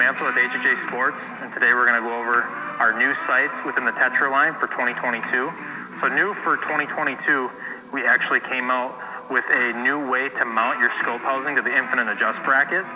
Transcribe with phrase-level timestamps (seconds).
[0.00, 2.40] Mansell with HHA Sports, and today we're going to go over
[2.80, 5.28] our new sights within the Tetra line for 2022.
[6.00, 7.20] So new for 2022,
[7.92, 8.96] we actually came out
[9.28, 12.88] with a new way to mount your scope housing to the infinite adjust bracket.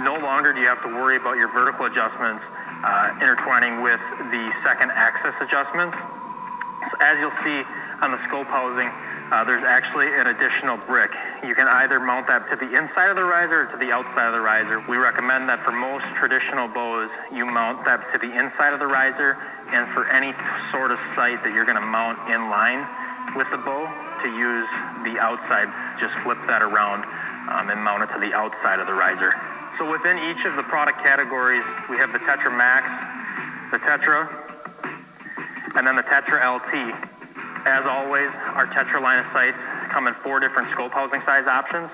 [0.00, 4.00] No longer do you have to worry about your vertical adjustments uh, intertwining with
[4.32, 5.92] the second axis adjustments.
[6.88, 7.68] So as you'll see
[8.00, 8.88] on the scope housing,
[9.28, 11.12] uh, there's actually an additional brick.
[11.46, 14.26] You can either mount that to the inside of the riser or to the outside
[14.26, 14.80] of the riser.
[14.88, 18.86] We recommend that for most traditional bows, you mount that to the inside of the
[18.86, 19.36] riser,
[19.68, 20.32] and for any
[20.72, 22.80] sort of sight that you're going to mount in line
[23.36, 23.84] with the bow,
[24.24, 24.68] to use
[25.04, 25.68] the outside,
[26.00, 27.04] just flip that around
[27.52, 29.36] um, and mount it to the outside of the riser.
[29.76, 32.88] So within each of the product categories, we have the Tetra Max,
[33.68, 34.32] the Tetra,
[35.76, 37.13] and then the Tetra LT.
[37.66, 39.56] As always, our Tetra line of sights
[39.88, 41.90] come in four different scope housing size options,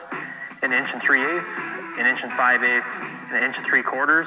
[0.63, 1.47] an inch and three eighths,
[1.97, 2.91] an inch and five eighths,
[3.31, 4.27] an inch and three quarters,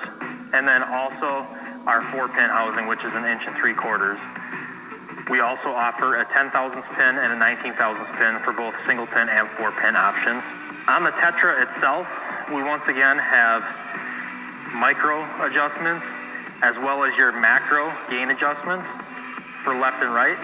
[0.54, 1.46] and then also
[1.86, 4.22] our four pin housing, which is an inch and three quarters.
[5.30, 9.06] We also offer a 10 thousandths pin and a 19 thousandths pin for both single
[9.06, 10.44] pin and four pin options.
[10.88, 12.08] On the Tetra itself,
[12.56, 13.68] we once again have
[14.76, 16.06] micro adjustments
[16.62, 18.88] as well as your macro gain adjustments
[19.64, 20.40] for left and right.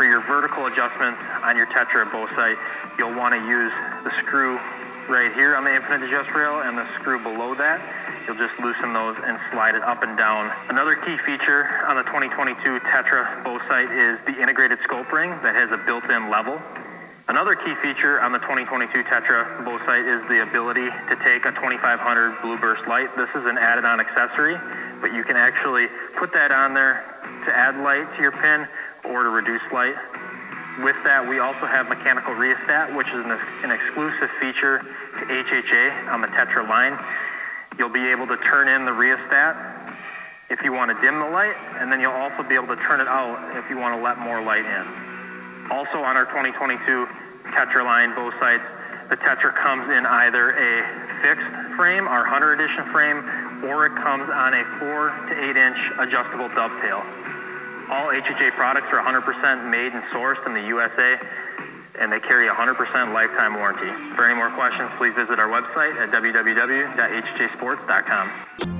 [0.00, 2.56] For your vertical adjustments on your Tetra bow sight,
[2.96, 3.70] you'll want to use
[4.02, 4.56] the screw
[5.12, 7.84] right here on the infinite adjust rail and the screw below that.
[8.24, 10.50] You'll just loosen those and slide it up and down.
[10.70, 15.54] Another key feature on the 2022 Tetra bow sight is the integrated scope ring that
[15.54, 16.56] has a built-in level.
[17.28, 21.52] Another key feature on the 2022 Tetra bow sight is the ability to take a
[21.52, 23.14] 2500 blue burst light.
[23.18, 24.56] This is an added on accessory,
[25.02, 27.04] but you can actually put that on there
[27.44, 28.66] to add light to your pin
[29.04, 29.96] or to reduce light.
[30.82, 33.32] With that, we also have mechanical rheostat, which is an,
[33.64, 34.78] an exclusive feature
[35.18, 36.98] to HHA on the Tetra line.
[37.78, 39.70] You'll be able to turn in the rheostat
[40.48, 43.00] if you want to dim the light, and then you'll also be able to turn
[43.00, 44.84] it out if you want to let more light in.
[45.70, 47.06] Also on our 2022
[47.52, 48.66] Tetra line bow sights,
[49.08, 53.18] the Tetra comes in either a fixed frame, our Hunter Edition frame,
[53.64, 57.02] or it comes on a 4 to 8 inch adjustable dovetail.
[57.90, 61.18] All HHA products are 100% made and sourced in the USA,
[61.98, 63.90] and they carry 100% lifetime warranty.
[64.14, 68.79] For any more questions, please visit our website at www.hhsports.com.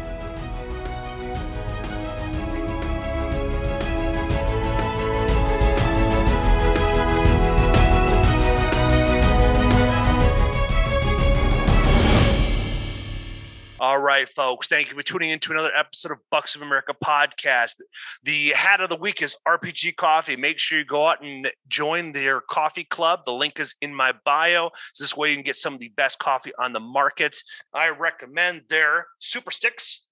[14.31, 14.67] Folks.
[14.67, 17.75] Thank you for tuning in to another episode of Bucks of America podcast.
[18.23, 20.35] The hat of the week is RPG Coffee.
[20.35, 23.21] Make sure you go out and join their coffee club.
[23.25, 24.71] The link is in my bio.
[24.93, 27.37] So this way you can get some of the best coffee on the market.
[27.73, 30.07] I recommend their super sticks,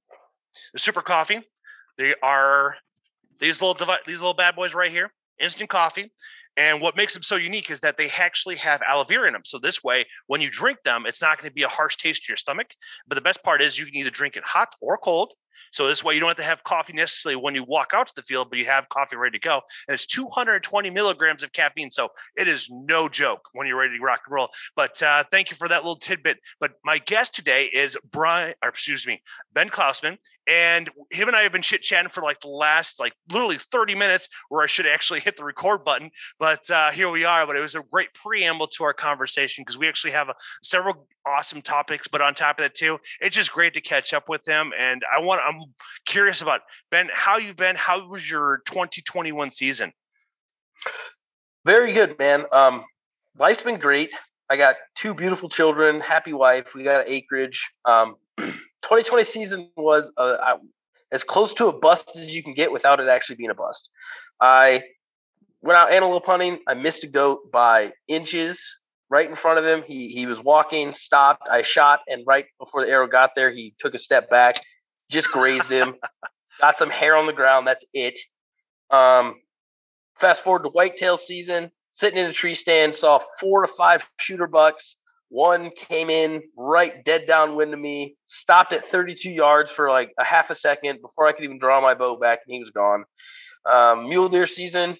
[0.73, 1.39] the super coffee.
[1.97, 2.75] They are
[3.39, 6.11] these little device, these little bad boys right here, instant coffee
[6.59, 9.43] And what makes them so unique is that they actually have aloe vera in them.
[9.45, 12.25] So this way, when you drink them, it's not going to be a harsh taste
[12.25, 12.67] to your stomach.
[13.07, 15.31] But the best part is you can either drink it hot or cold.
[15.71, 18.15] So this way, you don't have to have coffee necessarily when you walk out to
[18.15, 19.61] the field, but you have coffee ready to go.
[19.87, 24.03] And it's 220 milligrams of caffeine, so it is no joke when you're ready to
[24.03, 24.49] rock and roll.
[24.75, 26.39] But uh, thank you for that little tidbit.
[26.59, 29.21] But my guest today is Brian, or excuse me,
[29.53, 30.17] Ben Klausman,
[30.49, 33.93] and him and I have been chit chatting for like the last like literally 30
[33.93, 36.09] minutes where I should actually hit the record button.
[36.39, 37.45] But uh, here we are.
[37.45, 41.07] But it was a great preamble to our conversation because we actually have a, several
[41.25, 42.07] awesome topics.
[42.07, 44.73] But on top of that, too, it's just great to catch up with him.
[44.77, 45.61] And I want, I'm
[46.05, 47.75] curious about Ben, how you've been.
[47.75, 49.93] How was your 2021 season?
[51.65, 52.45] Very good, man.
[52.51, 52.85] Um,
[53.37, 54.11] life's been great.
[54.49, 56.73] I got two beautiful children, happy wife.
[56.73, 57.69] We got acreage.
[57.85, 58.15] Um,
[58.83, 60.57] 2020 season was uh,
[61.11, 63.89] as close to a bust as you can get without it actually being a bust.
[64.39, 64.83] I
[65.61, 66.59] went out antelope hunting.
[66.67, 68.63] I missed a goat by inches
[69.09, 69.83] right in front of him.
[69.85, 71.47] He he was walking, stopped.
[71.49, 74.55] I shot, and right before the arrow got there, he took a step back,
[75.09, 75.95] just grazed him.
[76.61, 77.67] got some hair on the ground.
[77.67, 78.19] That's it.
[78.91, 79.35] Um,
[80.17, 81.71] fast forward to whitetail season.
[81.91, 84.95] Sitting in a tree stand, saw four to five shooter bucks
[85.29, 90.23] one came in right dead downwind of me, stopped at 32 yards for like a
[90.23, 93.05] half a second before I could even draw my bow back, and he was gone.
[93.65, 94.97] Um, mule deer season,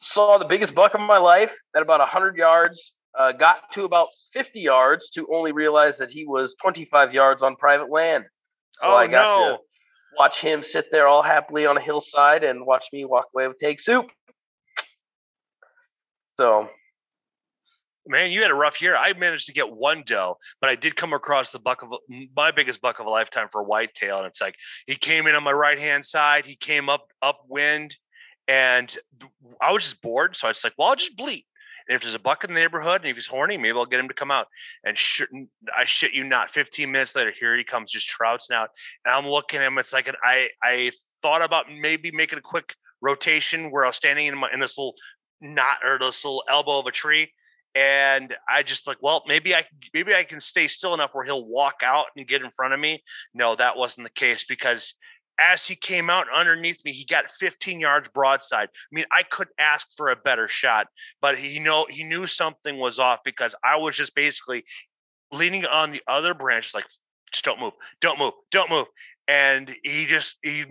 [0.00, 2.94] saw the biggest buck of my life at about 100 yards.
[3.16, 7.56] Uh, got to about 50 yards to only realize that he was 25 yards on
[7.56, 8.24] private land.
[8.72, 9.48] So oh, I got no.
[9.48, 9.58] to
[10.18, 13.58] watch him sit there all happily on a hillside and watch me walk away with
[13.58, 14.06] take soup.
[16.38, 16.70] So
[18.08, 18.96] man, you had a rough year.
[18.96, 21.92] I managed to get one doe, but I did come across the buck of
[22.34, 24.18] my biggest buck of a lifetime for a whitetail.
[24.18, 24.56] And it's like
[24.86, 27.96] he came in on my right hand side, he came up upwind,
[28.48, 28.96] and
[29.60, 30.34] I was just bored.
[30.34, 31.44] So I was like, well, I'll just bleat.
[31.88, 34.00] And if there's a buck in the neighborhood and if he's horny, maybe I'll get
[34.00, 34.46] him to come out.
[34.84, 35.22] And sh-
[35.76, 38.70] I shit you not, 15 minutes later, here he comes, just trouncing out.
[39.04, 39.78] And I'm looking at him.
[39.78, 40.90] It's like an, I I
[41.22, 44.76] thought about maybe making a quick rotation where I was standing in my in this
[44.76, 44.96] little
[45.40, 47.30] knot or this little elbow of a tree
[47.74, 51.46] and I just like, well, maybe I maybe I can stay still enough where he'll
[51.46, 53.02] walk out and get in front of me.
[53.34, 54.94] No, that wasn't the case because
[55.38, 58.68] as he came out underneath me, he got 15 yards broadside.
[58.72, 60.88] I mean, I couldn't ask for a better shot,
[61.20, 64.64] but he know he knew something was off because I was just basically
[65.32, 66.86] leaning on the other branch, like
[67.30, 68.86] just don't move, don't move, don't move.
[69.28, 70.64] And he just he,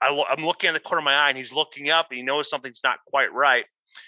[0.00, 2.22] I, I'm looking at the corner of my eye, and he's looking up, and he
[2.22, 3.64] knows something's not quite right.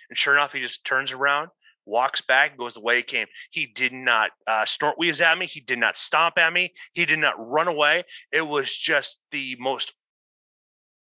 [0.08, 1.49] And sure enough, he just turns around
[1.88, 3.26] walks back, goes the way he came.
[3.50, 5.46] He did not uh, snort wheeze at me.
[5.46, 6.73] He did not stomp at me.
[6.93, 8.05] He did not run away.
[8.32, 9.94] It was just the most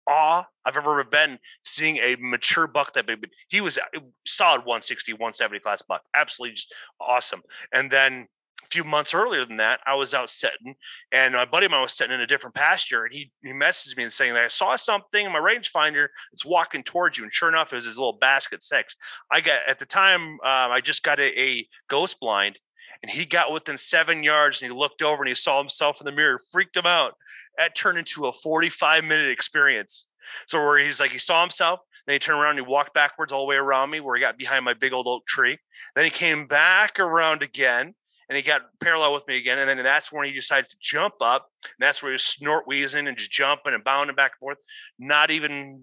[0.09, 3.29] awe I've ever been seeing a mature buck that big.
[3.49, 3.79] He was
[4.27, 6.03] solid 160, 170 class buck.
[6.15, 7.43] Absolutely just awesome.
[7.73, 8.27] And then
[8.65, 10.75] a few months earlier than that, I was out setting,
[11.13, 13.97] and my buddy of mine was setting in a different pasture, and he he messaged
[13.97, 16.09] me and saying that I saw something in my rangefinder.
[16.33, 18.97] It's walking towards you, and sure enough, it was his little basket six.
[19.31, 22.59] I got at the time, uh, I just got a, a ghost blind,
[23.03, 26.05] and he got within seven yards, and he looked over and he saw himself in
[26.05, 27.15] the mirror, freaked him out.
[27.59, 30.09] That turned into a forty-five minute experience.
[30.47, 33.33] So where he's like, he saw himself, then he turned around and he walked backwards
[33.33, 35.59] all the way around me, where he got behind my big old oak tree.
[35.95, 37.95] Then he came back around again
[38.29, 39.59] and he got parallel with me again.
[39.59, 41.49] And then that's when he decided to jump up.
[41.65, 44.59] And that's where he was snort wheezing and just jumping and bounding back and forth.
[44.99, 45.83] Not even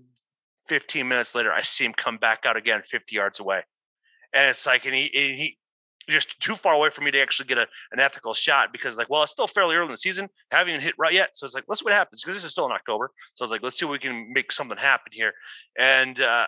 [0.68, 3.64] 15 minutes later, I see him come back out again 50 yards away.
[4.34, 5.58] And it's like, and he, and he
[6.10, 9.10] just too far away for me to actually get a, an ethical shot because like,
[9.10, 10.30] well, it's still fairly early in the season.
[10.52, 11.38] Haven't even hit right yet.
[11.38, 13.12] So it's like, let's see what happens because this is still in October.
[13.34, 15.34] So I was like, let's see if we can make something happen here.
[15.80, 16.46] And uh,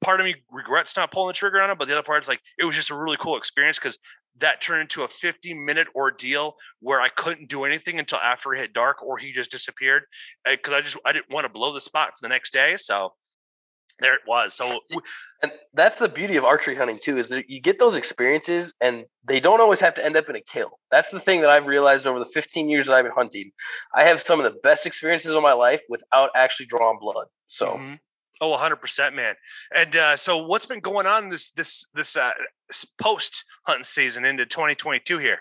[0.00, 2.28] part of me regrets not pulling the trigger on it, but the other part is
[2.28, 3.98] like, it was just a really cool experience because
[4.38, 8.60] that turned into a 50 minute ordeal where I couldn't do anything until after it
[8.60, 10.04] hit dark or he just disappeared
[10.48, 12.76] because I just I didn't want to blow the spot for the next day.
[12.76, 13.12] So
[14.00, 14.54] there it was.
[14.54, 14.80] So
[15.42, 19.04] and that's the beauty of archery hunting too is that you get those experiences and
[19.24, 20.78] they don't always have to end up in a kill.
[20.90, 23.50] That's the thing that I've realized over the 15 years that I've been hunting.
[23.94, 27.26] I have some of the best experiences of my life without actually drawing blood.
[27.48, 27.94] So mm-hmm.
[28.42, 29.34] Oh, 100%, man.
[29.74, 32.30] And uh, so what's been going on this this this uh,
[33.00, 35.38] post hunting season into 2022 here?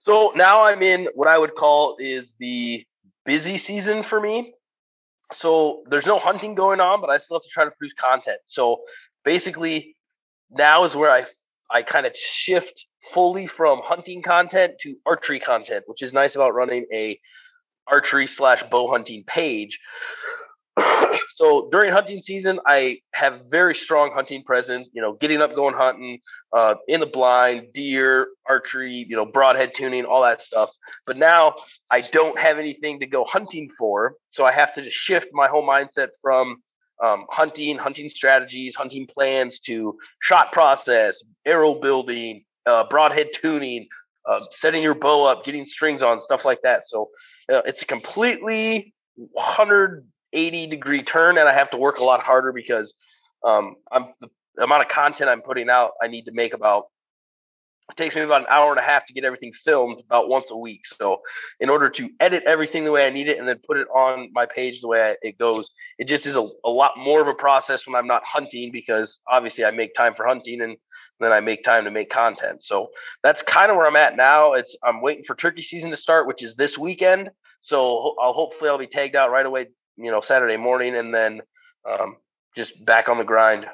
[0.00, 2.84] So now I'm in what I would call is the
[3.24, 4.54] busy season for me.
[5.32, 8.38] So there's no hunting going on, but I still have to try to produce content.
[8.46, 8.80] So
[9.24, 9.96] basically,
[10.50, 11.24] now is where I
[11.70, 16.54] I kind of shift fully from hunting content to archery content, which is nice about
[16.54, 17.18] running a
[17.86, 19.80] archery slash bow hunting page.
[21.30, 24.88] So during hunting season, I have very strong hunting presence.
[24.92, 26.18] You know, getting up, going hunting,
[26.52, 30.70] uh, in the blind, deer, archery, you know, broadhead tuning, all that stuff.
[31.06, 31.54] But now
[31.90, 35.48] I don't have anything to go hunting for, so I have to just shift my
[35.48, 36.56] whole mindset from
[37.02, 43.86] um, hunting, hunting strategies, hunting plans to shot process, arrow building, uh, broadhead tuning,
[44.26, 46.84] uh, setting your bow up, getting strings on, stuff like that.
[46.84, 47.10] So
[47.52, 48.94] uh, it's a completely
[50.34, 52.94] 180 degree turn, and I have to work a lot harder because
[53.44, 54.28] um, I'm the
[54.62, 55.92] amount of content I'm putting out.
[56.02, 56.86] I need to make about
[57.90, 60.50] it takes me about an hour and a half to get everything filmed about once
[60.50, 60.86] a week.
[60.86, 61.20] So,
[61.60, 64.30] in order to edit everything the way I need it and then put it on
[64.32, 67.34] my page the way it goes, it just is a, a lot more of a
[67.34, 70.76] process when I'm not hunting because obviously I make time for hunting and
[71.20, 72.62] then I make time to make content.
[72.62, 72.88] So
[73.22, 74.54] that's kind of where I'm at now.
[74.54, 77.30] It's I'm waiting for turkey season to start, which is this weekend.
[77.60, 81.42] So I'll hopefully I'll be tagged out right away, you know, Saturday morning, and then
[81.88, 82.16] um,
[82.56, 83.66] just back on the grind.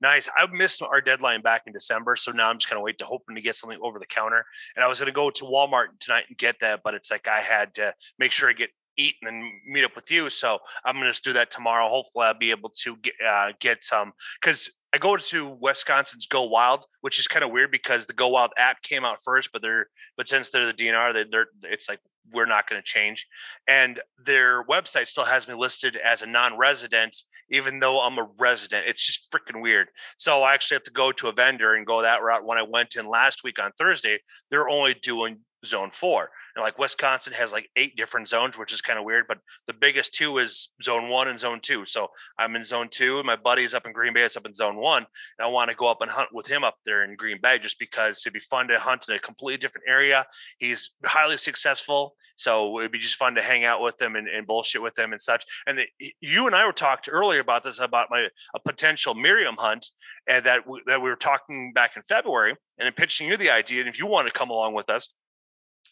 [0.00, 0.28] Nice.
[0.36, 3.04] I missed our deadline back in December, so now I'm just kind of waiting to
[3.04, 4.44] hoping to get something over the counter.
[4.76, 7.26] And I was going to go to Walmart tonight and get that, but it's like
[7.26, 10.28] I had to make sure I get eat and then meet up with you.
[10.28, 11.88] So I'm going to do that tomorrow.
[11.88, 16.44] Hopefully, I'll be able to get uh, get some because I go to Wisconsin's Go
[16.44, 19.62] Wild, which is kind of weird because the Go Wild app came out first, but
[19.62, 22.00] they're but since they're the DNR, they're it's like
[22.32, 23.26] we're not going to change,
[23.66, 27.16] and their website still has me listed as a non-resident
[27.50, 28.84] even though I'm a resident.
[28.86, 29.88] It's just freaking weird.
[30.16, 32.44] So I actually have to go to a vendor and go that route.
[32.44, 34.18] When I went in last week on Thursday,
[34.50, 36.30] they're only doing zone four.
[36.62, 39.26] Like Wisconsin has like eight different zones, which is kind of weird.
[39.28, 41.84] But the biggest two is zone one and zone two.
[41.84, 44.22] So I'm in zone two, and my buddy's up in Green Bay.
[44.22, 45.06] It's up in zone one.
[45.38, 47.58] And I want to go up and hunt with him up there in Green Bay
[47.58, 50.26] just because it'd be fun to hunt in a completely different area.
[50.58, 52.14] He's highly successful.
[52.36, 55.10] So it'd be just fun to hang out with them and, and bullshit with them
[55.10, 55.44] and such.
[55.66, 55.80] And
[56.20, 59.88] you and I were talked earlier about this about my a potential Merriam hunt,
[60.28, 63.50] and that w- that we were talking back in February, and then pitching you the
[63.50, 63.80] idea.
[63.80, 65.12] And if you want to come along with us,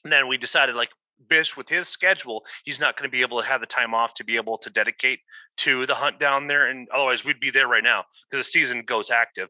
[0.05, 0.91] and then we decided like
[1.29, 4.15] Bish with his schedule, he's not going to be able to have the time off
[4.15, 5.21] to be able to dedicate
[5.59, 6.69] to the hunt down there.
[6.69, 9.49] And otherwise, we'd be there right now because the season goes active.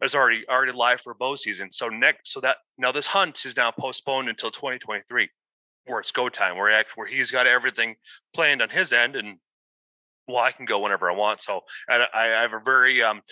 [0.00, 1.72] It's already already live for bow season.
[1.72, 5.28] So next, so that now this hunt is now postponed until 2023
[5.86, 7.96] where it's go time, where act where he's got everything
[8.34, 9.38] planned on his end, and
[10.28, 11.42] well, I can go whenever I want.
[11.42, 13.22] So I, I have a very um,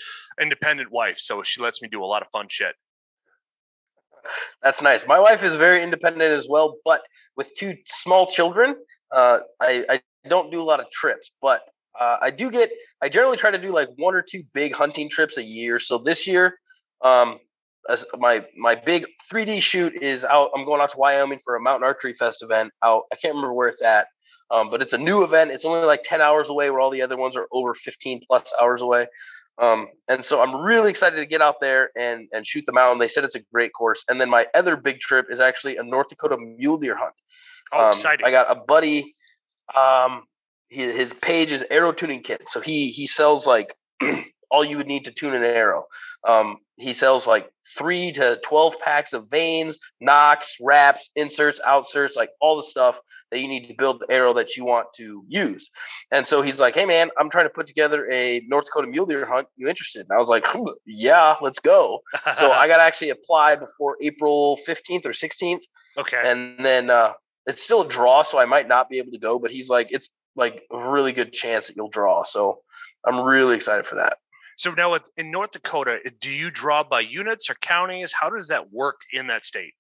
[0.41, 2.75] independent wife, so she lets me do a lot of fun shit.
[4.62, 5.04] That's nice.
[5.06, 7.02] My wife is very independent as well, but
[7.37, 8.76] with two small children,
[9.12, 11.62] uh, I, I don't do a lot of trips, but
[11.99, 12.71] uh, I do get.
[13.02, 15.78] I generally try to do like one or two big hunting trips a year.
[15.78, 16.59] So this year,
[17.02, 17.38] um,
[18.18, 20.50] my my big 3D shoot is out.
[20.54, 22.73] I'm going out to Wyoming for a mountain archery fest event.
[22.83, 24.09] Out, I can't remember where it's at,
[24.50, 25.50] um, but it's a new event.
[25.50, 28.52] It's only like 10 hours away, where all the other ones are over 15 plus
[28.61, 29.06] hours away.
[29.59, 32.99] Um, and so I'm really excited to get out there and and shoot the mountain.
[32.99, 34.05] They said it's a great course.
[34.09, 37.15] And then my other big trip is actually a North Dakota mule deer hunt.
[37.73, 38.27] Oh, um, exciting!
[38.27, 39.15] I got a buddy.
[39.77, 40.25] Um,
[40.69, 42.43] his, his page is arrow tuning kit.
[42.49, 43.75] So he he sells like
[44.50, 45.85] all you would need to tune an arrow.
[46.26, 47.49] Um, he sells like
[47.79, 53.00] three to 12 packs of vanes, nocks, wraps, inserts, outserts, like all the stuff
[53.31, 55.71] that you need to build the arrow that you want to use.
[56.11, 59.07] And so he's like, Hey man, I'm trying to put together a North Dakota mule
[59.07, 59.47] deer hunt.
[59.57, 60.07] You interested?
[60.09, 60.45] And I was like,
[60.85, 62.03] Yeah, let's go.
[62.38, 65.62] so I got to actually apply before April 15th or 16th.
[65.97, 66.21] Okay.
[66.25, 67.12] And then uh,
[67.47, 69.88] it's still a draw, so I might not be able to go, but he's like,
[69.91, 72.25] it's like a really good chance that you'll draw.
[72.25, 72.59] So
[73.07, 74.19] I'm really excited for that.
[74.57, 78.13] So now in North Dakota, do you draw by units or counties?
[78.13, 79.75] How does that work in that state?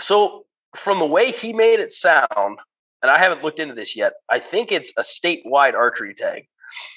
[0.00, 0.44] So
[0.76, 2.28] from the way he made it sound,
[3.02, 6.46] and I haven't looked into this yet, I think it's a statewide archery tag.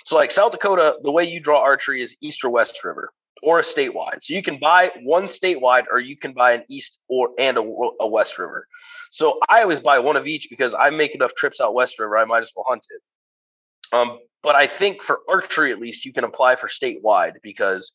[0.06, 3.12] So like South Dakota, the way you draw archery is east or west river
[3.42, 4.24] or a statewide.
[4.24, 7.62] So you can buy one statewide or you can buy an east or and a,
[8.02, 8.68] a west river.
[9.12, 12.18] So I always buy one of each because I make enough trips out west river,
[12.18, 13.02] I might as well hunt it.
[13.96, 17.92] Um, but I think for archery, at least, you can apply for statewide because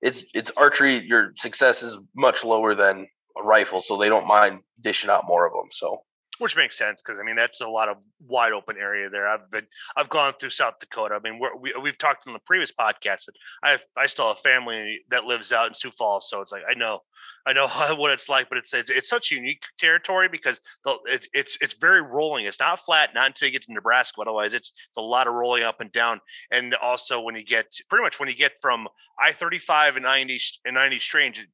[0.00, 1.04] it's it's archery.
[1.04, 5.46] Your success is much lower than a rifle, so they don't mind dishing out more
[5.46, 5.68] of them.
[5.72, 6.02] So
[6.38, 9.28] which makes sense because I mean that's a lot of wide open area there.
[9.28, 9.66] I've been
[9.96, 11.16] I've gone through South Dakota.
[11.16, 14.38] I mean we we've talked in the previous podcast that I have, I still have
[14.38, 17.00] family that lives out in Sioux Falls, so it's like I know
[17.46, 21.26] I know what it's like, but it's it's, it's such unique territory because the, it,
[21.32, 22.44] it's it's very rolling.
[22.44, 24.20] It's not flat, not until you get to Nebraska.
[24.20, 26.20] Otherwise, it's it's a lot of rolling up and down.
[26.50, 30.04] And also, when you get pretty much when you get from I thirty five and
[30.04, 31.46] ninety and ninety strange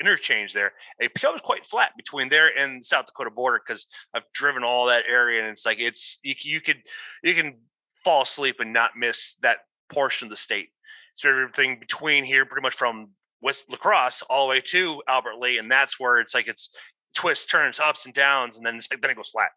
[0.00, 4.64] interchange there, it becomes quite flat between there and South Dakota border because I've driven
[4.64, 6.82] all that area, and it's like it's you, you could
[7.22, 7.58] you can
[8.04, 9.58] fall asleep and not miss that
[9.92, 10.68] portion of the state.
[11.14, 13.10] So everything between here, pretty much from
[13.40, 16.74] West La Crosse all the way to Albert Lea, and that's where it's like it's
[17.14, 19.50] twists, turns, ups and downs, and then then it goes flat.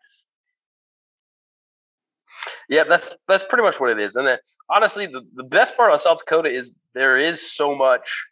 [2.70, 4.16] Yeah, that's that's pretty much what it is.
[4.16, 4.38] And then
[4.70, 8.26] honestly, the, the best part of South Dakota is there is so much.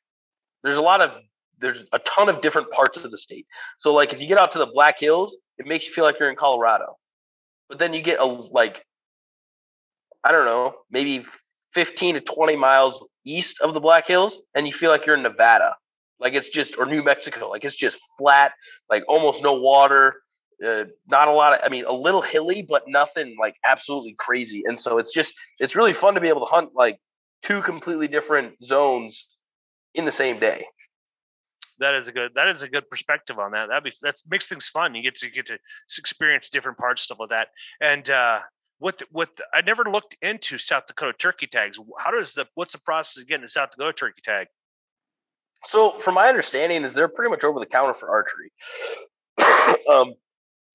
[0.63, 1.11] There's a lot of
[1.59, 3.45] there's a ton of different parts of the state.
[3.77, 6.19] So like if you get out to the Black Hills, it makes you feel like
[6.19, 6.97] you're in Colorado.
[7.67, 8.85] But then you get a like
[10.23, 11.25] I don't know, maybe
[11.73, 15.23] 15 to 20 miles east of the Black Hills and you feel like you're in
[15.23, 15.75] Nevada.
[16.19, 18.51] Like it's just or New Mexico, like it's just flat,
[18.89, 20.21] like almost no water.
[20.65, 24.63] Uh, not a lot of, I mean, a little hilly, but nothing like absolutely crazy.
[24.65, 26.99] And so it's just, it's really fun to be able to hunt like
[27.41, 29.27] two completely different zones
[29.95, 30.65] in the same day
[31.79, 33.69] that is a good that is a good perspective on that.
[33.69, 34.93] That be that's makes things fun.
[34.95, 35.57] You get to get to
[35.97, 37.47] experience different parts, stuff like that.
[37.81, 38.41] And uh,
[38.79, 41.79] what what I never looked into South Dakota turkey tags.
[41.99, 44.47] How does the what's the process of getting a South Dakota turkey tag?
[45.65, 48.51] So, from my understanding, is they're pretty much over the counter for archery.
[49.89, 50.13] um,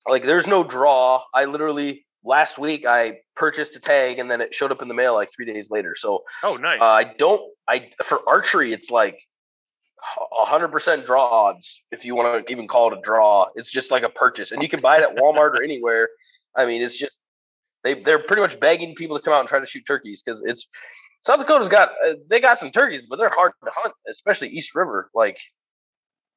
[0.07, 1.23] like there's no draw.
[1.33, 4.93] I literally last week I purchased a tag and then it showed up in the
[4.93, 5.95] mail like three days later.
[5.97, 6.81] So, oh nice.
[6.81, 7.41] Uh, I don't.
[7.67, 9.19] I for archery, it's like
[10.39, 14.03] 100% draw odds if you want to even call it a draw it's just like
[14.03, 16.09] a purchase and you can buy it at walmart or anywhere
[16.55, 17.11] i mean it's just
[17.85, 20.43] they, they're pretty much begging people to come out and try to shoot turkeys because
[20.45, 20.67] it's
[21.21, 24.75] south dakota's got uh, they got some turkeys but they're hard to hunt especially east
[24.75, 25.37] river like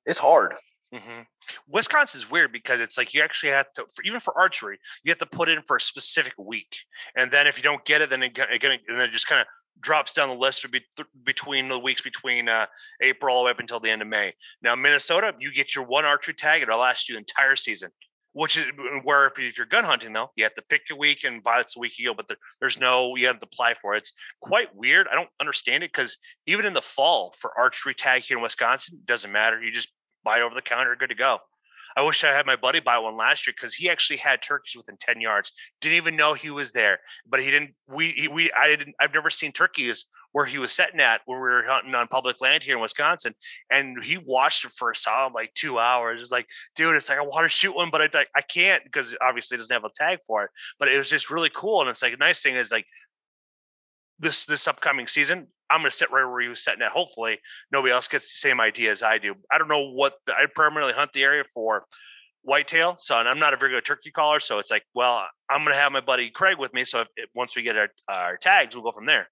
[0.06, 0.54] it's hard
[0.94, 1.20] Mm-hmm.
[1.68, 5.18] Wisconsin's weird because it's like you actually have to, for, even for archery, you have
[5.18, 6.78] to put in for a specific week,
[7.16, 9.40] and then if you don't get it, then it, it, and then it just kind
[9.40, 9.46] of
[9.80, 10.80] drops down the list be,
[11.24, 12.66] between the weeks between uh,
[13.02, 14.32] April all the way up until the end of May.
[14.62, 17.90] Now Minnesota, you get your one archery tag, it'll last you entire season.
[18.38, 18.66] Which is
[19.02, 21.74] where if, you're gun hunting though, you have to pick your week and buy it's
[21.74, 23.98] the week you go, but there's no you have to apply for it.
[23.98, 25.08] It's quite weird.
[25.10, 29.00] I don't understand it because even in the fall for archery tag here in Wisconsin,
[29.04, 29.60] doesn't matter.
[29.60, 31.38] You just buy over the counter, good to go.
[31.96, 34.76] I wish I had my buddy buy one last year because he actually had turkeys
[34.76, 35.52] within 10 yards.
[35.80, 37.72] Didn't even know he was there, but he didn't.
[37.88, 41.38] We, he, we, I didn't, I've never seen turkeys where he was setting at when
[41.38, 43.34] we were hunting on public land here in Wisconsin.
[43.70, 46.22] And he watched it for a solid like two hours.
[46.22, 49.16] It's like, dude, it's like, I want to shoot one, but I, I can't because
[49.22, 50.50] obviously it doesn't have a tag for it.
[50.78, 51.80] But it was just really cool.
[51.80, 52.84] And it's like, a nice thing is like,
[54.18, 56.90] this this upcoming season, I'm going to sit right where he was sitting at.
[56.90, 57.38] Hopefully,
[57.70, 59.34] nobody else gets the same idea as I do.
[59.50, 61.84] I don't know what the, I primarily hunt the area for
[62.42, 64.40] whitetail, so I'm not a very good turkey caller.
[64.40, 66.84] So it's like, well, I'm going to have my buddy Craig with me.
[66.84, 69.28] So if, if, once we get our, our tags, we'll go from there.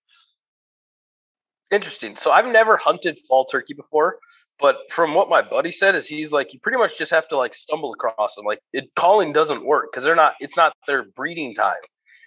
[1.71, 2.17] Interesting.
[2.17, 4.19] So I've never hunted fall turkey before,
[4.61, 7.37] but from what my buddy said is he's like you pretty much just have to
[7.37, 8.45] like stumble across them.
[8.45, 10.35] Like it calling doesn't work because they're not.
[10.41, 11.75] It's not their breeding time.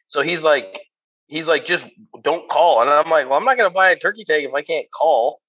[0.09, 0.79] So he's like
[1.29, 1.85] he's like, just
[2.23, 2.81] don't call.
[2.81, 4.87] And I'm like, well, I'm not going to buy a turkey tag if I can't
[4.91, 5.39] call.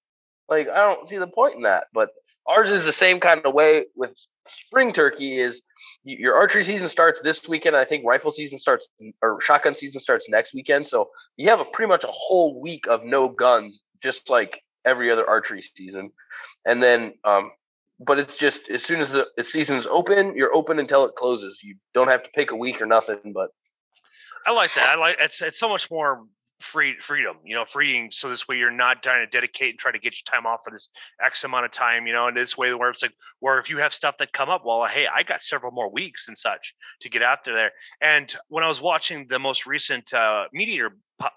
[0.48, 1.86] Like, I don't see the point in that.
[1.92, 2.10] But
[2.50, 4.12] ours is the same kind of way with
[4.46, 5.62] spring turkey is
[6.02, 7.76] your archery season starts this weekend.
[7.76, 8.88] I think rifle season starts
[9.22, 10.86] or shotgun season starts next weekend.
[10.86, 15.10] So you have a pretty much a whole week of no guns, just like every
[15.10, 16.10] other archery season.
[16.66, 17.50] And then, um,
[17.98, 21.60] but it's just as soon as the, season's open, you're open until it closes.
[21.62, 23.50] You don't have to pick a week or nothing, but
[24.46, 24.88] I like that.
[24.88, 26.24] I like it's it's so much more
[26.60, 28.10] free freedom, you know, freeing.
[28.10, 30.62] So this way you're not trying to dedicate and try to get your time off
[30.64, 30.90] for this
[31.24, 33.78] X amount of time, you know, and this way where it's like where if you
[33.78, 37.08] have stuff that come up, well, hey, I got several more weeks and such to
[37.08, 37.72] get out there.
[38.00, 40.90] And when I was watching the most recent uh, MeatEater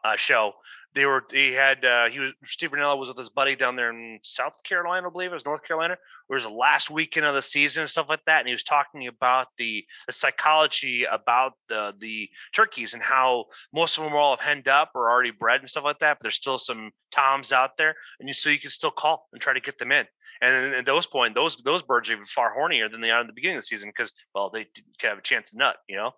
[0.03, 0.53] uh, show,
[0.95, 3.89] they were they had uh, he was Steve Rinella was with his buddy down there
[3.89, 5.93] in South Carolina, I believe it was North Carolina.
[5.93, 8.63] It was the last weekend of the season and stuff like that, and he was
[8.63, 14.17] talking about the the psychology about the the turkeys and how most of them are
[14.17, 17.51] all henned up or already bred and stuff like that, but there's still some toms
[17.51, 20.05] out there, and you so you can still call and try to get them in.
[20.41, 23.27] And at those point, those those birds are even far hornier than they are in
[23.27, 24.65] the beginning of the season because well, they
[24.99, 26.11] can have a chance to nut, you know.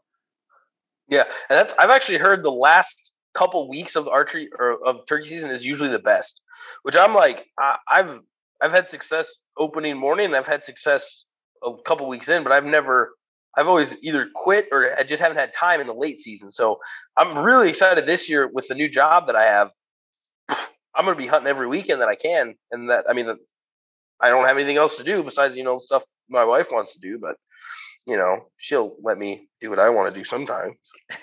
[1.08, 5.30] Yeah, and that's I've actually heard the last couple weeks of archery or of turkey
[5.30, 6.42] season is usually the best.
[6.84, 8.20] Which I'm like, I, I've
[8.62, 11.26] I've had success opening morning, I've had success
[11.64, 13.16] a couple weeks in, but I've never
[13.58, 16.52] I've always either quit or I just haven't had time in the late season.
[16.52, 16.80] So
[17.18, 19.72] I'm really excited this year with the new job that I have.
[20.50, 23.28] I'm going to be hunting every weekend that I can, and that I mean,
[24.22, 27.00] I don't have anything else to do besides you know stuff my wife wants to
[27.00, 27.36] do, but
[28.08, 30.76] you know she'll let me do what I want to do sometimes.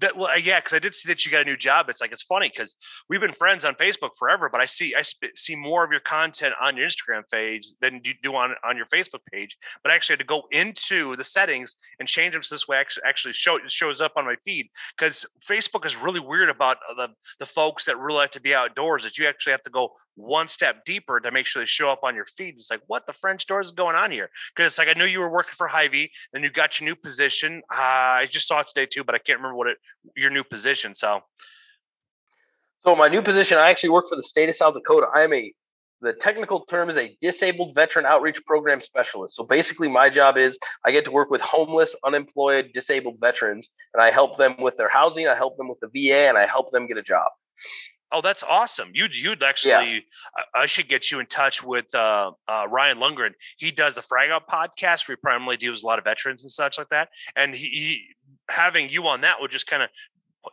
[0.00, 1.88] that well, yeah, because I did see that you got a new job.
[1.88, 2.76] It's like it's funny because
[3.08, 6.00] we've been friends on Facebook forever, but I see I sp- see more of your
[6.00, 9.56] content on your Instagram page than you do on on your Facebook page.
[9.82, 12.76] But I actually had to go into the settings and change them so this way
[12.76, 16.78] actually actually show it shows up on my feed because Facebook is really weird about
[16.90, 19.04] uh, the the folks that really like to be outdoors.
[19.04, 22.00] That you actually have to go one step deeper to make sure they show up
[22.02, 22.54] on your feed.
[22.54, 24.28] It's like what the French doors is going on here?
[24.54, 26.96] Because it's like I knew you were working for Hy-Vee, then you got your new
[27.06, 27.62] position.
[27.72, 29.78] Uh, I just saw it today too, but I can't remember what it
[30.16, 30.92] your new position.
[30.92, 31.20] So,
[32.78, 35.06] so my new position, I actually work for the state of South Dakota.
[35.14, 35.52] I am a
[36.02, 39.34] the technical term is a disabled veteran outreach program specialist.
[39.36, 44.02] So basically, my job is I get to work with homeless, unemployed, disabled veterans, and
[44.02, 46.70] I help them with their housing, I help them with the VA, and I help
[46.72, 47.28] them get a job.
[48.12, 48.90] Oh, that's awesome!
[48.94, 50.00] You'd you'd actually, yeah.
[50.54, 53.30] I, I, should get you in touch with uh, uh, Ryan Lundgren.
[53.58, 55.08] He does the Frag Out podcast.
[55.08, 57.08] Where he primarily deals with a lot of veterans and such like that.
[57.34, 58.02] And he, he
[58.48, 59.88] having you on that would just kind of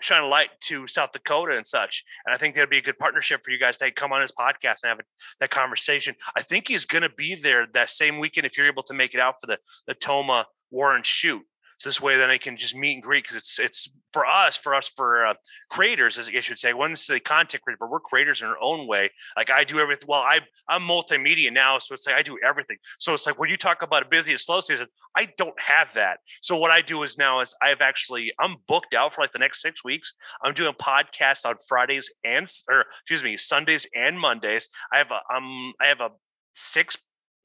[0.01, 2.03] shine a light to South Dakota and such.
[2.25, 4.31] And I think that'd be a good partnership for you guys to come on his
[4.31, 5.03] podcast and have a,
[5.39, 6.15] that conversation.
[6.35, 9.13] I think he's going to be there that same weekend if you're able to make
[9.13, 11.43] it out for the the Tomah Warren shoot.
[11.77, 14.55] So this way, then I can just meet and greet because it's it's for us,
[14.55, 15.33] for us, for uh,
[15.69, 16.73] creators, as I should say.
[16.73, 19.09] One is the content creator, but we're creators in our own way.
[19.35, 20.07] Like I do everything.
[20.07, 22.77] Well, I I'm multimedia now, so it's like I do everything.
[22.99, 25.93] So it's like when you talk about a busy and slow season, I don't have
[25.93, 26.19] that.
[26.41, 29.39] So what I do is now is I've actually I'm booked out for like the
[29.39, 30.13] next six weeks.
[30.43, 34.69] I'm doing podcasts on Fridays and or excuse me Sundays and Mondays.
[34.91, 36.09] I have a um I have a
[36.53, 36.97] six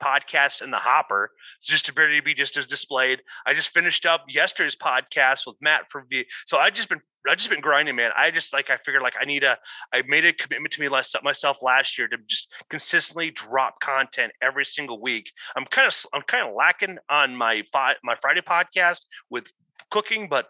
[0.02, 1.92] podcasts in the hopper it's just to
[2.24, 3.20] be just as displayed.
[3.44, 6.24] I just finished up yesterday's podcast with Matt from V.
[6.46, 8.12] So I just been I just been grinding, man.
[8.16, 9.58] I just like I figured like I need a
[9.92, 14.32] I made a commitment to me last myself last year to just consistently drop content
[14.40, 15.32] every single week.
[15.56, 17.64] I'm kind of I'm kind of lacking on my
[18.04, 19.52] my Friday podcast with
[19.90, 20.46] cooking, but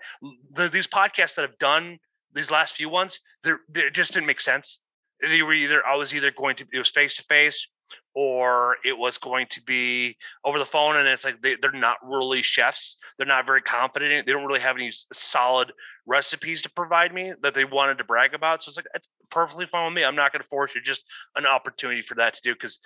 [0.53, 1.99] the, these podcasts that I've done
[2.35, 3.55] these last few ones, they
[3.93, 4.81] just didn't make sense.
[5.23, 7.67] They were either I was either going to it was face to face
[8.15, 11.99] or it was going to be over the phone and it's like they, they're not
[12.03, 15.73] really chefs they're not very confident they don't really have any solid
[16.07, 19.67] recipes to provide me that they wanted to brag about so it's like it's perfectly
[19.67, 21.05] fine with me i'm not going to force you just
[21.37, 22.79] an opportunity for that to do because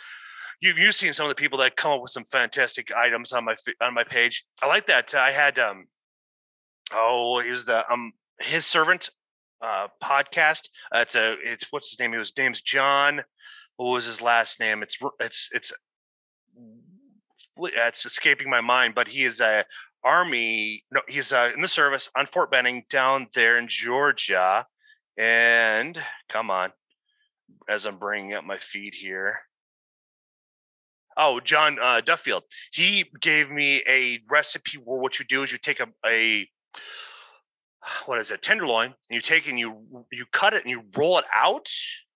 [0.62, 3.44] you've, you've seen some of the people that come up with some fantastic items on
[3.44, 4.44] my on my page.
[4.62, 5.86] I like that i had um
[6.92, 9.10] oh he was the um his servant
[9.60, 13.22] uh podcast uh, it's a it's what's his name his name's john
[13.82, 14.82] what was his last name?
[14.82, 15.72] It's it's it's
[17.58, 19.64] it's escaping my mind, but he is a
[20.04, 20.84] army.
[20.92, 24.66] No, he's uh, in the service on Fort Benning down there in Georgia.
[25.18, 26.72] And come on,
[27.68, 29.36] as I'm bringing up my feed here.
[31.16, 32.44] Oh, John uh, Duffield.
[32.72, 36.48] He gave me a recipe where what you do is you take a, a
[38.06, 41.18] what is it tenderloin and you take and you you cut it and you roll
[41.18, 41.68] it out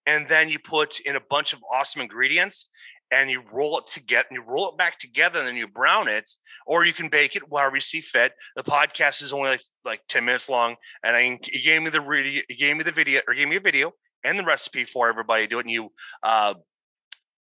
[0.06, 2.70] and then you put in a bunch of awesome ingredients
[3.12, 6.08] and you roll it together and you roll it back together and then you brown
[6.08, 6.28] it
[6.66, 8.32] or you can bake it however you see fit.
[8.56, 12.00] The podcast is only like, like 10 minutes long and I, you gave me the
[12.00, 13.92] video you gave me the video or gave me a video
[14.24, 15.92] and the recipe for everybody do it and you
[16.22, 16.54] uh,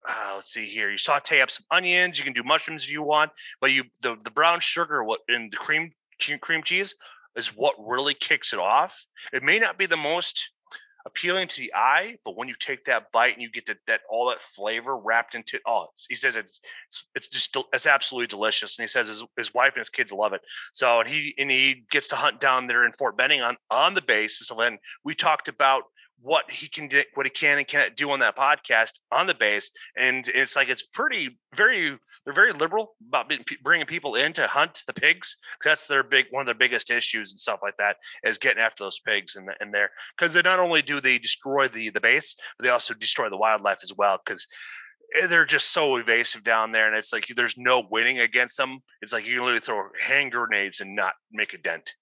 [0.09, 3.03] uh, let's see here you saute up some onions you can do mushrooms if you
[3.03, 5.93] want but you the, the brown sugar what in the cream
[6.41, 6.95] cream cheese
[7.37, 9.07] is what really kicks it off.
[9.33, 10.51] It may not be the most
[11.07, 14.01] appealing to the eye, but when you take that bite and you get that, that
[14.11, 16.61] all that flavor wrapped into oh, he says it's
[17.15, 20.33] it's just it's absolutely delicious, and he says his, his wife and his kids love
[20.33, 20.41] it.
[20.73, 23.95] So and he and he gets to hunt down there in Fort Benning on on
[23.95, 24.39] the base.
[24.39, 25.85] So then we talked about
[26.23, 29.35] what he can do, what he can and cannot do on that podcast on the
[29.35, 29.71] base.
[29.97, 33.33] And it's like it's pretty very they're very liberal about
[33.63, 36.91] bringing people in to hunt the pigs because that's their big one of their biggest
[36.91, 40.33] issues and stuff like that is getting after those pigs in, the, in there because
[40.33, 43.81] they not only do they destroy the the base, but they also destroy the wildlife
[43.83, 44.47] as well because
[45.21, 48.79] eh, they're just so evasive down there and it's like there's no winning against them.
[49.01, 51.95] It's like you can literally throw hand grenades and not make a dent.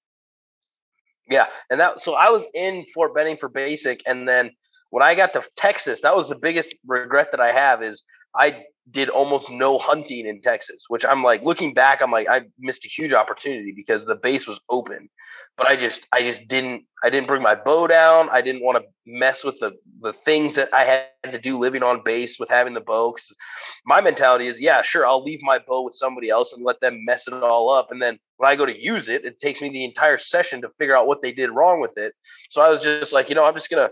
[1.30, 4.50] Yeah, and that so I was in Fort Benning for basic, and then
[4.90, 8.02] when I got to Texas, that was the biggest regret that I have is
[8.36, 12.42] I did almost no hunting in Texas, which I'm like looking back, I'm like I
[12.58, 15.08] missed a huge opportunity because the base was open,
[15.56, 18.28] but I just I just didn't I didn't bring my bow down.
[18.30, 21.82] I didn't want to mess with the the things that I had to do living
[21.82, 23.12] on base with having the bow.
[23.12, 23.36] Cause
[23.84, 27.04] my mentality is, yeah, sure, I'll leave my bow with somebody else and let them
[27.04, 29.68] mess it all up, and then when I go to use it, it takes me
[29.68, 32.14] the entire session to figure out what they did wrong with it.
[32.48, 33.90] So I was just like, you know, I'm just gonna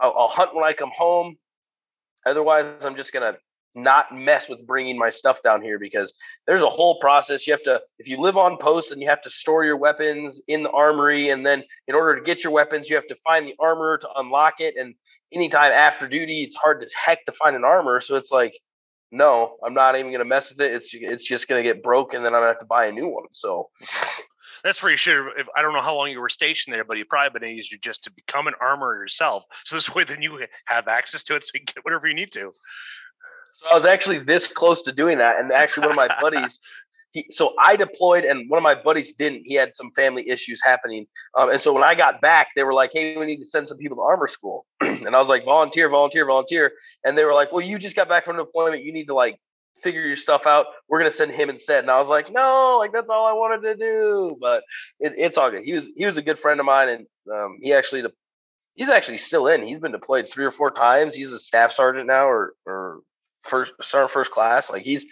[0.00, 1.36] I'll, I'll hunt when I come home.
[2.26, 3.36] Otherwise, I'm just gonna
[3.74, 6.12] not mess with bringing my stuff down here because
[6.46, 7.46] there's a whole process.
[7.46, 10.40] You have to, if you live on post, and you have to store your weapons
[10.48, 13.46] in the armory, and then in order to get your weapons, you have to find
[13.46, 14.76] the armor to unlock it.
[14.76, 14.94] And
[15.32, 18.00] anytime after duty, it's hard as heck to find an armor.
[18.00, 18.58] So it's like,
[19.12, 20.72] no, I'm not even going to mess with it.
[20.72, 22.86] It's it's just going to get broke, and then I'm going to have to buy
[22.86, 23.24] a new one.
[23.32, 23.70] So
[24.64, 25.26] that's where you should.
[25.56, 28.04] I don't know how long you were stationed there, but you probably been easier just
[28.04, 29.44] to become an armorer yourself.
[29.64, 32.14] So this way, then you have access to it, so you can get whatever you
[32.14, 32.52] need to.
[33.54, 36.58] So I was actually this close to doing that, and actually one of my buddies.
[37.12, 39.42] He, so I deployed, and one of my buddies didn't.
[39.44, 42.72] He had some family issues happening, um, and so when I got back, they were
[42.72, 45.44] like, "Hey, we need to send some people to armor school," and I was like,
[45.44, 46.72] "Volunteer, volunteer, volunteer,"
[47.04, 48.84] and they were like, "Well, you just got back from deployment.
[48.84, 49.40] You need to like
[49.82, 50.66] figure your stuff out.
[50.88, 53.62] We're gonna send him instead." And I was like, "No, like that's all I wanted
[53.62, 54.62] to do." But
[55.00, 55.64] it, it's all good.
[55.64, 58.04] He was he was a good friend of mine, and um, he actually
[58.74, 59.66] he's actually still in.
[59.66, 61.14] He's been deployed three or four times.
[61.14, 63.00] He's a staff sergeant now, or or
[63.42, 64.70] first start first class.
[64.70, 65.06] Like he's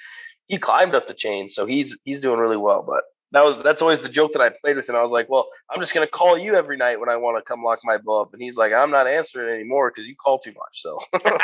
[0.47, 2.83] he climbed up the chain, so he's he's doing really well.
[2.83, 4.97] But that was that's always the joke that I played with him.
[4.97, 7.43] I was like, well, I'm just gonna call you every night when I want to
[7.43, 10.39] come lock my bow up, and he's like, I'm not answering anymore because you call
[10.39, 10.83] too much.
[10.83, 11.39] So well,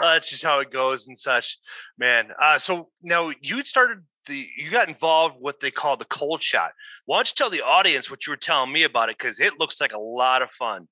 [0.00, 1.58] that's just how it goes and such,
[1.98, 2.28] man.
[2.40, 6.70] Uh, so now you started the you got involved what they call the cold shot.
[7.06, 9.58] Why don't you tell the audience what you were telling me about it because it
[9.58, 10.86] looks like a lot of fun.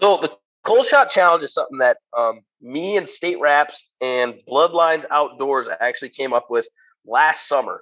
[0.00, 0.36] So the
[0.68, 6.10] cold shot challenge is something that um, me and State Raps and Bloodlines Outdoors actually
[6.10, 6.68] came up with
[7.06, 7.80] last summer.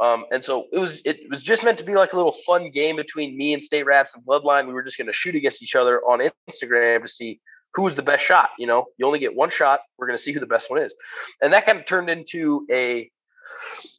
[0.00, 2.70] Um, and so it was it was just meant to be like a little fun
[2.70, 4.68] game between me and State Raps and Bloodline.
[4.68, 7.40] We were just going to shoot against each other on Instagram to see
[7.74, 8.50] who's the best shot.
[8.58, 9.80] You know, you only get one shot.
[9.98, 10.94] We're going to see who the best one is,
[11.42, 13.10] and that kind of turned into a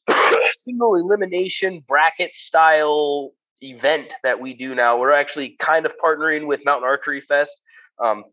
[0.54, 4.98] single elimination bracket style event that we do now.
[4.98, 7.60] We're actually kind of partnering with Mountain Archery Fest.
[8.04, 8.24] Um,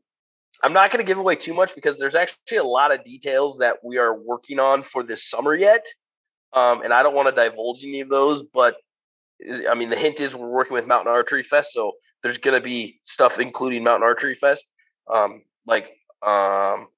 [0.62, 3.59] I'm not going to give away too much because there's actually a lot of details
[3.59, 5.85] that we are working on for this summer yet.
[6.52, 8.76] Um, and I don't want to divulge any of those, but
[9.68, 12.64] I mean, the hint is we're working with Mountain Archery Fest, so there's going to
[12.64, 14.64] be stuff including Mountain Archery Fest,
[15.12, 15.90] um, like
[16.26, 16.88] um,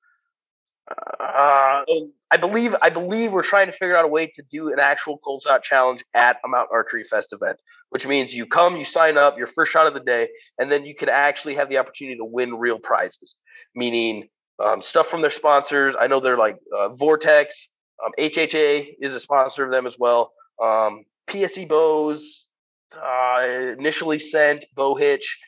[0.90, 1.82] uh,
[2.30, 5.18] I believe I believe we're trying to figure out a way to do an actual
[5.18, 7.58] cold shot challenge at a Mount Archery Fest event,
[7.90, 10.84] which means you come, you sign up, your first shot of the day, and then
[10.84, 13.36] you can actually have the opportunity to win real prizes,
[13.74, 14.28] meaning
[14.62, 15.94] um, stuff from their sponsors.
[15.98, 17.68] I know they're like uh, Vortex,
[18.04, 20.32] um, HHA is a sponsor of them as well.
[20.62, 22.48] Um, PSE Bows,
[22.96, 23.46] uh,
[23.78, 25.38] initially sent Bow Hitch.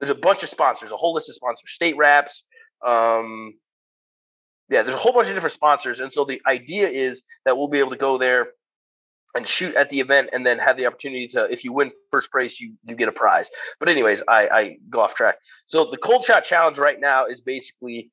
[0.00, 1.70] There's a bunch of sponsors, a whole list of sponsors.
[1.70, 2.44] State Raps.
[2.86, 3.54] Um,
[4.68, 7.68] yeah, there's a whole bunch of different sponsors, and so the idea is that we'll
[7.68, 8.48] be able to go there
[9.34, 12.32] and shoot at the event, and then have the opportunity to, if you win first
[12.32, 13.50] place, you you get a prize.
[13.78, 15.36] But anyways, I, I go off track.
[15.66, 18.10] So the cold shot challenge right now is basically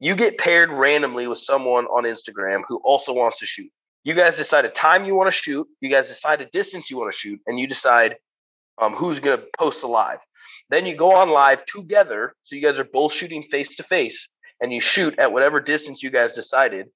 [0.00, 3.70] you get paired randomly with someone on Instagram who also wants to shoot.
[4.04, 5.66] You guys decide a time you want to shoot.
[5.80, 8.16] You guys decide a distance you want to shoot, and you decide
[8.80, 10.18] um, who's going to post a live.
[10.68, 14.28] Then you go on live together, so you guys are both shooting face to face,
[14.60, 16.86] and you shoot at whatever distance you guys decided.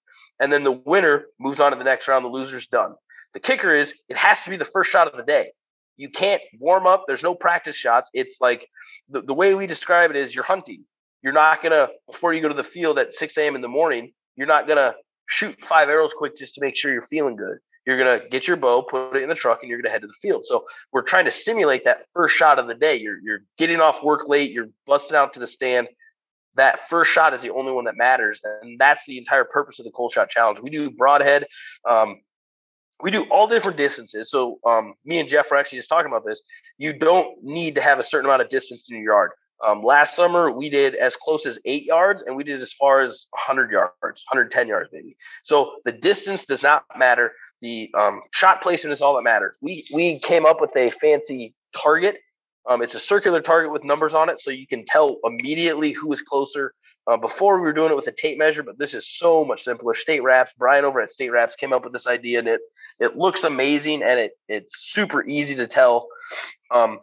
[0.40, 2.24] And then the winner moves on to the next round.
[2.24, 2.94] The loser's done.
[3.34, 5.52] The kicker is it has to be the first shot of the day.
[5.96, 7.04] You can't warm up.
[7.06, 8.10] There's no practice shots.
[8.14, 8.66] It's like
[9.10, 10.84] the, the way we describe it is you're hunting.
[11.22, 13.54] You're not gonna before you go to the field at 6 a.m.
[13.54, 14.12] in the morning.
[14.36, 14.94] You're not gonna
[15.28, 17.58] shoot five arrows quick just to make sure you're feeling good.
[17.86, 20.06] You're gonna get your bow, put it in the truck, and you're gonna head to
[20.06, 20.46] the field.
[20.46, 22.96] So we're trying to simulate that first shot of the day.
[22.96, 24.52] You're you're getting off work late.
[24.52, 25.88] You're busting out to the stand.
[26.56, 29.84] That first shot is the only one that matters, and that's the entire purpose of
[29.84, 30.60] the cold shot challenge.
[30.60, 31.46] We do broadhead.
[31.88, 32.16] Um,
[33.02, 34.30] we do all different distances.
[34.30, 36.42] So um, me and Jeff were actually just talking about this.
[36.78, 39.30] You don't need to have a certain amount of distance in your yard.
[39.66, 43.00] Um, last summer, we did as close as eight yards, and we did as far
[43.00, 45.16] as 100 yards, 110 yards, maybe.
[45.42, 47.32] So the distance does not matter.
[47.60, 49.58] The um, shot placement is all that matters.
[49.60, 52.18] We we came up with a fancy target.
[52.68, 56.12] Um, it's a circular target with numbers on it, so you can tell immediately who
[56.12, 56.74] is closer.
[57.06, 59.62] Uh, before we were doing it with a tape measure, but this is so much
[59.62, 59.94] simpler.
[59.94, 62.60] State Raps, Brian over at State Raps came up with this idea, and it
[62.98, 66.06] it looks amazing, and it it's super easy to tell.
[66.70, 67.00] Um,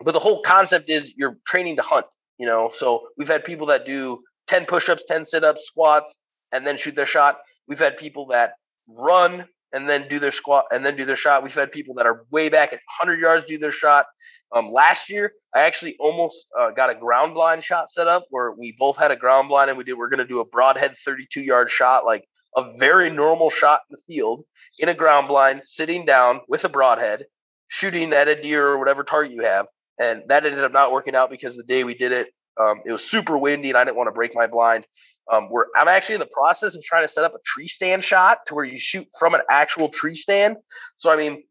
[0.00, 2.06] but the whole concept is you're training to hunt
[2.38, 6.16] you know so we've had people that do 10 push-ups 10 sit-ups squats
[6.52, 8.54] and then shoot their shot we've had people that
[8.88, 11.42] run and then do their squat and then do their shot.
[11.42, 14.06] We've had people that are way back at 100 yards do their shot.
[14.54, 18.52] Um, last year i actually almost uh, got a ground blind shot set up where
[18.52, 20.96] we both had a ground blind and we did we're going to do a broadhead
[21.04, 22.24] 32 yard shot like
[22.56, 24.42] a very normal shot in the field
[24.78, 27.24] in a ground blind sitting down with a broadhead
[27.68, 29.66] shooting at a deer or whatever target you have.
[30.00, 32.28] And that ended up not working out because the day we did it,
[32.60, 34.86] um, it was super windy and I didn't want to break my blind.
[35.30, 38.02] Um, where I'm actually in the process of trying to set up a tree stand
[38.02, 40.56] shot to where you shoot from an actual tree stand.
[40.96, 41.42] So I mean,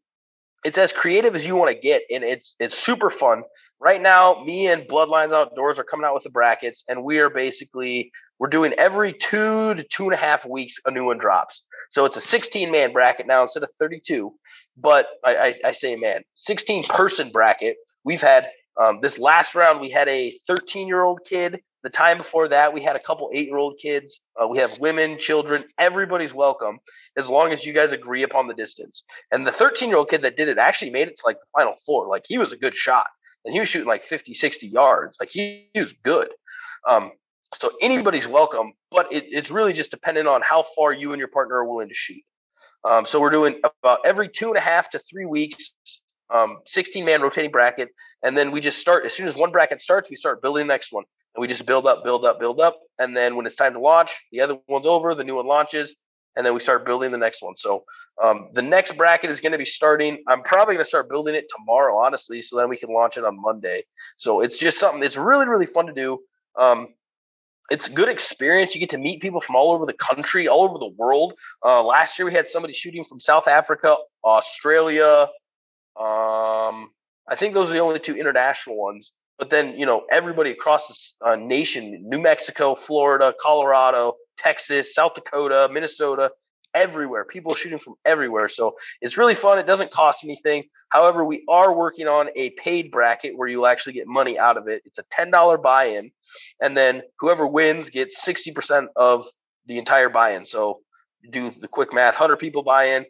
[0.66, 3.44] it's as creative as you want to get, and it's it's super fun.
[3.80, 7.30] Right now, me and Bloodlines Outdoors are coming out with the brackets, and we are
[7.30, 11.62] basically we're doing every two to two and a half weeks a new one drops.
[11.92, 14.34] So it's a 16 man bracket now instead of 32.
[14.76, 17.78] But I, I, I say man, 16 person bracket.
[18.04, 18.48] We've had
[18.80, 21.62] um, this last round, we had a 13 year old kid.
[21.84, 24.20] The time before that, we had a couple eight year old kids.
[24.42, 25.64] Uh, we have women, children.
[25.78, 26.80] Everybody's welcome
[27.18, 29.04] as long as you guys agree upon the distance.
[29.32, 31.48] And the 13 year old kid that did it actually made it to like the
[31.56, 32.08] final four.
[32.08, 33.08] Like he was a good shot
[33.46, 35.18] and he was shooting like 50, 60 yards.
[35.20, 36.30] Like he, he was good.
[36.88, 37.12] Um,
[37.54, 41.30] so anybody's welcome, but it, it's really just dependent on how far you and your
[41.30, 42.22] partner are willing to shoot.
[42.84, 45.74] Um, so we're doing about every two and a half to three weeks,
[46.34, 47.90] um, 16 man rotating bracket.
[48.24, 50.74] And then we just start as soon as one bracket starts, we start building the
[50.74, 51.04] next one.
[51.36, 52.80] And we just build up, build up, build up.
[53.00, 55.96] And then when it's time to launch, the other one's over, the new one launches,
[56.36, 57.56] and then we start building the next one.
[57.56, 57.84] So
[58.22, 60.24] um, the next bracket is going to be starting.
[60.28, 63.26] I'm probably going to start building it tomorrow, honestly, so then we can launch it
[63.26, 63.84] on Monday.
[64.18, 65.04] So it's just something.
[65.04, 66.20] It's really really fun to do.
[66.58, 66.90] Um,
[67.70, 68.74] it's good experience.
[68.74, 71.34] You get to meet people from all over the country, all over the world.
[71.66, 75.28] Uh, last year we had somebody shooting from South Africa, Australia.
[76.00, 76.92] Um,
[77.28, 79.12] I think those are the only two international ones.
[79.38, 85.14] But then you know everybody across the uh, nation: New Mexico, Florida, Colorado, Texas, South
[85.14, 86.32] Dakota, Minnesota
[86.74, 87.26] everywhere.
[87.26, 88.50] People shooting from everywhere.
[88.50, 89.58] So it's really fun.
[89.58, 90.64] It doesn't cost anything.
[90.90, 94.68] However, we are working on a paid bracket where you'll actually get money out of
[94.68, 94.82] it.
[94.86, 96.12] It's a $10 buy in.
[96.62, 99.28] And then whoever wins gets 60% of
[99.66, 100.46] the entire buy in.
[100.46, 100.82] So
[101.32, 103.06] do the quick math 100 people buy in.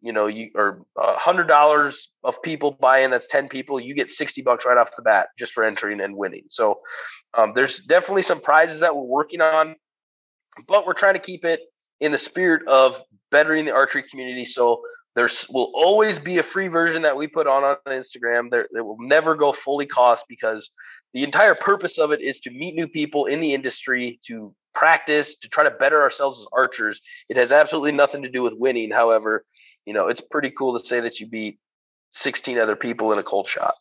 [0.00, 3.10] You know, you or a hundred dollars of people buy in.
[3.10, 3.80] That's ten people.
[3.80, 6.44] You get sixty bucks right off the bat just for entering and winning.
[6.48, 6.80] So,
[7.34, 9.74] um, there's definitely some prizes that we're working on,
[10.66, 11.60] but we're trying to keep it
[12.00, 14.44] in the spirit of bettering the archery community.
[14.44, 14.82] So
[15.14, 18.50] there's will always be a free version that we put on on Instagram.
[18.50, 20.70] There, it will never go fully cost because
[21.12, 25.34] the entire purpose of it is to meet new people in the industry, to practice,
[25.36, 27.00] to try to better ourselves as archers.
[27.28, 28.90] It has absolutely nothing to do with winning.
[28.90, 29.44] However,
[29.88, 31.58] you know, it's pretty cool to say that you beat
[32.12, 33.72] 16 other people in a cold shot.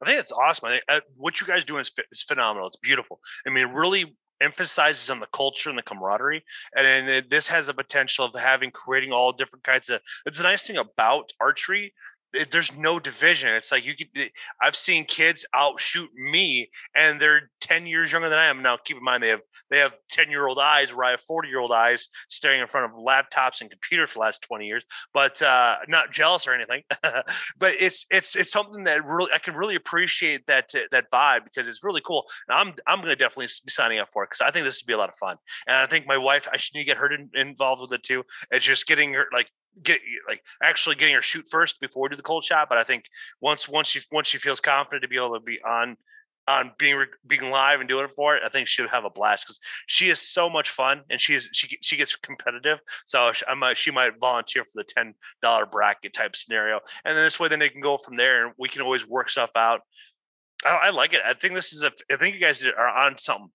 [0.00, 0.68] I think it's awesome.
[0.68, 2.68] I think, uh, what you guys do is, is phenomenal.
[2.68, 3.18] It's beautiful.
[3.44, 6.42] I mean, it really emphasizes on the culture and the camaraderie
[6.74, 10.42] and then this has a potential of having creating all different kinds of it's a
[10.42, 11.92] nice thing about archery
[12.32, 13.54] it, there's no division.
[13.54, 14.08] It's like you could.
[14.16, 14.28] Eh,
[14.60, 18.62] I've seen kids outshoot me, and they're ten years younger than I am.
[18.62, 21.20] Now, keep in mind they have they have ten year old eyes, where I have
[21.20, 24.66] forty year old eyes, staring in front of laptops and computers for the last twenty
[24.66, 24.84] years.
[25.12, 26.82] But uh, not jealous or anything.
[27.02, 31.44] but it's it's it's something that really I can really appreciate that uh, that vibe
[31.44, 32.26] because it's really cool.
[32.48, 34.86] And I'm I'm to definitely be signing up for it because I think this would
[34.86, 35.36] be a lot of fun.
[35.66, 38.02] And I think my wife I should need to get her in, involved with it
[38.02, 38.24] too.
[38.50, 39.48] It's just getting her like
[39.82, 42.68] get like actually getting her shoot first before we do the cold shot.
[42.68, 43.04] But I think
[43.40, 45.96] once once she once she feels confident to be able to be on
[46.48, 49.10] on being being live and doing it for it, I think she would have a
[49.10, 52.78] blast because she is so much fun and she is she she gets competitive.
[53.06, 57.24] So I might she might volunteer for the ten dollar bracket type scenario, and then
[57.24, 59.80] this way then they can go from there and we can always work stuff out.
[60.66, 61.20] I, I like it.
[61.26, 61.92] I think this is a.
[62.10, 63.50] I think you guys are on something.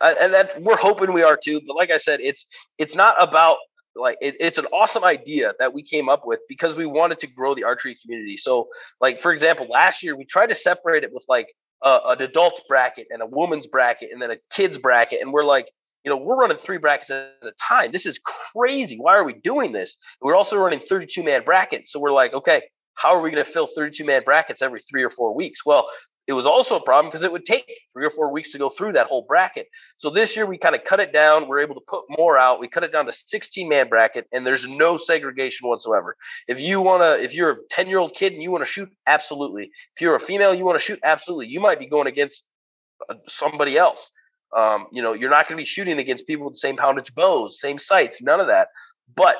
[0.00, 1.60] Uh, and that we're hoping we are too.
[1.66, 2.46] But like I said, it's
[2.78, 3.58] it's not about
[3.98, 7.26] like it, it's an awesome idea that we came up with because we wanted to
[7.26, 8.36] grow the archery community.
[8.36, 8.68] So
[9.00, 11.48] like for example last year we tried to separate it with like
[11.82, 15.20] uh, an adults bracket and a woman's bracket and then a kids bracket.
[15.20, 15.70] And we're like
[16.04, 17.92] you know we're running three brackets at a time.
[17.92, 18.20] This is
[18.54, 18.96] crazy.
[18.98, 19.96] Why are we doing this?
[20.20, 21.92] We're also running 32 man brackets.
[21.92, 22.62] So we're like okay
[22.94, 25.64] how are we going to fill 32 man brackets every three or four weeks?
[25.64, 25.88] Well
[26.28, 28.68] it was also a problem because it would take three or four weeks to go
[28.68, 29.66] through that whole bracket.
[29.96, 31.48] So this year we kind of cut it down.
[31.48, 32.60] We're able to put more out.
[32.60, 36.16] We cut it down to 16 man bracket, and there's no segregation whatsoever.
[36.46, 38.70] If you want to, if you're a 10 year old kid and you want to
[38.70, 39.70] shoot, absolutely.
[39.96, 41.46] If you're a female, you want to shoot, absolutely.
[41.46, 42.46] You might be going against
[43.08, 44.10] uh, somebody else.
[44.54, 47.14] Um, you know, you're not going to be shooting against people with the same poundage
[47.14, 48.68] bows, same sights, none of that.
[49.16, 49.36] But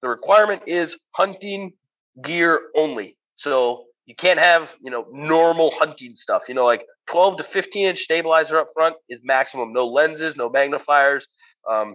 [0.00, 1.74] the requirement is hunting
[2.22, 3.18] gear only.
[3.36, 7.86] So you can't have you know normal hunting stuff you know like 12 to 15
[7.86, 11.28] inch stabilizer up front is maximum no lenses no magnifiers
[11.70, 11.94] um,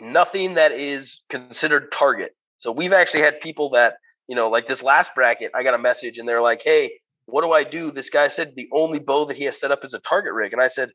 [0.00, 2.32] nothing that is considered target.
[2.60, 3.96] So we've actually had people that
[4.26, 6.90] you know like this last bracket i got a message and they're like hey
[7.26, 7.90] what do i do?
[7.90, 10.54] This guy said the only bow that he has set up is a target rig.
[10.54, 10.90] And i said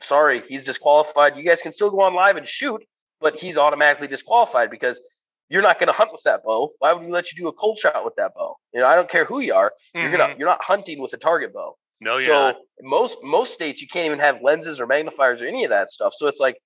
[0.00, 1.36] sorry he's disqualified.
[1.36, 2.82] You guys can still go on live and shoot
[3.20, 5.00] but he's automatically disqualified because
[5.48, 6.70] you're not going to hunt with that bow.
[6.78, 8.56] Why would we let you do a cold shot with that bow?
[8.74, 9.72] You know, I don't care who you are.
[9.94, 10.00] Mm-hmm.
[10.00, 10.40] You're gonna mm-hmm.
[10.40, 11.76] you're not hunting with a target bow.
[12.00, 12.56] No, you're so not.
[12.82, 16.12] most most states you can't even have lenses or magnifiers or any of that stuff.
[16.16, 16.56] So it's like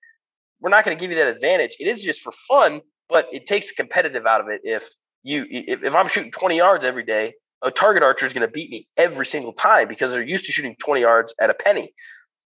[0.61, 1.77] we're not going to give you that advantage.
[1.81, 4.61] It is just for fun, but it takes competitive out of it.
[4.65, 4.89] If
[5.23, 8.53] you if, if I'm shooting 20 yards every day, a target archer is going to
[8.53, 11.93] beat me every single time because they're used to shooting 20 yards at a penny.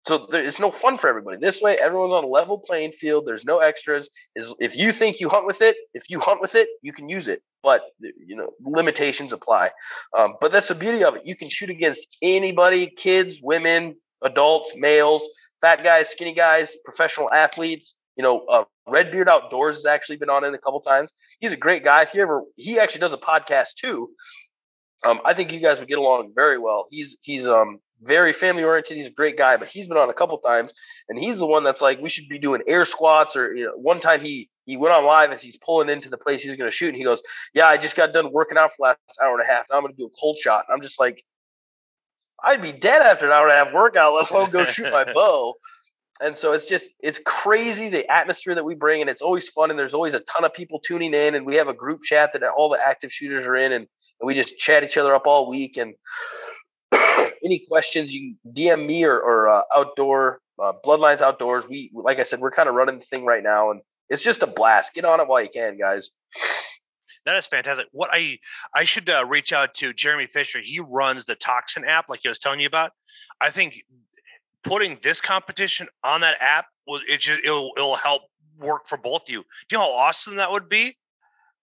[0.07, 1.39] So there, it's no fun for everybody.
[1.39, 3.27] This way, everyone's on a level playing field.
[3.27, 4.09] There's no extras.
[4.35, 7.09] Is if you think you hunt with it, if you hunt with it, you can
[7.09, 7.43] use it.
[7.63, 9.71] But you know limitations apply.
[10.17, 11.23] Um, but that's the beauty of it.
[11.25, 15.27] You can shoot against anybody: kids, women, adults, males,
[15.61, 17.95] fat guys, skinny guys, professional athletes.
[18.17, 21.11] You know, uh, Redbeard Outdoors has actually been on it a couple times.
[21.41, 22.03] He's a great guy.
[22.03, 24.11] If you ever, he actually does a podcast too.
[25.05, 26.87] Um, I think you guys would get along very well.
[26.91, 28.97] He's he's um very family oriented.
[28.97, 30.73] He's a great guy, but he's been on a couple times,
[31.09, 33.37] and he's the one that's like we should be doing air squats.
[33.37, 36.19] Or you know, one time he he went on live as he's pulling into the
[36.19, 37.23] place he's going to shoot, and he goes,
[37.55, 39.67] "Yeah, I just got done working out for the last hour and a half.
[39.71, 41.25] Now I'm going to do a cold shot." And I'm just like,
[42.43, 45.05] I'd be dead after an hour and a half workout, let alone go shoot my
[45.15, 45.55] bow.
[46.21, 49.71] And so it's just it's crazy the atmosphere that we bring, and it's always fun.
[49.71, 52.33] And there's always a ton of people tuning in, and we have a group chat
[52.33, 53.87] that all the active shooters are in, and,
[54.21, 55.77] and we just chat each other up all week.
[55.77, 55.95] And
[57.45, 61.67] any questions, you can DM me or, or uh, outdoor uh, Bloodlines Outdoors.
[61.69, 64.43] We, like I said, we're kind of running the thing right now, and it's just
[64.43, 64.95] a blast.
[64.95, 66.11] Get on it while you can, guys.
[67.25, 67.87] That is fantastic.
[67.93, 68.39] What I
[68.75, 70.59] I should uh, reach out to Jeremy Fisher.
[70.61, 72.93] He runs the Toxin app, like I was telling you about.
[73.41, 73.83] I think
[74.65, 78.23] putting this competition on that app will it just it'll it'll help
[78.59, 79.43] work for both of you.
[79.69, 80.97] Do you know how awesome that would be?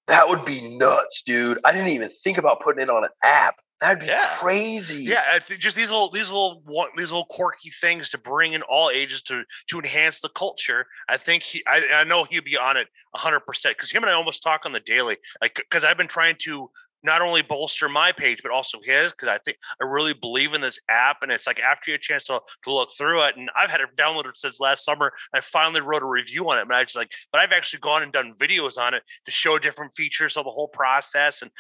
[0.08, 1.60] That would be nuts, dude.
[1.64, 3.56] I didn't even think about putting it on an app.
[3.82, 4.28] That'd be Yeah.
[4.40, 5.04] crazy.
[5.06, 6.62] Yeah, just these little these little
[6.98, 10.86] these little quirky things to bring in all ages to to enhance the culture.
[11.08, 14.12] I think he I, I know he'd be on it hundred percent because him and
[14.12, 15.18] I almost talk on the daily.
[15.42, 16.70] Like because I've been trying to
[17.04, 20.62] not only bolster my page but also his because I think I really believe in
[20.62, 23.50] this app and it's like after you a chance to, to look through it and
[23.58, 25.12] I've had it downloaded since last summer.
[25.34, 28.04] I finally wrote a review on it, but I just like but I've actually gone
[28.04, 31.52] and done videos on it to show different features of the whole process and,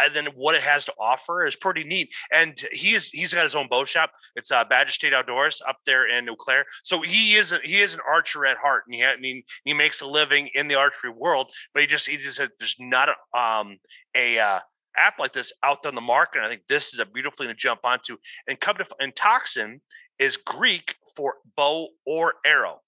[0.00, 2.10] and then what it has to offer is pretty neat.
[2.32, 4.10] And he's he's got his own bow shop.
[4.34, 6.64] It's uh, Badger State Outdoors up there in Eau Claire.
[6.84, 9.72] So he is a, he is an archer at heart, and he I mean he
[9.72, 11.52] makes a living in the archery world.
[11.72, 13.78] But he just he just there's not a um
[14.14, 14.60] a uh,
[14.98, 16.38] app like this out on the market.
[16.38, 18.16] And I think this is a beautiful thing to jump onto.
[18.46, 19.80] And come to and toxin
[20.18, 22.80] is Greek for bow or arrow.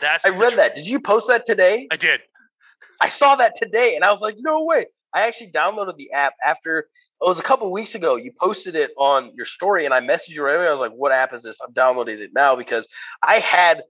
[0.00, 0.74] That's I read tr- that.
[0.74, 1.86] Did you post that today?
[1.90, 2.20] I did.
[3.00, 4.86] I saw that today and I was like, no way.
[5.14, 6.86] I actually downloaded the app after it
[7.20, 8.16] was a couple weeks ago.
[8.16, 10.68] You posted it on your story and I messaged you right away.
[10.68, 11.58] I was like, what app is this?
[11.60, 12.86] I'm downloading it now because
[13.22, 13.82] I had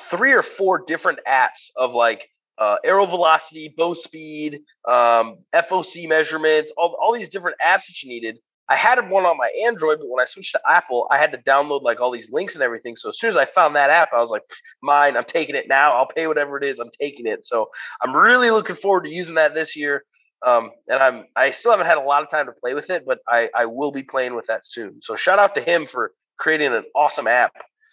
[0.00, 2.28] three or four different apps of like
[2.62, 8.08] uh, arrow velocity, bow speed, um, FOC measurements, all, all these different apps that you
[8.08, 8.38] needed.
[8.68, 11.38] I had one on my Android, but when I switched to Apple, I had to
[11.38, 12.94] download like all these links and everything.
[12.94, 14.42] So as soon as I found that app, I was like,
[14.80, 15.92] mine, I'm taking it now.
[15.92, 16.78] I'll pay whatever it is.
[16.78, 17.44] I'm taking it.
[17.44, 17.68] So
[18.00, 20.04] I'm really looking forward to using that this year.
[20.46, 23.04] Um, and I'm I still haven't had a lot of time to play with it,
[23.04, 25.02] but I, I will be playing with that soon.
[25.02, 27.52] So shout out to him for creating an awesome app.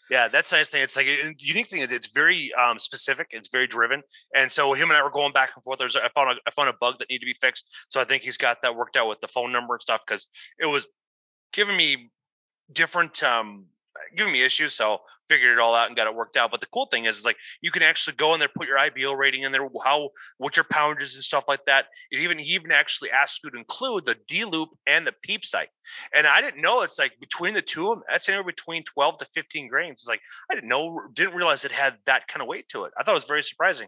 [0.10, 0.82] Yeah, that's a nice thing.
[0.82, 1.82] It's like a unique thing.
[1.84, 3.28] It's very um, specific.
[3.32, 4.02] It's very driven,
[4.36, 5.78] and so him and I were going back and forth.
[5.80, 7.68] There's I found a, I found a bug that needed to be fixed.
[7.90, 10.28] So I think he's got that worked out with the phone number and stuff because
[10.60, 10.88] it was
[11.54, 12.10] giving me
[12.72, 13.66] different um
[14.16, 14.74] giving me issues.
[14.74, 16.52] So figured it all out and got it worked out.
[16.52, 18.78] But the cool thing is, is like you can actually go in there, put your
[18.78, 21.86] IBO rating in there, how what your poundage and stuff like that.
[22.12, 25.46] It even he even actually asks you to include the D loop and the peep
[25.46, 25.70] sight.
[26.14, 29.20] And I didn't know it's like between the two of them, that's anywhere between 12
[29.20, 30.02] to 15 grains.
[30.02, 30.22] It's like
[30.52, 32.92] I didn't know, didn't realize it had that kind of weight to it.
[32.98, 33.88] I thought it was very surprising.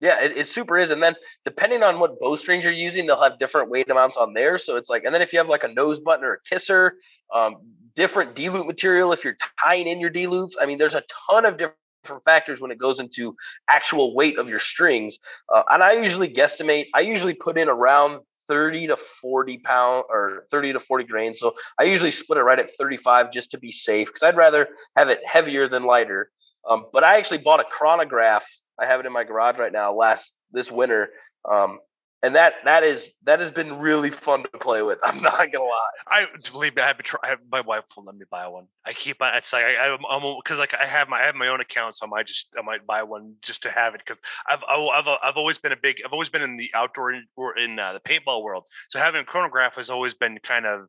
[0.00, 0.90] Yeah, it, it super is.
[0.90, 1.14] And then
[1.44, 4.58] depending on what bowstrings you're using, they'll have different weight amounts on there.
[4.58, 6.96] So it's like, and then if you have like a nose button or a kisser,
[7.32, 7.58] um,
[7.94, 11.02] different D loop material, if you're tying in your D loops, I mean, there's a
[11.30, 13.36] ton of different factors when it goes into
[13.68, 15.18] actual weight of your strings.
[15.54, 20.46] Uh, and I usually guesstimate, I usually put in around 30 to 40 pound or
[20.50, 21.38] 30 to 40 grains.
[21.38, 24.68] So I usually split it right at 35 just to be safe because I'd rather
[24.96, 26.30] have it heavier than lighter.
[26.68, 28.46] Um, but I actually bought a chronograph.
[28.80, 29.92] I have it in my garage right now.
[29.92, 31.10] Last this winter,
[31.50, 31.78] um,
[32.22, 34.98] and that that is that has been really fun to play with.
[35.02, 35.90] I'm not gonna lie.
[36.06, 38.46] I believe me, I have been try, I have, my wife will let me buy
[38.46, 38.66] one.
[38.86, 41.60] I keep it's like I, I'm because like I have my I have my own
[41.60, 44.62] account, so I might just I might buy one just to have it because I've
[44.68, 47.92] I've I've always been a big I've always been in the outdoor or in uh,
[47.94, 48.64] the paintball world.
[48.88, 50.88] So having a chronograph has always been kind of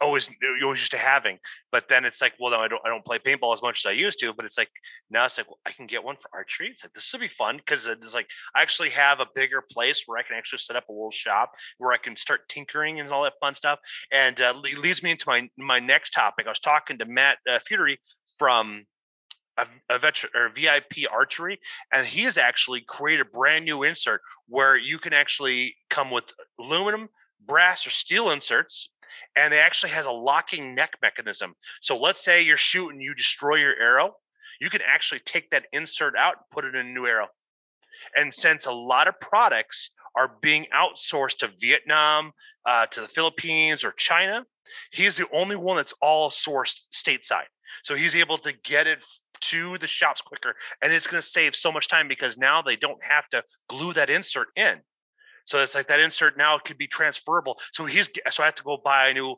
[0.00, 1.38] always you always used to having.
[1.70, 3.88] But then it's like, well, no, I don't I don't play paintball as much as
[3.88, 4.32] I used to.
[4.32, 4.70] But it's like
[5.10, 6.68] now it's like well, I can get one for archery.
[6.68, 10.04] It's like this will be fun because it's like I actually have a bigger place
[10.06, 13.10] where I can actually set up a little shop where I can start tinkering and
[13.10, 13.78] all that fun stuff.
[14.10, 16.46] And uh, leads me into my my next topic.
[16.46, 17.98] I was talking to Matt uh, Fury
[18.38, 18.84] from
[19.58, 21.58] a, a veteran or VIP archery,
[21.92, 26.32] and he has actually created a brand new insert where you can actually come with
[26.58, 27.08] aluminum,
[27.44, 28.90] brass, or steel inserts,
[29.36, 31.54] and it actually has a locking neck mechanism.
[31.80, 34.16] So let's say you're shooting, you destroy your arrow,
[34.60, 37.28] you can actually take that insert out and put it in a new arrow.
[38.16, 42.32] And since a lot of products are being outsourced to Vietnam,
[42.66, 44.44] uh, to the Philippines, or China,
[44.92, 47.46] he's the only one that's all sourced stateside.
[47.82, 49.04] So he's able to get it
[49.42, 52.76] to the shops quicker and it's going to save so much time because now they
[52.76, 54.80] don't have to glue that insert in
[55.44, 57.58] so it's like that insert now could be transferable.
[57.72, 59.36] So he's so i have to go buy a new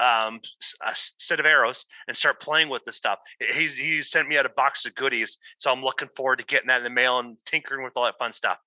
[0.00, 0.40] um,
[0.86, 3.18] a set of arrows and start playing with this stuff.
[3.52, 6.68] He, he sent me out a box of goodies so i'm looking forward to getting
[6.68, 8.58] that in the mail and tinkering with all that fun stuff.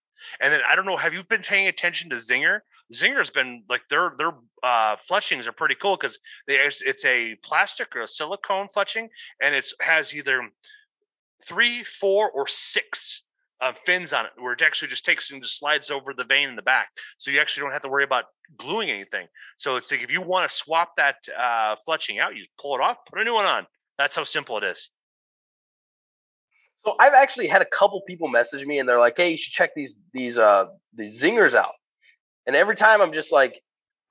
[0.41, 2.59] And then I don't know, have you been paying attention to Zinger?
[2.93, 4.31] Zinger's been like their their
[4.63, 6.17] uh, fletchings are pretty cool because
[6.47, 9.09] it's, it's a plastic or a silicone fletching,
[9.41, 10.41] and it has either
[11.43, 13.23] three, four, or six
[13.62, 16.49] uh, fins on it, where it actually just takes and just slides over the vane
[16.49, 16.89] in the back.
[17.18, 18.26] So you actually don't have to worry about
[18.57, 19.28] gluing anything.
[19.57, 22.82] So it's like if you want to swap that uh, fletching out, you pull it
[22.82, 23.66] off, put a new one on.
[23.97, 24.91] That's how simple it is.
[26.78, 29.51] So I've actually had a couple people message me and they're like, "Hey, you should
[29.51, 31.74] check these these uh these zingers out."
[32.47, 33.62] And every time I'm just like,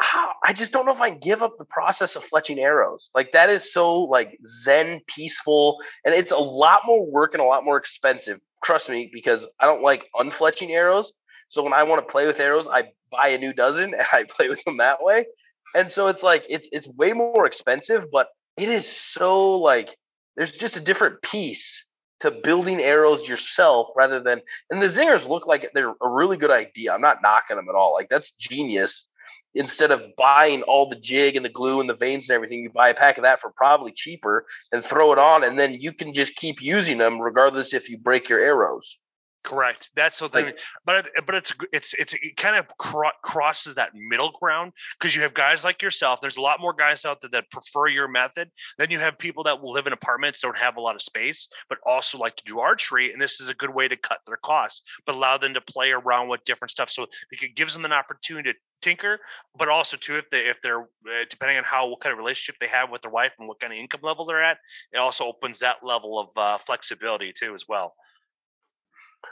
[0.01, 3.11] how, I just don't know if I can give up the process of fletching arrows.
[3.15, 7.47] Like that is so like zen peaceful and it's a lot more work and a
[7.47, 8.39] lot more expensive.
[8.63, 11.13] Trust me, because I don't like unfletching arrows.
[11.49, 14.25] So when I want to play with arrows, I buy a new dozen and I
[14.25, 15.27] play with them that way.
[15.75, 19.97] And so it's like it's it's way more expensive, but it is so like
[20.37, 21.85] there's just a different piece
[22.21, 24.41] to building arrows yourself rather than
[24.71, 26.93] and the zingers look like they're a really good idea.
[26.93, 27.93] I'm not knocking them at all.
[27.93, 29.07] Like that's genius
[29.55, 32.71] instead of buying all the jig and the glue and the vanes and everything, you
[32.71, 35.93] buy a pack of that for probably cheaper and throw it on, and then you
[35.93, 38.99] can just keep using them regardless if you break your arrows.
[39.45, 39.91] Correct.
[39.95, 43.95] That's the thing, like, but but it's it's it's it kind of cro- crosses that
[43.95, 46.21] middle ground because you have guys like yourself.
[46.21, 48.51] There's a lot more guys out there that prefer your method.
[48.79, 51.49] Then you have people that will live in apartments, don't have a lot of space,
[51.69, 54.39] but also like to do archery, and this is a good way to cut their
[54.45, 56.91] costs, but allow them to play around with different stuff.
[56.91, 59.21] So it gives them an opportunity to tinker,
[59.57, 62.59] but also too if they if they're uh, depending on how what kind of relationship
[62.61, 64.59] they have with their wife and what kind of income level they're at,
[64.93, 67.95] it also opens that level of uh, flexibility too as well.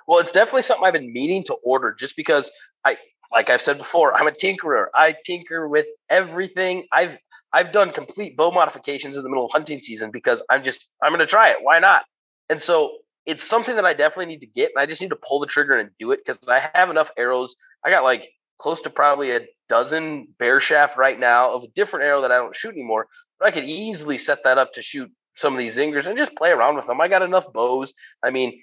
[0.09, 2.51] Well, it's definitely something I've been meaning to order just because
[2.85, 2.97] I
[3.33, 4.87] like I've said before, I'm a tinkerer.
[4.95, 6.87] I tinker with everything.
[6.93, 7.19] I've
[7.53, 11.11] I've done complete bow modifications in the middle of hunting season because I'm just I'm
[11.11, 11.59] going to try it.
[11.63, 12.05] Why not?
[12.49, 15.17] And so it's something that I definitely need to get, and I just need to
[15.17, 17.57] pull the trigger and do it because I have enough arrows.
[17.85, 18.29] I got like
[18.59, 22.37] close to probably a dozen bare shaft right now of a different arrow that I
[22.37, 23.07] don't shoot anymore.
[23.39, 26.35] But I could easily set that up to shoot some of these zingers and just
[26.37, 27.01] play around with them.
[27.01, 27.93] I got enough bows.
[28.23, 28.63] I mean,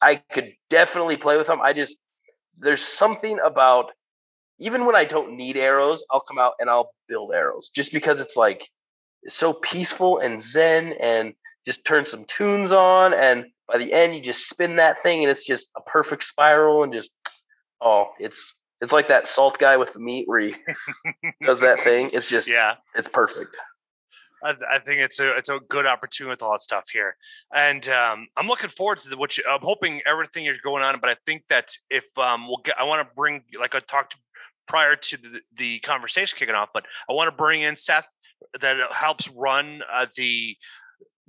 [0.00, 1.60] I could definitely play with them.
[1.62, 1.96] I just
[2.58, 3.90] there's something about
[4.58, 8.20] even when I don't need arrows, I'll come out and I'll build arrows just because
[8.20, 8.68] it's like
[9.22, 11.34] it's so peaceful and zen and
[11.66, 15.30] just turn some tunes on and by the end you just spin that thing and
[15.30, 17.10] it's just a perfect spiral and just
[17.80, 20.54] oh it's it's like that salt guy with the meat where he
[21.42, 22.10] does that thing.
[22.12, 23.56] It's just yeah, it's perfect.
[24.44, 27.16] I, I, think it's a it's a good opportunity with all that stuff here,
[27.54, 31.00] and um, I'm looking forward to the, what you, I'm hoping everything is going on.
[31.00, 34.16] But I think that if um, we'll get, I want to bring like I talked
[34.68, 38.06] prior to the, the conversation kicking off, but I want to bring in Seth
[38.60, 40.56] that helps run uh, the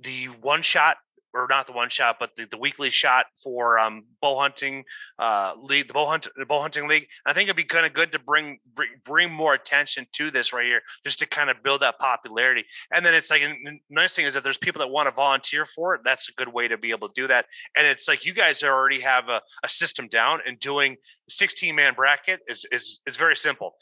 [0.00, 0.98] the one shot
[1.36, 4.84] or not the one shot, but the, the weekly shot for um, bow hunting
[5.18, 7.06] uh, league, the bow hunt, the bow hunting league.
[7.26, 10.52] I think it'd be kind of good to bring, bring, bring more attention to this
[10.52, 12.64] right here, just to kind of build that popularity.
[12.92, 13.54] And then it's like a
[13.90, 16.00] nice thing is that there's people that want to volunteer for it.
[16.04, 17.46] That's a good way to be able to do that.
[17.76, 20.96] And it's like you guys already have a, a system down, and doing
[21.28, 23.74] 16 man bracket is is is very simple.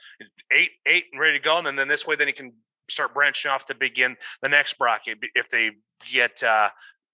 [0.52, 2.52] Eight eight and ready to go, and then, then this way then you can
[2.88, 5.70] start branching off to begin the next bracket if they
[6.12, 6.68] get uh,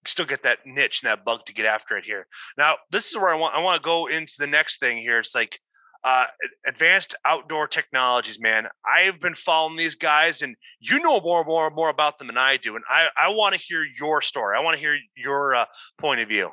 [0.05, 2.27] still get that niche and that bug to get after it here.
[2.57, 5.19] Now, this is where I want I want to go into the next thing here.
[5.19, 5.59] It's like
[6.03, 6.25] uh,
[6.65, 8.67] advanced outdoor technologies, man.
[8.85, 12.57] I've been following these guys, and you know more, more, more about them than I
[12.57, 12.75] do.
[12.75, 14.57] And I, I want to hear your story.
[14.57, 15.65] I want to hear your uh,
[15.99, 16.49] point of view.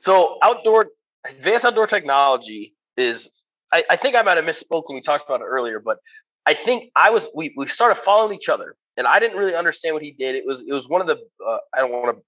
[0.00, 0.88] So, outdoor
[1.28, 3.28] advanced outdoor technology is.
[3.72, 5.98] I, I think I might have misspoke when we talked about it earlier, but
[6.46, 9.94] I think I was we we started following each other, and I didn't really understand
[9.94, 10.34] what he did.
[10.34, 12.22] It was it was one of the uh, I don't want to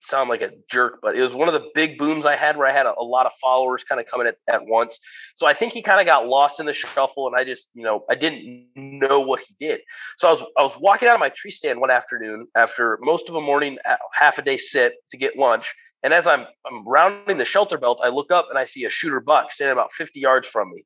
[0.00, 2.66] sound like a jerk, but it was one of the big booms I had where
[2.66, 4.98] I had a, a lot of followers kind of coming at, at once.
[5.36, 7.84] So I think he kind of got lost in the shuffle and I just, you
[7.84, 9.80] know, I didn't know what he did.
[10.18, 13.28] So I was I was walking out of my tree stand one afternoon after most
[13.28, 15.72] of a morning uh, half a day sit to get lunch.
[16.02, 18.90] And as I'm I'm rounding the shelter belt, I look up and I see a
[18.90, 20.84] shooter buck standing about 50 yards from me.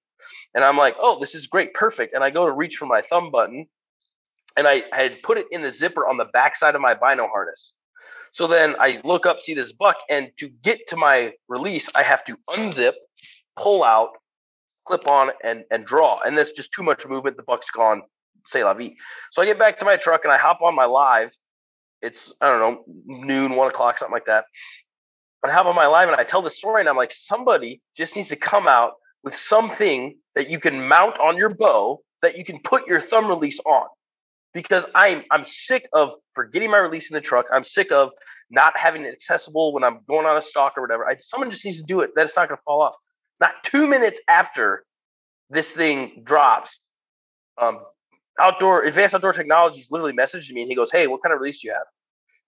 [0.54, 2.14] And I'm like, oh, this is great, perfect.
[2.14, 3.66] And I go to reach for my thumb button
[4.56, 7.72] and I, had put it in the zipper on the backside of my bino harness.
[8.32, 12.02] So then I look up, see this buck, and to get to my release, I
[12.02, 12.94] have to unzip,
[13.56, 14.10] pull out,
[14.86, 16.20] clip on, and and draw.
[16.20, 17.36] And that's just too much movement.
[17.36, 18.02] The buck's gone.
[18.46, 18.96] Say la vie.
[19.30, 21.30] So I get back to my truck and I hop on my live.
[22.02, 24.46] It's I don't know noon, one o'clock, something like that.
[25.42, 27.80] And I hop on my live and I tell the story, and I'm like, somebody
[27.96, 32.36] just needs to come out with something that you can mount on your bow that
[32.36, 33.86] you can put your thumb release on
[34.54, 37.46] because I'm I'm sick of forgetting my release in the truck.
[37.52, 38.10] I'm sick of
[38.50, 41.06] not having it accessible when I'm going on a stalk or whatever.
[41.06, 42.10] I, someone just needs to do it.
[42.14, 42.94] That it's not going to fall off.
[43.40, 44.84] Not two minutes after
[45.50, 46.78] this thing drops,
[47.60, 47.80] um,
[48.40, 51.60] outdoor advanced outdoor technologies literally messaged me and he goes, "Hey, what kind of release
[51.60, 51.86] do you have?"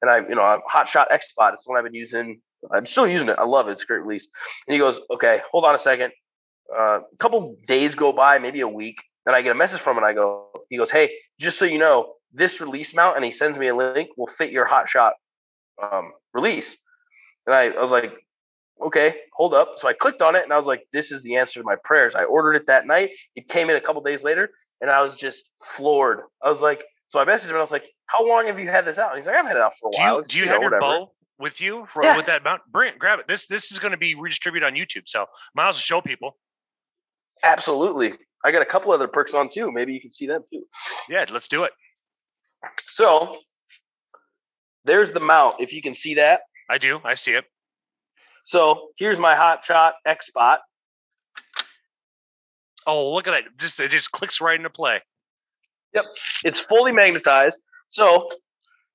[0.00, 1.52] And I, you know, I'm Hot Shot X Spot.
[1.54, 2.40] It's the one I've been using.
[2.72, 3.36] I'm still using it.
[3.38, 3.72] I love it.
[3.72, 4.28] It's a great release.
[4.66, 6.12] And he goes, "Okay, hold on a second.
[6.74, 9.96] Uh, a couple days go by, maybe a week, and I get a message from
[9.98, 10.04] him.
[10.04, 13.30] And I go, he goes, "Hey, just so you know, this release mount," and he
[13.30, 15.14] sends me a link, will fit your Hot Shot
[15.82, 16.76] um, release.
[17.46, 18.12] And I, I was like,
[18.80, 21.36] "Okay, hold up." So I clicked on it, and I was like, "This is the
[21.36, 23.10] answer to my prayers." I ordered it that night.
[23.34, 24.50] It came in a couple days later,
[24.80, 26.20] and I was just floored.
[26.42, 28.68] I was like, so I messaged him, and I was like, "How long have you
[28.68, 30.24] had this out?" And he's like, "I've had it out for a Do while." you,
[30.24, 32.16] do you have your whatever." bow with you for, Yeah.
[32.16, 32.62] with that mount?
[32.70, 33.28] Brent, grab it.
[33.28, 35.06] This this is going to be redistributed on YouTube.
[35.06, 36.36] So might as well show people.
[37.42, 38.14] Absolutely.
[38.46, 39.72] I got a couple other perks on too.
[39.72, 40.62] Maybe you can see them too.
[41.08, 41.72] Yeah, let's do it.
[42.86, 43.38] So
[44.84, 45.56] there's the mount.
[45.58, 46.42] If you can see that.
[46.70, 47.00] I do.
[47.04, 47.44] I see it.
[48.44, 50.60] So here's my Hot Shot X Spot.
[52.86, 53.58] Oh, look at that!
[53.58, 55.00] Just it just clicks right into play.
[55.94, 56.04] Yep,
[56.44, 57.60] it's fully magnetized.
[57.88, 58.28] So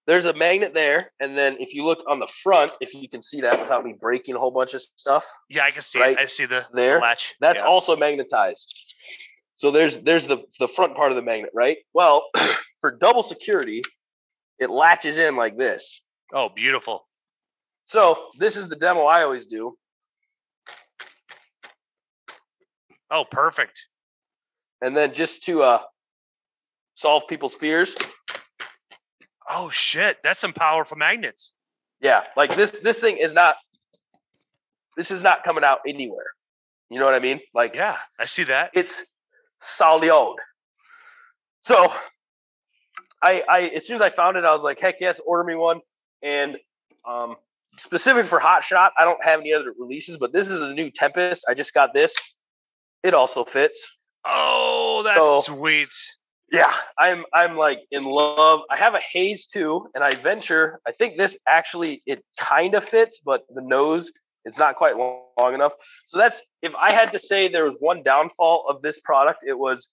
[0.08, 3.22] there's a magnet there, and then if you look on the front, if you can
[3.22, 6.14] see that without me breaking a whole bunch of stuff, Yeah, I can see Right
[6.14, 6.20] it.
[6.20, 7.00] I see the, the there.
[7.02, 7.36] latch.
[7.42, 7.68] that's Yeah.
[7.68, 8.74] also magnetized.
[9.62, 11.78] So there's there's the the front part of the magnet, right?
[11.94, 12.30] Well,
[12.82, 13.84] for double security,
[14.58, 16.02] it latches in like this.
[16.34, 17.08] Oh, beautiful.
[17.84, 19.78] So this is the demo I always do.
[23.12, 23.88] Oh, perfect.
[24.82, 25.82] And then just to uh,
[26.96, 27.96] solve people's fears,
[29.48, 31.54] Oh shit, that's some powerful magnets.
[32.00, 33.58] yeah, like this this thing is not
[34.98, 36.32] this is not coming out anywhere.
[36.90, 37.42] You know what I mean?
[37.54, 38.72] Like Yeah, I see that.
[38.74, 39.04] it's
[39.62, 40.36] solid.
[41.62, 41.92] So
[43.22, 45.56] I I as soon as I found it, I was like, heck yes, order me
[45.56, 45.80] one.
[46.24, 46.58] And
[47.08, 47.36] um
[47.78, 50.90] specific for Hot Shot, I don't have any other releases, but this is a new
[50.90, 51.46] Tempest.
[51.48, 52.16] I just got this.
[53.04, 53.88] It also fits.
[54.26, 55.94] Oh, that's So- sweet.
[56.52, 58.60] Yeah, I'm I'm like in love.
[58.70, 60.82] I have a haze too, and I venture.
[60.86, 64.12] I think this actually it kind of fits, but the nose
[64.46, 65.74] is not quite long, long enough.
[66.06, 69.58] So that's if I had to say there was one downfall of this product, it
[69.58, 69.88] was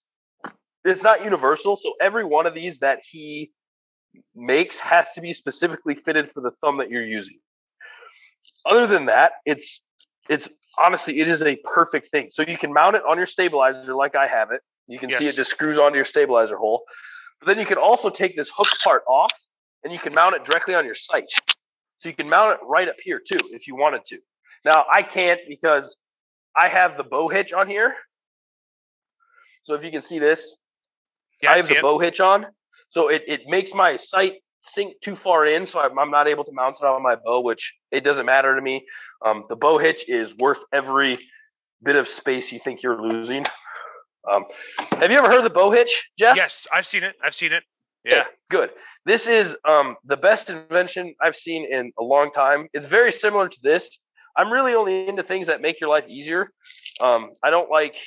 [0.85, 1.75] it's not universal.
[1.75, 3.51] So every one of these that he
[4.35, 7.37] makes has to be specifically fitted for the thumb that you're using.
[8.65, 9.81] Other than that, it's
[10.29, 12.27] it's honestly it is a perfect thing.
[12.31, 14.61] So you can mount it on your stabilizer like I have it.
[14.87, 16.83] You can see it just screws onto your stabilizer hole.
[17.39, 19.31] But then you can also take this hook part off
[19.83, 21.29] and you can mount it directly on your sight.
[21.97, 24.19] So you can mount it right up here too if you wanted to.
[24.65, 25.97] Now I can't because
[26.55, 27.93] I have the bow hitch on here.
[29.63, 30.57] So if you can see this,
[31.41, 31.81] Yeah, I have the it.
[31.81, 32.45] bow hitch on.
[32.89, 34.33] So it, it makes my sight
[34.63, 35.65] sink too far in.
[35.65, 38.55] So I'm, I'm not able to mount it on my bow, which it doesn't matter
[38.55, 38.85] to me.
[39.25, 41.19] Um, the bow hitch is worth every
[41.83, 43.45] bit of space you think you're losing.
[44.31, 44.45] Um,
[44.99, 46.35] have you ever heard of the bow hitch, Jeff?
[46.35, 47.15] Yes, I've seen it.
[47.23, 47.63] I've seen it.
[48.03, 48.25] Yeah.
[48.49, 48.71] good.
[49.05, 52.67] This is um, the best invention I've seen in a long time.
[52.73, 53.99] It's very similar to this.
[54.39, 56.49] I'm really only into things that make your life easier.
[57.03, 57.99] Um, I don't like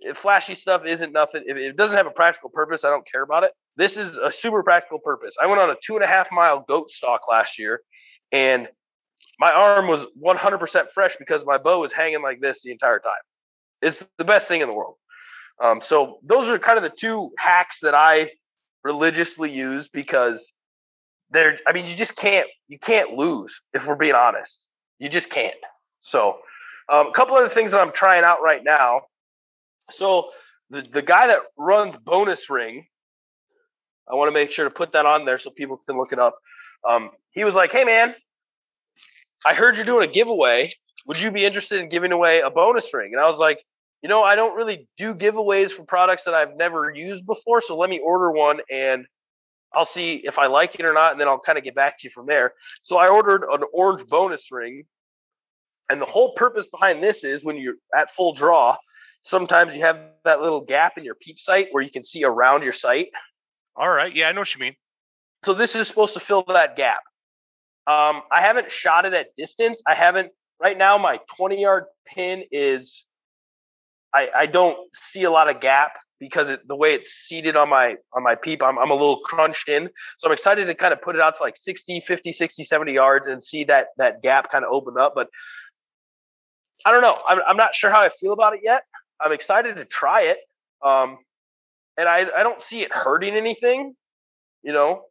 [0.00, 0.84] if flashy stuff.
[0.84, 1.44] Isn't nothing.
[1.46, 3.52] If it doesn't have a practical purpose, I don't care about it.
[3.76, 5.34] This is a super practical purpose.
[5.42, 7.80] I went on a two and a half mile goat stalk last year,
[8.32, 8.68] and
[9.38, 13.12] my arm was 100% fresh because my bow was hanging like this the entire time.
[13.80, 14.96] It's the best thing in the world.
[15.62, 18.32] Um, so those are kind of the two hacks that I
[18.84, 20.52] religiously use because
[21.30, 24.68] they're I mean you just can't you can't lose if we're being honest.
[24.98, 25.54] You just can't.
[26.00, 26.38] So
[26.88, 29.02] um, a couple other things that I'm trying out right now.
[29.90, 30.30] So
[30.70, 32.86] the, the guy that runs Bonus Ring,
[34.10, 36.18] I want to make sure to put that on there so people can look it
[36.18, 36.36] up.
[36.88, 38.14] Um, he was like, "Hey man,
[39.44, 40.70] I heard you're doing a giveaway.
[41.06, 43.58] Would you be interested in giving away a bonus ring?" And I was like,
[44.02, 47.76] "You know, I don't really do giveaways for products that I've never used before, so
[47.76, 49.06] let me order one and
[49.76, 51.98] I'll see if I like it or not, and then I'll kind of get back
[51.98, 54.84] to you from there." So I ordered an orange bonus ring,
[55.90, 58.76] and the whole purpose behind this is when you're at full draw,
[59.22, 62.62] sometimes you have that little gap in your peep sight where you can see around
[62.62, 63.08] your sight.
[63.76, 64.14] All right.
[64.14, 64.74] Yeah, I know what you mean.
[65.44, 67.02] So this is supposed to fill that gap.
[67.86, 69.82] Um, I haven't shot it at distance.
[69.86, 70.98] I haven't right now.
[70.98, 73.04] My 20 yard pin is.
[74.14, 77.68] I, I don't see a lot of gap because it, the way it's seated on
[77.68, 79.88] my on my peep, I'm, I'm a little crunched in.
[80.16, 82.92] So I'm excited to kind of put it out to like 60, 50, 60, 70
[82.92, 85.12] yards and see that that gap kind of open up.
[85.14, 85.28] But
[86.84, 87.18] I don't know.
[87.26, 88.84] I'm, I'm not sure how I feel about it yet.
[89.20, 90.38] I'm excited to try it.
[90.82, 91.18] Um,
[91.98, 93.94] and I, I don't see it hurting anything,
[94.62, 95.02] you know.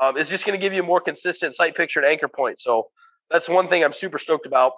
[0.00, 2.58] Um, it's just going to give you a more consistent sight picture and anchor point.
[2.58, 2.88] So
[3.30, 4.72] that's one thing I'm super stoked about.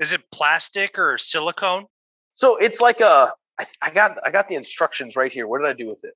[0.00, 1.86] Is it plastic or silicone?
[2.32, 5.46] So it's like a I, I got I got the instructions right here.
[5.46, 6.14] What did I do with it?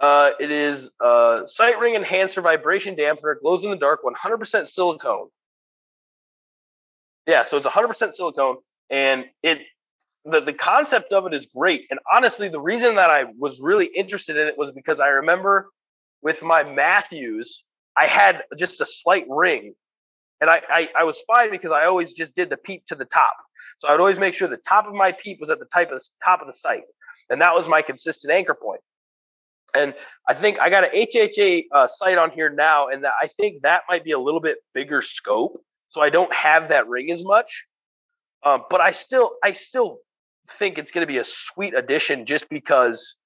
[0.00, 5.28] Uh, it is a sight ring enhancer vibration dampener, glows in the dark, 100% silicone.
[7.26, 8.58] Yeah, so it's 100% silicone,
[8.90, 9.58] and it
[10.24, 11.86] the, the concept of it is great.
[11.90, 15.68] And honestly, the reason that I was really interested in it was because I remember
[16.22, 17.64] with my Mathews,
[17.96, 19.74] I had just a slight ring.
[20.40, 23.04] And I, I, I was fine because I always just did the peep to the
[23.04, 23.36] top.
[23.78, 25.90] So I would always make sure the top of my peep was at the type
[25.90, 26.82] of the top of the sight.
[27.30, 28.80] And that was my consistent anchor point.
[29.74, 29.94] And
[30.26, 33.62] I think I got an HHA uh, sight on here now, and that I think
[33.62, 35.62] that might be a little bit bigger scope.
[35.88, 37.66] So I don't have that ring as much.
[38.44, 39.98] Um, but I still, I still
[40.48, 43.16] think it's going to be a sweet addition just because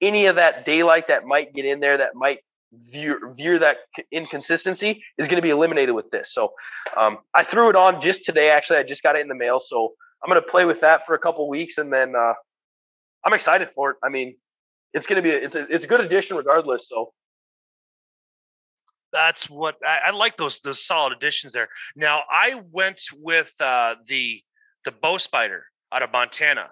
[0.00, 2.40] any of that daylight that might get in there that might
[2.72, 3.78] veer, veer that
[4.10, 6.32] inconsistency is going to be eliminated with this.
[6.32, 6.52] So
[6.96, 8.50] um, I threw it on just today.
[8.50, 9.60] Actually, I just got it in the mail.
[9.60, 9.92] So
[10.22, 12.34] I'm going to play with that for a couple weeks and then uh,
[13.24, 13.96] I'm excited for it.
[14.02, 14.36] I mean,
[14.92, 16.88] it's going to be, it's a, it's a good addition regardless.
[16.88, 17.12] So
[19.12, 21.68] that's what I, I, like those those solid additions there.
[21.94, 24.42] Now I went with uh, the
[24.84, 26.70] the bow spider out of Montana,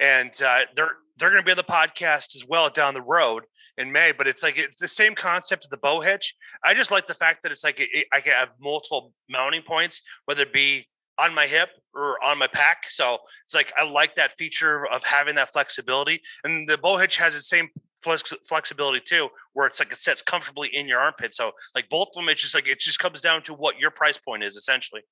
[0.00, 3.44] and uh, they're they're going to be on the podcast as well down the road
[3.78, 4.12] in May.
[4.12, 6.34] But it's like it's the same concept of the bow hitch.
[6.64, 10.02] I just like the fact that it's like it, I can have multiple mounting points,
[10.24, 10.86] whether it be
[11.18, 12.84] on my hip or on my pack.
[12.88, 16.20] So it's like I like that feature of having that flexibility.
[16.44, 17.68] And the bow hitch has the same
[18.02, 21.34] flex- flexibility too, where it's like it sets comfortably in your armpit.
[21.34, 23.90] So like both of them, it's just like it just comes down to what your
[23.90, 25.02] price point is essentially.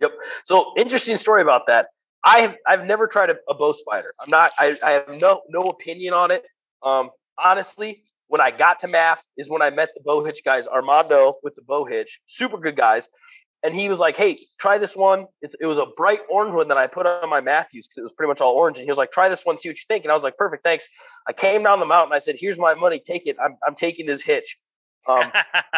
[0.00, 0.12] Yep.
[0.44, 1.88] So interesting story about that.
[2.24, 4.12] I have I've never tried a, a bow spider.
[4.20, 4.50] I'm not.
[4.58, 6.44] I, I have no no opinion on it.
[6.82, 7.10] Um,
[7.42, 11.34] honestly, when I got to math is when I met the bow hitch guys, Armando
[11.42, 13.08] with the bow hitch, super good guys.
[13.62, 15.26] And he was like, "Hey, try this one.
[15.42, 18.02] It's, it was a bright orange one that I put on my Mathews because it
[18.02, 19.84] was pretty much all orange." And he was like, "Try this one, see what you
[19.86, 20.88] think." And I was like, "Perfect, thanks."
[21.28, 22.14] I came down the mountain.
[22.14, 23.02] I said, "Here's my money.
[23.04, 23.36] Take it.
[23.42, 24.56] I'm I'm taking this hitch."
[25.06, 25.30] Um,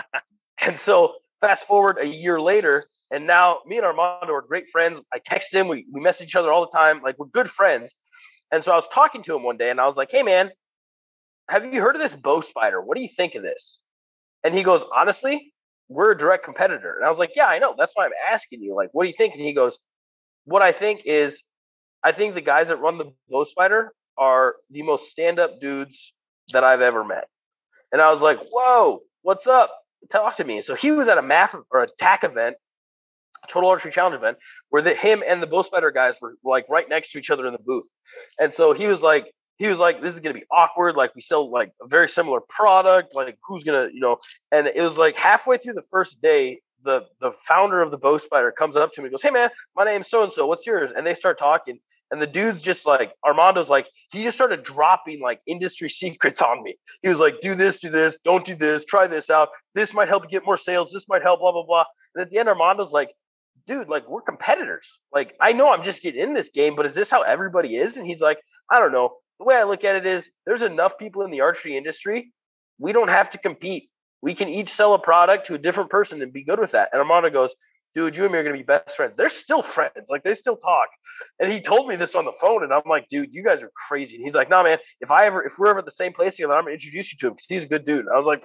[0.58, 5.02] and so fast forward a year later, and now me and Armando are great friends.
[5.12, 7.02] I text him, we, we message each other all the time.
[7.02, 7.94] Like we're good friends.
[8.50, 10.50] And so I was talking to him one day and I was like, hey, man,
[11.53, 12.80] have you heard of this bow spider?
[12.80, 13.80] What do you think of this?
[14.42, 15.53] And he goes, honestly,
[15.88, 16.96] we're a direct competitor.
[16.96, 17.74] And I was like, yeah, I know.
[17.76, 18.74] That's why I'm asking you.
[18.74, 19.34] Like, what do you think?
[19.34, 19.78] And he goes,
[20.44, 21.42] what I think is,
[22.03, 26.14] I think the guys that run the bow spider are the most stand up dudes
[26.55, 27.28] that I've ever met.
[27.92, 29.70] And I was like, whoa, what's up?
[30.11, 30.62] Talk to me.
[30.62, 32.57] So he was at a math or a TAC event
[33.46, 34.38] Total Archery Challenge event
[34.70, 37.46] where the him and the Bow Spider guys were like right next to each other
[37.46, 37.92] in the booth.
[38.40, 39.26] And so he was like,
[39.62, 40.96] he was like, this is gonna be awkward.
[40.96, 43.14] Like we sell like a very similar product.
[43.14, 44.18] Like who's gonna, you know?
[44.50, 48.18] And it was like halfway through the first day, the the founder of the Bow
[48.18, 50.48] Spider comes up to me and goes, Hey man, my name's so and so.
[50.48, 50.90] What's yours?
[50.90, 51.78] And they start talking.
[52.10, 56.64] And the dude's just like Armando's like he just started dropping like industry secrets on
[56.64, 56.74] me.
[57.00, 59.50] He was like, "Do this, do this, don't do this, try this out.
[59.76, 60.90] This might help you get more sales.
[60.92, 61.84] This might help, blah blah blah."
[62.16, 63.10] And at the end, Armando's like,
[63.66, 64.98] dude, like we're competitors.
[65.12, 67.96] Like I know I'm just getting in this game, but is this how everybody is?
[67.96, 68.40] And he's like,
[68.70, 69.14] I don't know.
[69.39, 72.33] The way I look at it is there's enough people in the archery industry.
[72.78, 73.91] We don't have to compete.
[74.20, 76.91] We can each sell a product to a different person and be good with that.
[76.93, 77.55] And Armando goes,
[77.95, 79.16] dude, you and me are going to be best friends.
[79.16, 80.09] They're still friends.
[80.09, 80.89] Like they still talk.
[81.41, 82.62] And he told me this on the phone.
[82.62, 84.16] And I'm like, dude, you guys are crazy.
[84.16, 86.37] And he's like, nah, man, if I ever, if we're ever at the same place
[86.37, 88.07] together, I'm going to introduce you to him because he's a good dude.
[88.12, 88.45] I was like,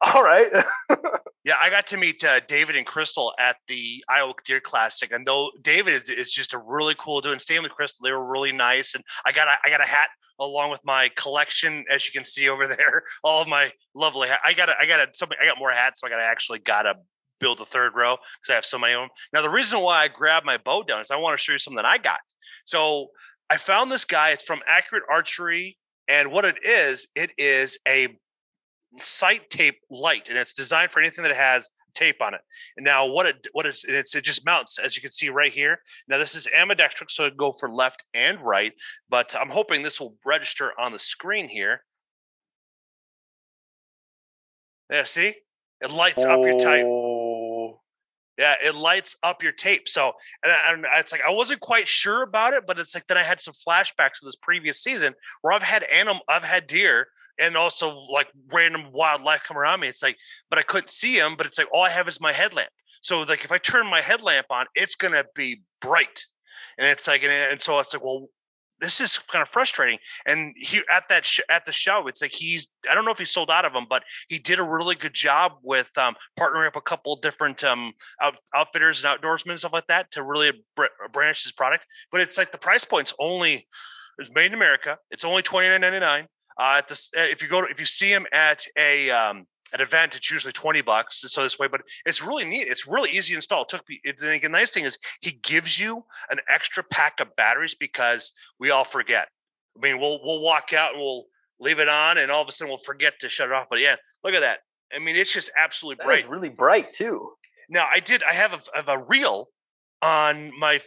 [0.00, 0.48] All right.
[1.44, 5.26] yeah, I got to meet uh, David and Crystal at the Iowa Deer Classic, and
[5.26, 8.24] though David is, is just a really cool dude, and staying with Crystal, they were
[8.24, 8.94] really nice.
[8.94, 10.08] And I got a, I got a hat
[10.40, 14.28] along with my collection, as you can see over there, all of my lovely.
[14.28, 14.40] Hat.
[14.44, 15.38] I got a, I got a, something.
[15.40, 16.96] I got more hats, so I got to actually got to
[17.40, 19.10] build a third row because I have so many of them.
[19.32, 21.58] Now, the reason why I grabbed my bow down is I want to show you
[21.58, 22.20] something that I got.
[22.64, 23.08] So
[23.50, 24.30] I found this guy.
[24.30, 25.78] It's from Accurate Archery,
[26.08, 28.08] and what it is, it is a
[28.98, 32.40] sight tape light, and it's designed for anything that has tape on it.
[32.76, 35.52] And now what it what is it's it just mounts as you can see right
[35.52, 35.78] here.
[36.08, 38.72] Now this is ambidextrous, so it go for left and right.
[39.08, 41.82] But I'm hoping this will register on the screen here.
[44.90, 45.34] Yeah, see,
[45.80, 46.30] it lights oh.
[46.30, 46.84] up your tape.
[46.86, 47.80] Oh.
[48.36, 49.88] Yeah, it lights up your tape.
[49.88, 53.06] So, and, I, and it's like I wasn't quite sure about it, but it's like
[53.06, 56.66] then I had some flashbacks of this previous season where I've had animal, I've had
[56.66, 57.06] deer,
[57.38, 59.88] and also like random wildlife come around me.
[59.88, 60.16] It's like,
[60.50, 61.34] but I couldn't see them.
[61.36, 62.70] But it's like all I have is my headlamp.
[63.02, 66.24] So like if I turn my headlamp on, it's gonna be bright,
[66.78, 68.28] and it's like, and, and so it's like, well,
[68.80, 69.98] this is kind of frustrating.
[70.26, 73.18] And he at that sh- at the show, it's like he's I don't know if
[73.18, 76.66] he sold out of them, but he did a really good job with um, partnering
[76.66, 80.52] up a couple different um, out, outfitters and outdoorsmen and stuff like that to really
[80.76, 81.86] br- branch his product.
[82.10, 83.66] But it's like the price point's only
[84.18, 84.98] it's made in America.
[85.10, 86.26] It's only twenty nine ninety nine.
[86.58, 89.80] Uh, at this, if you go to, if you see him at a um, an
[89.80, 91.20] event, it's usually 20 bucks.
[91.20, 92.68] So this way, but it's really neat.
[92.68, 93.62] It's really easy to install.
[93.62, 97.34] It took me, it's, the nice thing is he gives you an extra pack of
[97.36, 99.28] batteries because we all forget.
[99.76, 101.24] I mean, we'll, we'll walk out and we'll
[101.58, 103.66] leave it on and all of a sudden we'll forget to shut it off.
[103.68, 104.60] But yeah, look at that.
[104.94, 106.28] I mean, it's just absolutely that bright.
[106.30, 107.32] really bright too.
[107.68, 109.48] Now I did, I have a, have a reel
[110.02, 110.78] on my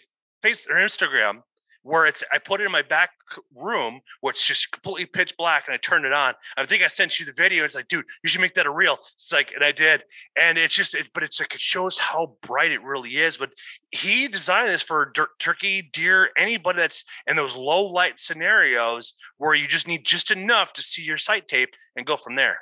[0.42, 1.42] face or Instagram
[1.88, 3.12] where it's I put it in my back
[3.56, 6.34] room where it's just completely pitch black and I turned it on.
[6.58, 7.64] I think I sent you the video.
[7.64, 8.98] It's like, dude, you should make that a reel.
[9.16, 10.04] It's like, and I did.
[10.38, 13.38] And it's just, it, but it's like, it shows how bright it really is.
[13.38, 13.54] But
[13.92, 19.66] he designed this for turkey, deer, anybody that's in those low light scenarios where you
[19.66, 22.58] just need just enough to see your sight tape and go from there.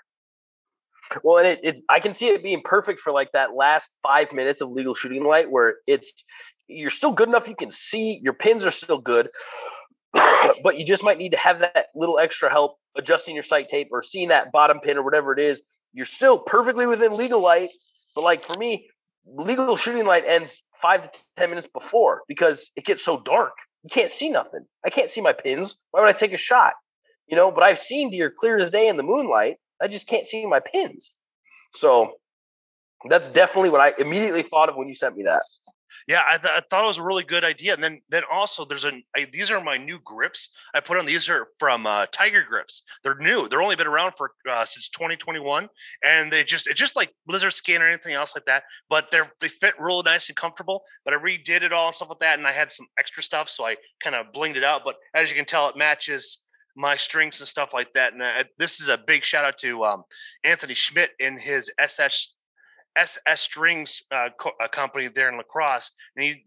[1.23, 4.32] Well, and it, it, I can see it being perfect for like that last five
[4.34, 6.23] minutes of legal shooting light where it's
[6.68, 9.30] you're still good enough you can see your pins are still good
[10.63, 13.89] but you just might need to have that little extra help adjusting your sight tape
[13.91, 15.61] or seeing that bottom pin or whatever it is.
[15.93, 17.70] You're still perfectly within legal light
[18.16, 18.88] but like for me
[19.26, 23.53] legal shooting light ends five to ten minutes before because it gets so dark.
[23.84, 24.66] You can't see nothing.
[24.86, 25.78] I can't see my pins.
[25.91, 26.74] Why would i take a shot?
[27.28, 29.57] You know but i've seen deer clear as day in the moonlight.
[29.82, 31.11] I just can't see my pins.
[31.74, 32.13] So
[33.09, 35.41] that's definitely what i immediately thought of when you sent me that
[36.08, 37.74] yeah, I, th- I, thought it was a really good idea.
[37.74, 38.91] And then, then also, there's a
[39.32, 41.06] these are my new grips I put on.
[41.06, 42.84] These are from uh, Tiger Grips.
[43.04, 43.48] They're new.
[43.48, 45.68] They're only been around for uh, since 2021,
[46.04, 48.64] and they just it's just like Blizzard Skin or anything else like that.
[48.89, 50.84] But they're they fit really nice and comfortable.
[51.04, 53.50] But I redid it all and stuff like that, and I had some extra stuff,
[53.50, 54.82] so I kind of blinged it out.
[54.84, 56.43] But as you can tell, it matches
[56.76, 58.14] my strings and stuff like that.
[58.14, 60.04] And uh, this is a big shout out to um,
[60.43, 62.34] Anthony Schmidt in his SS
[62.96, 66.46] SS Strings uh, co- uh, company there in La Crosse, and he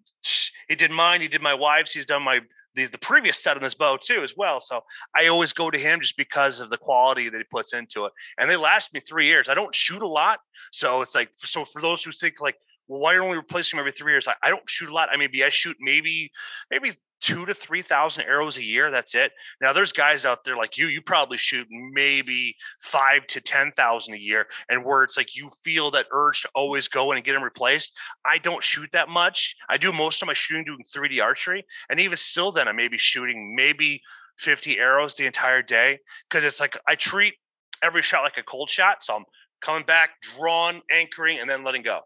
[0.69, 1.21] he did mine.
[1.21, 1.93] He did my wife's.
[1.93, 2.41] He's done my
[2.75, 4.61] the, the previous set on this bow too as well.
[4.61, 4.83] So
[5.15, 8.13] I always go to him just because of the quality that he puts into it,
[8.39, 9.49] and they last me three years.
[9.49, 10.41] I don't shoot a lot,
[10.73, 12.57] so it's like so for those who think like
[12.89, 14.27] well, why are you only replacing them every three years?
[14.27, 15.11] I, I don't shoot a lot.
[15.13, 16.33] I maybe I shoot maybe
[16.71, 18.91] maybe two to three thousand arrows a year.
[18.91, 19.33] That's it.
[19.61, 20.87] Now there's guys out there like you.
[20.87, 25.51] You probably shoot maybe five to ten thousand a year, and where it's like you
[25.65, 27.97] feel that urge to always go in and get them replaced.
[28.25, 29.55] I don't shoot that much.
[29.69, 32.89] I do most of my shooting doing 3D archery, and even still, then I may
[32.89, 34.01] be shooting maybe
[34.39, 37.35] 50 arrows the entire day because it's like I treat
[37.83, 39.03] every shot like a cold shot.
[39.03, 39.25] So I'm
[39.61, 42.03] coming back, drawn, anchoring, and then letting go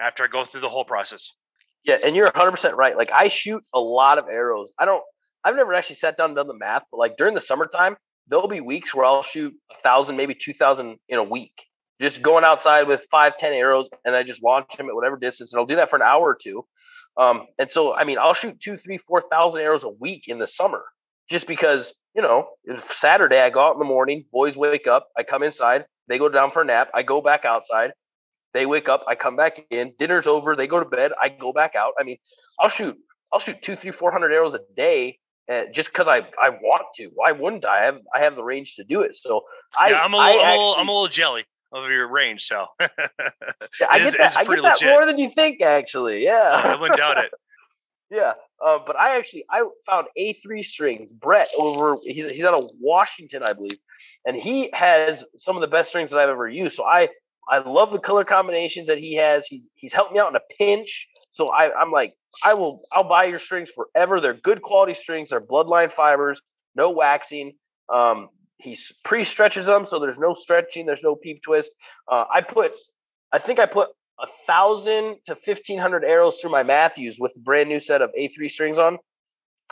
[0.00, 1.34] after I go through the whole process.
[1.84, 2.96] Yeah, and you're 100% right.
[2.96, 4.72] Like I shoot a lot of arrows.
[4.78, 5.02] I don't
[5.44, 8.48] I've never actually sat down and done the math, but like during the summertime, there'll
[8.48, 11.52] be weeks where I'll shoot a thousand, maybe two thousand in a week.
[12.00, 15.52] Just going outside with five, ten arrows, and I just launch them at whatever distance,
[15.52, 16.66] and I'll do that for an hour or two.
[17.16, 20.38] Um, and so, I mean, I'll shoot two, three, four thousand arrows a week in
[20.38, 20.82] the summer,
[21.30, 25.22] just because you know, Saturday I go out in the morning, boys wake up, I
[25.22, 27.92] come inside, they go down for a nap, I go back outside,
[28.54, 31.52] they wake up, I come back in, dinner's over, they go to bed, I go
[31.52, 31.92] back out.
[31.98, 32.16] I mean,
[32.58, 32.96] I'll shoot,
[33.32, 35.18] I'll shoot two, three, four hundred arrows a day
[35.48, 37.10] uh, just because I I want to.
[37.14, 37.80] Why wouldn't I?
[37.80, 39.14] I have I have the range to do it.
[39.14, 39.44] So
[39.78, 42.10] I yeah, I'm a little, I am a little, I'm a little jelly of your
[42.10, 42.42] range.
[42.42, 42.88] So yeah,
[43.88, 44.36] I get that.
[44.36, 45.62] I get that more than you think.
[45.62, 47.32] Actually, yeah, I wouldn't doubt it.
[48.08, 48.34] Yeah,
[48.64, 51.12] uh, but I actually I found A3 strings.
[51.12, 53.78] Brett over he's he's out of Washington, I believe,
[54.24, 56.76] and he has some of the best strings that I've ever used.
[56.76, 57.08] So I
[57.48, 59.46] I love the color combinations that he has.
[59.46, 61.08] He's he's helped me out in a pinch.
[61.30, 64.20] So I, I'm like, I will I'll buy your strings forever.
[64.20, 65.30] They're good quality strings.
[65.30, 66.40] They're bloodline fibers,
[66.74, 67.52] no waxing.
[67.92, 71.74] Um, he pre-stretches them, so there's no stretching, there's no peep twist.
[72.10, 72.72] Uh, I put,
[73.32, 77.40] I think I put a thousand to fifteen hundred arrows through my Mathews with a
[77.40, 78.98] brand new set of A3 strings on,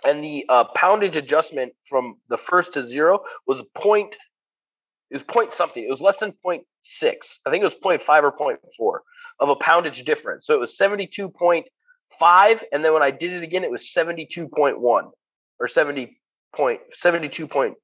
[0.06, 4.16] and the uh, poundage adjustment from the first to zero was point.
[5.14, 5.84] It was point something.
[5.84, 7.38] It was less than 0.6.
[7.46, 8.98] I think it was 0.5 or 0.4
[9.38, 10.44] of a poundage difference.
[10.44, 12.64] So it was 72.5.
[12.72, 15.10] And then when I did it again, it was 72.1
[15.60, 16.18] or 70
[16.56, 17.74] point 72.0.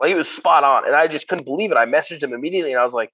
[0.00, 0.86] Like it was spot on.
[0.86, 1.76] And I just couldn't believe it.
[1.76, 3.10] I messaged him immediately and I was like,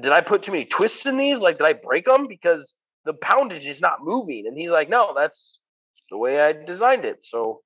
[0.00, 1.42] did I put too many twists in these?
[1.42, 2.26] Like, did I break them?
[2.26, 2.74] Because
[3.04, 4.48] the poundage is not moving.
[4.48, 5.60] And he's like, no, that's
[6.10, 7.22] the way I designed it.
[7.22, 7.60] So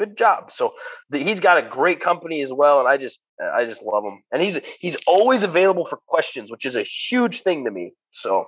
[0.00, 0.50] good job.
[0.50, 0.72] So
[1.10, 2.80] the, he's got a great company as well.
[2.80, 4.22] And I just, I just love him.
[4.32, 7.92] And he's, he's always available for questions, which is a huge thing to me.
[8.10, 8.46] So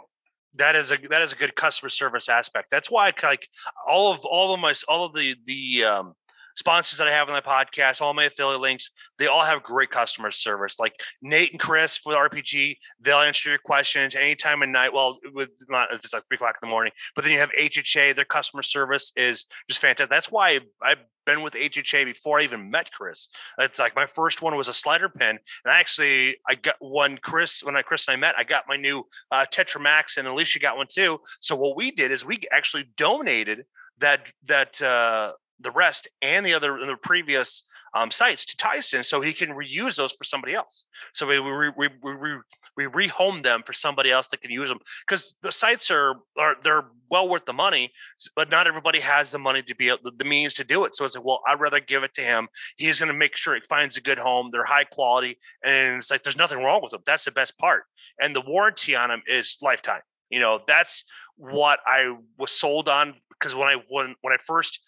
[0.55, 2.71] that is a that is a good customer service aspect.
[2.71, 3.49] That's why I like
[3.89, 6.15] all of all of my all of the the um
[6.57, 9.91] sponsors that I have on my podcast, all my affiliate links, they all have great
[9.91, 10.79] customer service.
[10.79, 14.93] Like Nate and Chris for RPG, they'll answer your questions anytime of night.
[14.93, 18.15] Well, with not it's like three o'clock in the morning, but then you have HHA,
[18.15, 20.11] their customer service is just fantastic.
[20.11, 23.29] That's why I've been with HHA before I even met Chris.
[23.59, 27.19] It's like my first one was a slider pen, and I actually I got one
[27.19, 28.35] Chris when I Chris and I met.
[28.37, 31.21] I got my new uh, Tetra Max, and Alicia got one too.
[31.41, 33.65] So what we did is we actually donated
[33.99, 35.33] that that uh,
[35.63, 39.97] the rest and the other the previous um, sights to Tyson so he can reuse
[39.97, 40.87] those for somebody else.
[41.13, 42.37] So we we we we,
[42.77, 46.57] we rehome them for somebody else that can use them because the sights are are
[46.65, 47.93] they're well worth the money,
[48.35, 50.95] but not everybody has the money to be able, the means to do it.
[50.95, 52.49] So it's like, well, I'd rather give it to him.
[52.77, 54.49] He's going to make sure it finds a good home.
[54.51, 57.03] They're high quality, and it's like there's nothing wrong with them.
[57.05, 57.85] That's the best part,
[58.21, 60.01] and the warranty on them is lifetime.
[60.31, 61.05] You know, that's
[61.37, 64.81] what I was sold on because when I when when I first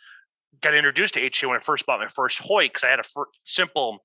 [0.60, 3.04] got introduced to HA when I first bought my first Hoyt because I had a
[3.04, 4.02] fir- simple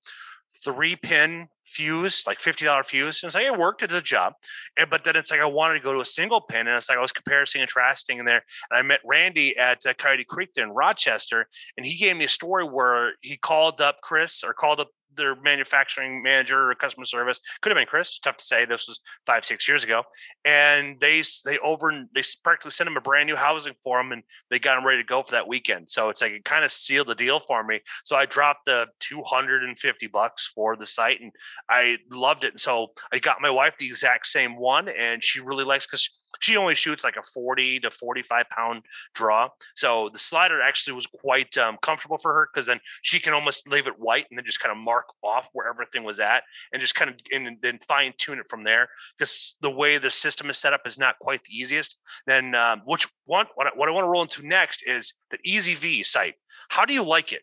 [0.63, 3.21] three pin fuse, like $50 fuse.
[3.21, 4.33] And it's like it worked, it did the job.
[4.77, 6.67] And, but then it's like I wanted to go to a single pin.
[6.67, 8.43] And it's like I was comparing and contrasting in there.
[8.71, 11.47] And I met Randy at uh, Coyote Creek in Rochester.
[11.77, 14.89] And he gave me a story where he called up Chris or called up
[15.19, 18.17] their manufacturing manager or customer service could have been Chris.
[18.19, 18.65] Tough to say.
[18.65, 20.03] This was five, six years ago,
[20.45, 24.23] and they they over they practically sent him a brand new housing for him, and
[24.49, 25.89] they got him ready to go for that weekend.
[25.89, 27.81] So it's like it kind of sealed the deal for me.
[28.03, 31.31] So I dropped the two hundred and fifty bucks for the sight, and
[31.69, 32.53] I loved it.
[32.53, 36.09] And so I got my wife the exact same one, and she really likes because
[36.39, 39.49] she only shoots like a 40 to 45 pound draw.
[39.75, 43.67] So the slider actually was quite um, comfortable for her because then she can almost
[43.67, 46.81] leave it white and then just kind of mark off where everything was at and
[46.81, 48.87] just kind of and then fine tune it from there.
[49.17, 51.97] Because the way the system is set up is not quite the easiest.
[52.27, 55.39] Then um, which one what I, what I want to roll into next is the
[55.39, 56.35] EZV sight.
[56.69, 57.41] How do you like it?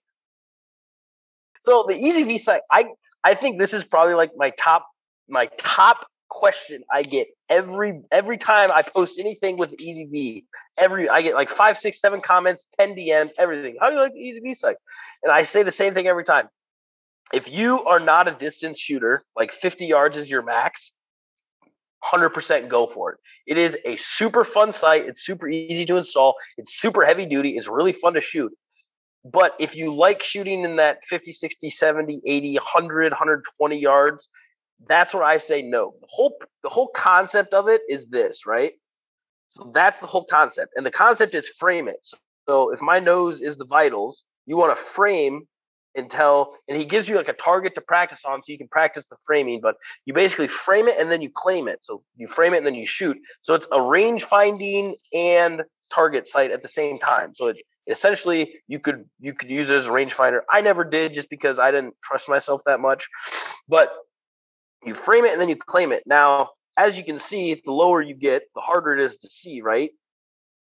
[1.62, 2.84] So the EZV sight, I
[3.24, 4.86] I think this is probably like my top
[5.28, 10.44] my top question I get every every time I post anything with EZV.
[10.76, 13.76] Every I get like five, six, seven comments, ten DMs, everything.
[13.80, 14.76] How do you like the EZV sight?
[15.22, 16.48] And I say the same thing every time.
[17.32, 20.92] If you are not a distance shooter, like 50 yards is your max,
[22.04, 23.18] 100% go for it.
[23.46, 25.06] It is a super fun sight.
[25.06, 26.36] It's super easy to install.
[26.56, 27.56] It's super heavy duty.
[27.56, 28.52] It's really fun to shoot.
[29.24, 34.28] But if you like shooting in that 50, 60, 70, 80, 100, 120 yards,
[34.86, 35.94] that's where I say no.
[36.00, 38.72] The whole the whole concept of it is this, right?
[39.48, 40.74] So that's the whole concept.
[40.76, 42.06] And the concept is frame it.
[42.48, 45.46] So if my nose is the vitals, you want to frame
[45.96, 49.06] until and he gives you like a target to practice on so you can practice
[49.06, 51.80] the framing, but you basically frame it and then you claim it.
[51.82, 53.16] So you frame it and then you shoot.
[53.42, 57.32] So it's a range finding and target sight at the same time.
[57.34, 60.40] So it essentially you could you could use it as a rangefinder.
[60.50, 63.08] I never did just because I didn't trust myself that much.
[63.68, 63.90] But
[64.86, 66.04] you frame it and then you claim it.
[66.06, 69.60] Now, as you can see, the lower you get, the harder it is to see,
[69.60, 69.90] right?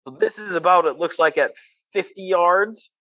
[0.07, 1.53] So this is about it looks like at
[1.93, 2.91] 50 yards.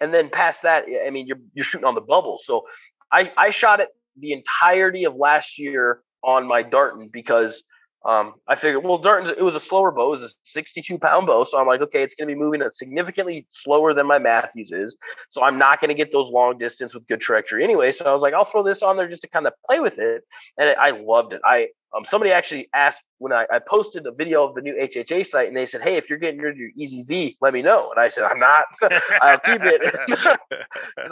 [0.00, 2.38] And then past that, I mean, you're you're shooting on the bubble.
[2.42, 2.66] So
[3.12, 3.88] I, I shot it
[4.18, 7.62] the entirety of last year on my Darton because
[8.04, 11.26] Um, I figured, well, Darton's it was a slower bow, it was a 62 pound
[11.26, 14.72] bow, so I'm like, okay, it's going to be moving significantly slower than my Mathews
[14.72, 14.96] is,
[15.30, 17.92] so I'm not going to get those long distance with good trajectory anyway.
[17.92, 19.98] So I was like, I'll throw this on there just to kind of play with
[19.98, 20.24] it,
[20.58, 21.40] and I loved it.
[21.44, 25.24] I um, somebody actually asked when I, I posted a video of the new HHA
[25.26, 27.90] sight, and they said, "Hey, if you're getting rid of your EZV, let me know."
[27.90, 28.64] And I said, "I'm not.
[29.22, 29.94] I'll keep it.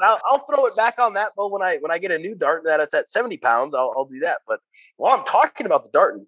[0.03, 2.34] I'll, I'll, throw it back on that bow when I when I get a new
[2.34, 3.74] dart that it's at 70 pounds.
[3.74, 4.38] I'll, I'll do that.
[4.47, 4.59] But
[4.97, 6.26] while I'm talking about the Darton,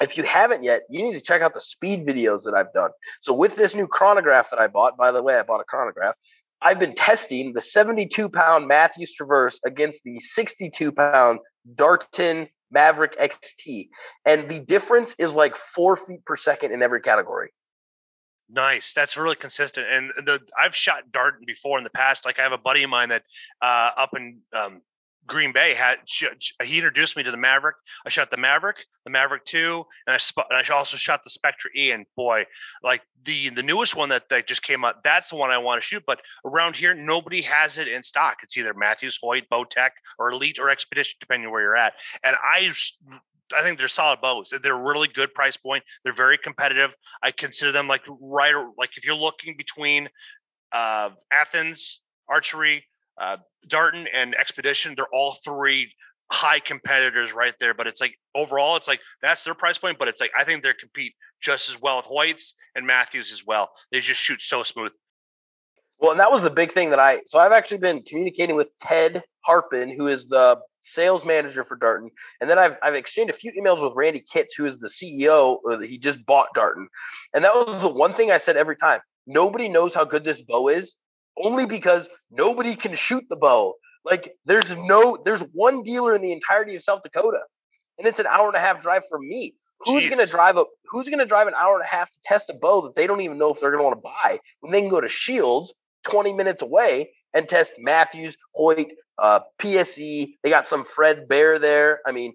[0.00, 2.90] if you haven't yet, you need to check out the speed videos that I've done.
[3.20, 6.14] So with this new chronograph that I bought, by the way, I bought a chronograph.
[6.62, 11.40] I've been testing the 72 pound Mathews Traverse against the 62 pound
[11.74, 13.88] Darton Maverick XT,
[14.24, 17.50] and the difference is like four feet per second in every category.
[18.48, 18.92] Nice.
[18.92, 19.86] That's really consistent.
[19.90, 22.24] And the I've shot Darton before in the past.
[22.24, 23.24] Like I have a buddy of mine that
[23.60, 24.82] uh, up in um,
[25.26, 25.98] Green Bay had
[26.62, 27.76] he introduced me to the Maverick.
[28.04, 31.30] I shot the Maverick, the Maverick Two, and I sp- and I also shot the
[31.30, 31.90] Spectre E.
[31.90, 32.46] And boy,
[32.82, 35.80] like the the newest one that, that just came out, that's the one I want
[35.80, 36.04] to shoot.
[36.06, 38.38] But around here, nobody has it in stock.
[38.42, 41.94] It's either Mathews Hoyt, Bowtech, or Elite or Expedition, depending where you're at.
[42.22, 42.70] And I
[43.56, 44.52] I think they're solid bows.
[44.62, 45.84] They're really good price point.
[46.02, 46.94] They're very competitive.
[47.22, 50.08] I consider them like right like if you're looking between
[50.72, 52.84] uh, Athens archery,
[53.18, 53.38] uh,
[53.68, 55.92] Darton and Expedition, they're all three
[56.30, 57.74] high competitors right there.
[57.74, 59.98] But it's like overall, it's like that's their price point.
[59.98, 63.44] But it's like I think they compete just as well with Hoyts and Mathews as
[63.46, 63.70] well.
[63.92, 64.92] They just shoot so smooth.
[65.98, 67.22] Well, and that was the big thing that I.
[67.24, 72.10] So I've actually been communicating with Ted Harpin, who is the sales manager for Darton,
[72.40, 75.58] and then I've I've exchanged a few emails with Randy Kitts, who is the CEO.
[75.64, 76.88] Or he just bought Darton,
[77.32, 79.00] and that was the one thing I said every time.
[79.26, 80.96] Nobody knows how good this bow is
[81.42, 83.74] only because nobody can shoot the bow.
[84.04, 87.40] Like there's no there's one dealer in the entirety of South Dakota,
[87.98, 89.54] and it's an hour and a half drive from me.
[89.80, 90.10] Who's Jeez.
[90.10, 92.82] gonna drive a Who's gonna drive an hour and a half to test a bow
[92.82, 95.00] that they don't even know if they're gonna want to buy when they can go
[95.00, 95.74] to Scheels,
[96.04, 100.34] 20 minutes away, and test Mathews, Hoyt, uh, PSE.
[100.42, 102.00] They got some Fred Bear there.
[102.06, 102.34] I mean,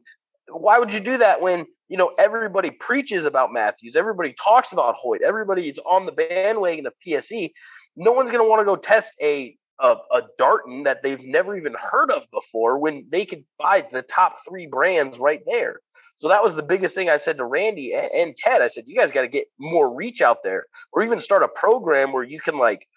[0.50, 4.96] why would you do that when you know everybody preaches about Mathews, everybody talks about
[4.96, 7.52] Hoyt, everybody is on the bandwagon of PSE
[7.96, 11.58] no one's going to want to go test a, a a Darton that they've never
[11.58, 15.80] even heard of before when they could buy the top three brands right there.
[16.16, 18.62] So that was the biggest thing I said to Randy and Ted.
[18.62, 21.48] I said, you guys got to get more reach out there, or even start a
[21.48, 22.88] program where you can like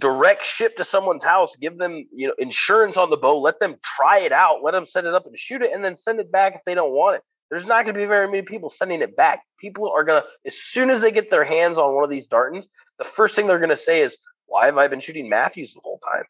[0.00, 3.76] direct ship to someone's house, give them you know insurance on the bow, let them
[3.96, 6.32] try it out, let them set it up and shoot it, and then send it
[6.32, 9.02] back if they don't want it there's not going to be very many people sending
[9.02, 9.42] it back.
[9.60, 12.28] People are going to, as soon as they get their hands on one of these
[12.28, 12.68] Dartons,
[12.98, 15.80] the first thing they're going to say is, why have I been shooting Mathews the
[15.82, 16.24] whole time?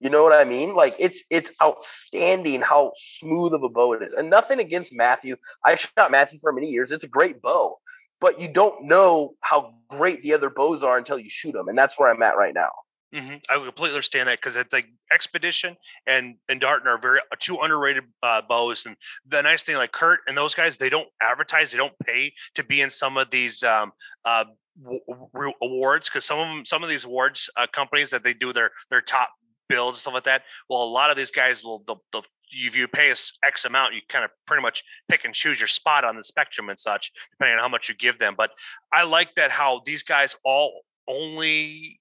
[0.00, 0.74] You know what I mean?
[0.74, 4.12] Like it's it's outstanding how smooth of a bow it is.
[4.12, 5.36] And nothing against Matthew.
[5.64, 6.92] I've shot Matthew for many years.
[6.92, 7.78] It's a great bow,
[8.20, 11.68] but you don't know how great the other bows are until you shoot them.
[11.68, 12.70] And that's where I'm at right now.
[13.16, 13.36] Mm-hmm.
[13.48, 18.04] I completely understand that because like Expedition and and Darton are very uh, two underrated
[18.22, 18.84] uh, bows.
[18.84, 18.94] And
[19.26, 22.64] the nice thing, like Kurt and those guys, they don't advertise, they don't pay to
[22.64, 23.92] be in some of these um,
[24.26, 24.44] uh,
[24.82, 28.52] w- awards because some of them, some of these awards uh, companies that they do
[28.52, 29.30] their their top
[29.68, 30.42] builds stuff like that.
[30.68, 32.02] Well, a lot of these guys will they'll
[32.50, 35.68] if you pay us X amount, you kind of pretty much pick and choose your
[35.68, 38.34] spot on the spectrum and such, depending on how much you give them.
[38.36, 38.50] But
[38.92, 42.00] I like that how these guys all only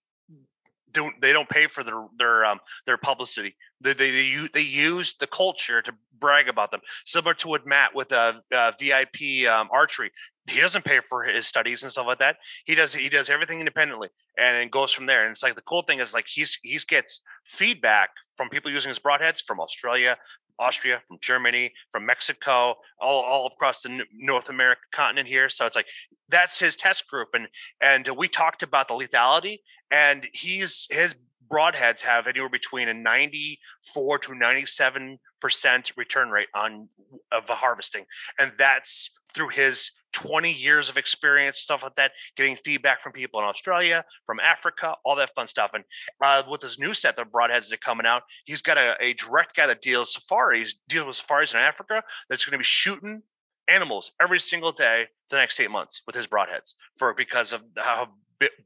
[0.99, 3.55] don't they don't pay for their their um their publicity.
[3.81, 6.81] They they they, they use the culture to brag about them.
[7.05, 10.11] Similar to what Matt with a uh, uh, VIP um, archery.
[10.47, 12.37] He doesn't pay for his studies and stuff like that.
[12.65, 15.23] He does he does everything independently and it goes from there.
[15.23, 18.89] And it's like the cool thing is like he's he's gets feedback from people using
[18.89, 20.17] his broadheads from Australia,
[20.59, 25.49] Austria, from Germany, from Mexico, all, all across the North American continent here.
[25.49, 25.87] So it's like
[26.29, 27.47] that's his test group, and
[27.81, 29.59] and we talked about the lethality,
[29.91, 31.15] and he's his
[31.51, 36.89] broadheads have anywhere between a 94 to 97 percent return rate on
[37.31, 38.05] of the harvesting,
[38.39, 43.39] and that's through his 20 years of experience, stuff like that, getting feedback from people
[43.41, 45.71] in Australia, from Africa, all that fun stuff.
[45.73, 45.83] And
[46.21, 49.13] uh, with this new set of broadheads that are coming out, he's got a, a
[49.13, 53.21] direct guy that deals safaris, deals with safaris in Africa that's going to be shooting
[53.67, 58.07] animals every single day the next eight months with his broadheads for because of how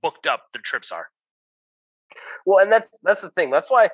[0.04, 1.08] booked up the trips are.
[2.46, 3.50] Well, and that's that's the thing.
[3.50, 3.90] That's why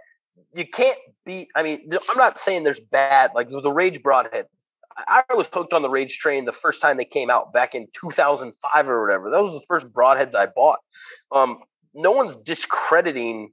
[0.54, 1.48] you can't be.
[1.56, 4.48] I mean, I'm not saying there's bad like the Rage broadhead
[4.98, 7.88] I was hooked on the Rage train the first time they came out back in
[8.00, 9.30] 2005 or whatever.
[9.30, 10.80] That was the first broadheads I bought.
[11.32, 11.60] Um,
[11.94, 13.52] no one's discrediting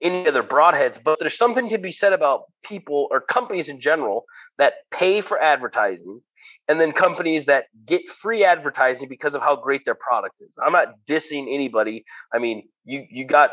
[0.00, 4.24] any other broadheads, but there's something to be said about people or companies in general
[4.58, 6.20] that pay for advertising
[6.68, 10.56] and then companies that get free advertising because of how great their product is.
[10.62, 12.04] I'm not dissing anybody.
[12.32, 13.50] I mean, you you got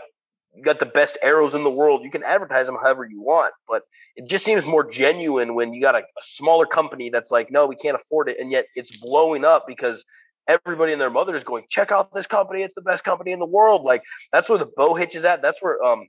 [0.56, 2.04] you got the best arrows in the world.
[2.04, 3.84] You can advertise them however you want, but
[4.16, 7.68] it just seems more genuine when you got a, a smaller company that's like, no,
[7.68, 10.04] we can't afford it, and yet it's blowing up because
[10.50, 12.64] everybody and their mother is going, check out this company.
[12.64, 13.84] It's the best company in the world.
[13.84, 14.04] Like
[14.34, 15.42] that's where the bow hitch is at.
[15.42, 16.08] That's where um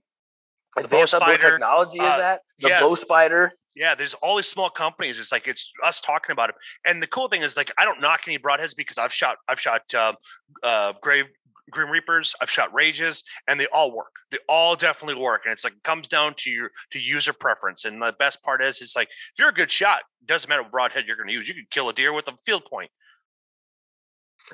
[0.76, 2.40] advanced spider technology uh, is at.
[2.58, 2.80] The yes.
[2.80, 3.52] bow spider.
[3.76, 5.20] Yeah, there's all these small companies.
[5.20, 6.56] It's like it's us talking about it.
[6.84, 9.60] And the cool thing is like I don't knock any broadheads because I've shot I've
[9.60, 10.14] shot uh,
[10.62, 11.26] uh, Grave
[11.70, 14.14] Grim Reapers, I've shot Rages, and they all work.
[14.30, 15.42] They all definitely work.
[15.44, 17.84] And it's like it comes down to your to user preference.
[17.84, 20.72] And the best part is it's like if you're a good shot, doesn't matter what
[20.72, 21.48] broadhead you're gonna use.
[21.48, 22.90] You can kill a deer with a field point.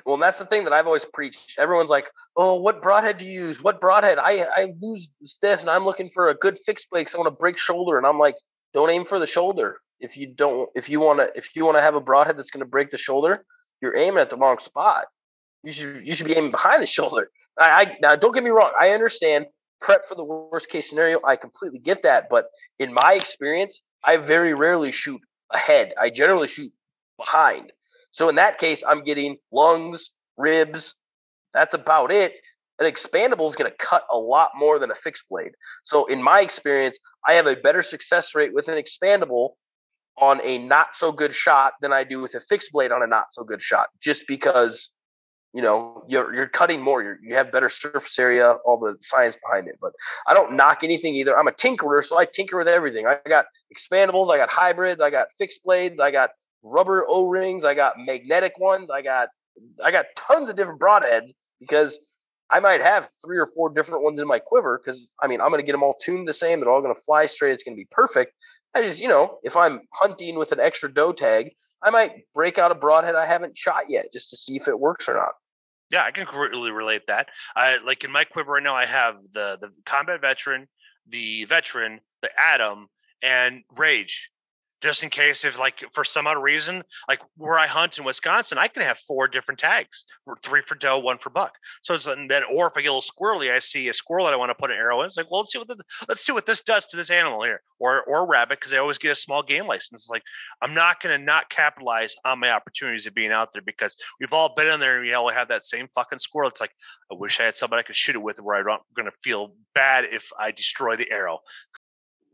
[0.05, 1.55] Well, and that's the thing that I've always preached.
[1.57, 3.61] Everyone's like, "Oh, what broadhead do you use?
[3.61, 7.15] What broadhead?" I I lose stiff, and I'm looking for a good fixed blade because
[7.15, 7.97] I want to break shoulder.
[7.97, 8.35] And I'm like,
[8.73, 9.79] don't aim for the shoulder.
[9.99, 12.51] If you don't, if you want to, if you want to have a broadhead that's
[12.51, 13.43] going to break the shoulder,
[13.81, 15.05] you're aiming at the wrong spot.
[15.63, 17.29] You should you should be aiming behind the shoulder.
[17.59, 18.71] I, I now don't get me wrong.
[18.79, 19.47] I understand
[19.79, 21.19] prep for the worst case scenario.
[21.25, 22.47] I completely get that, but
[22.79, 25.21] in my experience, I very rarely shoot
[25.51, 25.93] ahead.
[25.99, 26.71] I generally shoot
[27.17, 27.71] behind.
[28.11, 30.95] So in that case, I'm getting lungs, ribs.
[31.53, 32.33] That's about it.
[32.79, 35.51] An expandable is going to cut a lot more than a fixed blade.
[35.83, 39.51] So in my experience, I have a better success rate with an expandable
[40.19, 43.07] on a not so good shot than I do with a fixed blade on a
[43.07, 44.89] not so good shot, just because
[45.57, 49.37] you know you're you're cutting more you're, you have better surface area all the science
[49.43, 49.91] behind it but
[50.27, 53.45] i don't knock anything either i'm a tinkerer so i tinker with everything i got
[53.75, 56.29] expandables i got hybrids i got fixed blades i got
[56.63, 57.65] rubber O-rings.
[57.65, 58.89] I got magnetic ones.
[58.89, 59.29] I got
[59.83, 61.97] I got tons of different broadheads because
[62.49, 65.49] I might have three or four different ones in my quiver because I mean I'm
[65.49, 66.59] going to get them all tuned the same.
[66.59, 67.53] They're all going to fly straight.
[67.53, 68.33] It's going to be perfect.
[68.75, 71.51] I just you know if I'm hunting with an extra doe tag,
[71.81, 74.79] I might break out a broadhead I haven't shot yet just to see if it
[74.79, 75.33] works or not.
[75.91, 77.29] Yeah, I can really relate that.
[77.55, 78.75] I like in my quiver right now.
[78.75, 80.67] I have the the combat veteran,
[81.07, 82.87] the veteran, the Atom,
[83.21, 84.31] and Rage
[84.81, 88.57] just in case if like for some odd reason like where i hunt in wisconsin
[88.57, 90.05] i can have four different tags
[90.43, 91.53] three for doe one for buck.
[91.81, 94.25] So it's and then or if i get a little squirrely i see a squirrel
[94.25, 95.77] that i want to put an arrow in it's like well let's see what the,
[96.07, 98.97] let's see what this does to this animal here or or rabbit because i always
[98.97, 100.03] get a small game license.
[100.03, 100.23] It's like
[100.61, 104.33] i'm not going to not capitalize on my opportunities of being out there because we've
[104.33, 106.49] all been in there and we all have that same fucking squirrel.
[106.49, 106.73] It's like
[107.11, 109.53] i wish i had somebody i could shoot it with where i'm going to feel
[109.73, 111.39] bad if i destroy the arrow.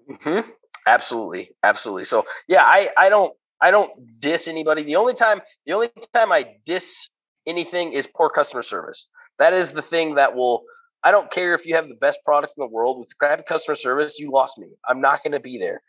[0.10, 0.50] Mm-hmm.
[0.86, 2.04] Absolutely, absolutely.
[2.06, 4.84] So yeah, I I don't I don't diss anybody.
[4.84, 7.08] The only time the only time I diss
[7.48, 9.08] anything is poor customer service.
[9.40, 10.64] That is the thing that will.
[11.06, 13.76] I don't care if you have the best product in the world with crappy customer
[13.76, 14.20] service.
[14.20, 14.68] You lost me.
[14.88, 15.82] I'm not going to be there.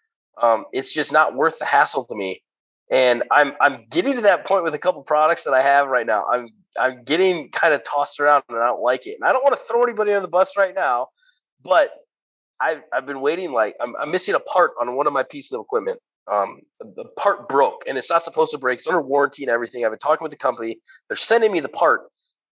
[0.42, 2.42] Um, it's just not worth the hassle to me.
[2.90, 6.06] And I'm I'm getting to that point with a couple products that I have right
[6.06, 6.24] now.
[6.26, 6.48] I'm
[6.78, 9.14] I'm getting kind of tossed around and I don't like it.
[9.20, 11.08] And I don't want to throw anybody on the bus right now,
[11.62, 11.90] but
[12.64, 15.52] I've I've been waiting like I'm, I'm missing a part on one of my pieces
[15.52, 15.98] of equipment.
[16.26, 18.78] Um, the part broke and it's not supposed to break.
[18.78, 19.84] It's under warranty and everything.
[19.84, 20.78] I've been talking with the company.
[21.08, 22.00] They're sending me the part,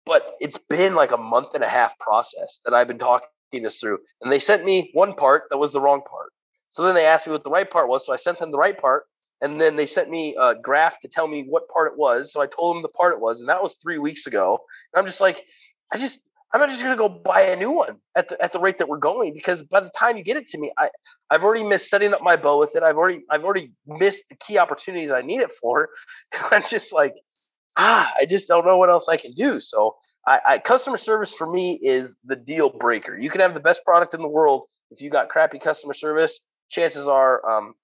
[0.04, 3.78] but it's been like a month and a half process that I've been talking this
[3.78, 3.98] through.
[4.22, 6.30] And they sent me one part that was the wrong part.
[6.70, 8.06] So then they asked me what the right part was.
[8.06, 9.04] So I sent them the right part.
[9.42, 12.32] And then they sent me a graph to tell me what part it was.
[12.32, 13.40] So I told them the part it was.
[13.40, 14.58] And that was three weeks ago.
[14.92, 15.44] And I'm just like,
[15.92, 16.20] I just
[16.52, 18.78] I'm not just going to go buy a new one at the at the rate
[18.78, 20.90] that we're going because by the time you get it to me, I
[21.31, 22.82] I've already missed setting up my bow with it.
[22.82, 25.90] I've already I've already missed the key opportunities I need it for.
[26.51, 27.14] I'm just like,
[27.77, 29.60] ah, I just don't know what else I can do.
[29.60, 29.97] So
[30.27, 33.16] I, I customer service for me is the deal breaker.
[33.16, 36.40] You can have the best product in the world if you got crappy customer service.
[36.68, 37.74] Chances are, um,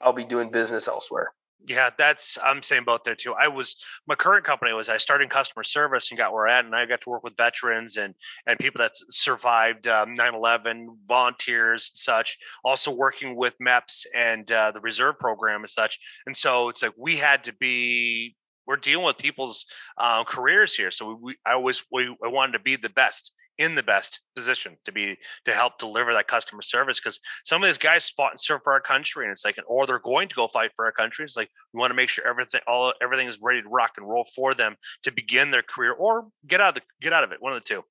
[0.00, 1.32] I'll be doing business elsewhere.
[1.64, 3.34] Yeah, that's I'm saying both there too.
[3.34, 3.76] I was
[4.06, 6.74] my current company was I started in customer service and got where I at, and
[6.76, 8.14] I got to work with veterans and
[8.46, 12.38] and people that survived um, 9/11, volunteers and such.
[12.64, 15.98] Also working with MEPS and uh, the reserve program and such.
[16.26, 19.64] And so it's like we had to be we're dealing with people's
[19.98, 23.74] uh, careers here, so we, I always we I wanted to be the best in
[23.74, 27.78] the best position to be to help deliver that customer service because some of these
[27.78, 30.46] guys fought and served for our country and it's like or they're going to go
[30.46, 33.38] fight for our country it's like we want to make sure everything all everything is
[33.40, 36.74] ready to rock and roll for them to begin their career or get out of
[36.74, 37.82] the get out of it one of the two.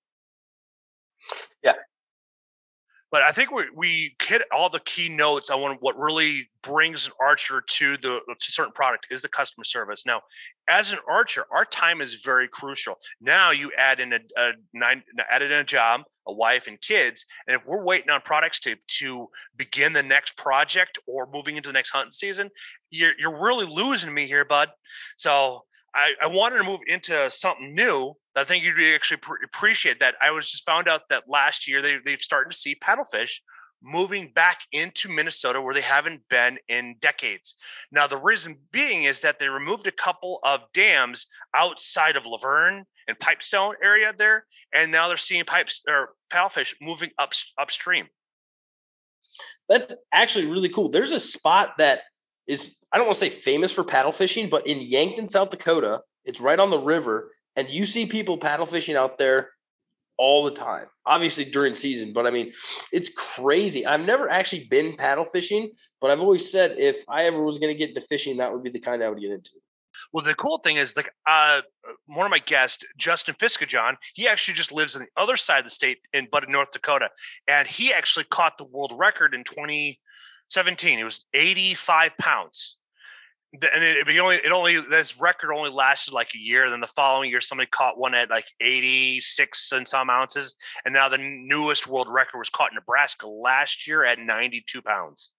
[1.64, 1.74] Yeah
[3.16, 7.06] but I think we, we hit all the key notes I on what really brings
[7.06, 10.06] an archer to the to certain product is the customer service.
[10.06, 10.20] Now,
[10.68, 12.96] as an archer, our time is very crucial.
[13.22, 15.02] Now you add in a, a nine
[15.32, 18.76] added in a job, a wife and kids, and if we're waiting on products to
[19.00, 22.50] to begin the next project or moving into the next hunting season,
[22.92, 24.72] you're you're really losing me here, bud.
[25.16, 25.64] So
[25.96, 28.14] I, I wanted to move into something new.
[28.36, 30.16] I think you'd actually appreciate that.
[30.22, 33.40] I was just found out that last year they, they've started to see paddlefish
[33.82, 37.56] moving back into Minnesota where they haven't been in decades.
[37.92, 42.84] Now, the reason being is that they removed a couple of dams outside of Luverne
[43.08, 48.08] and Pipestone area there, and now they're seeing pipes or paddlefish moving up upstream.
[49.70, 50.90] That's actually really cool.
[50.90, 52.02] There's a spot that
[52.48, 56.02] is I don't want to say famous for paddle fishing, but in Yankton, South Dakota,
[56.24, 59.50] it's right on the river, and you see people paddle fishing out there
[60.18, 60.86] all the time.
[61.06, 62.54] Obviously during season, but I mean,
[62.94, 63.86] it's crazy.
[63.86, 67.74] I've never actually been paddle fishing, but I've always said if I ever was going
[67.74, 69.52] to get into fishing, that would be the kind I would get into.
[70.14, 71.64] Well, the cool thing is, like, uh,
[72.06, 75.66] one of my guests, Justin Fiskajohn, he actually just lives on the other side of
[75.66, 77.10] the state in but in North Dakota,
[77.46, 79.98] and he actually caught the world record in 20-
[80.50, 81.00] 17.
[81.00, 82.78] It was 85 pounds.
[83.74, 86.70] And it, it only, it only, this record only lasted like a year.
[86.70, 90.56] Then the following year, somebody caught one at like 86 and some ounces.
[90.84, 95.34] And now the newest world record was caught in Nebraska last year at 92 pounds.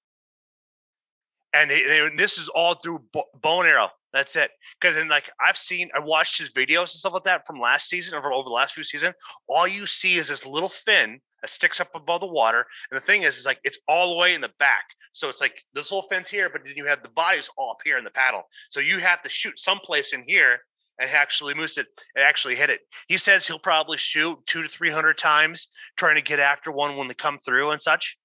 [1.53, 1.71] And
[2.19, 3.91] this is all through bow and arrow.
[4.13, 4.51] That's it.
[4.81, 7.89] Because then, like I've seen, I watched his videos and stuff like that from last
[7.89, 9.15] season, over over the last few seasons.
[9.49, 12.65] All you see is this little fin that sticks up above the water.
[12.91, 14.85] And the thing is, is like it's all the way in the back.
[15.13, 17.79] So it's like this little fence here, but then you have the bodies all up
[17.85, 18.43] here in the paddle.
[18.71, 20.59] So you have to shoot someplace in here
[20.99, 22.81] and actually moose it and actually hit it.
[23.09, 26.97] He says he'll probably shoot two to three hundred times trying to get after one
[26.97, 28.17] when they come through and such.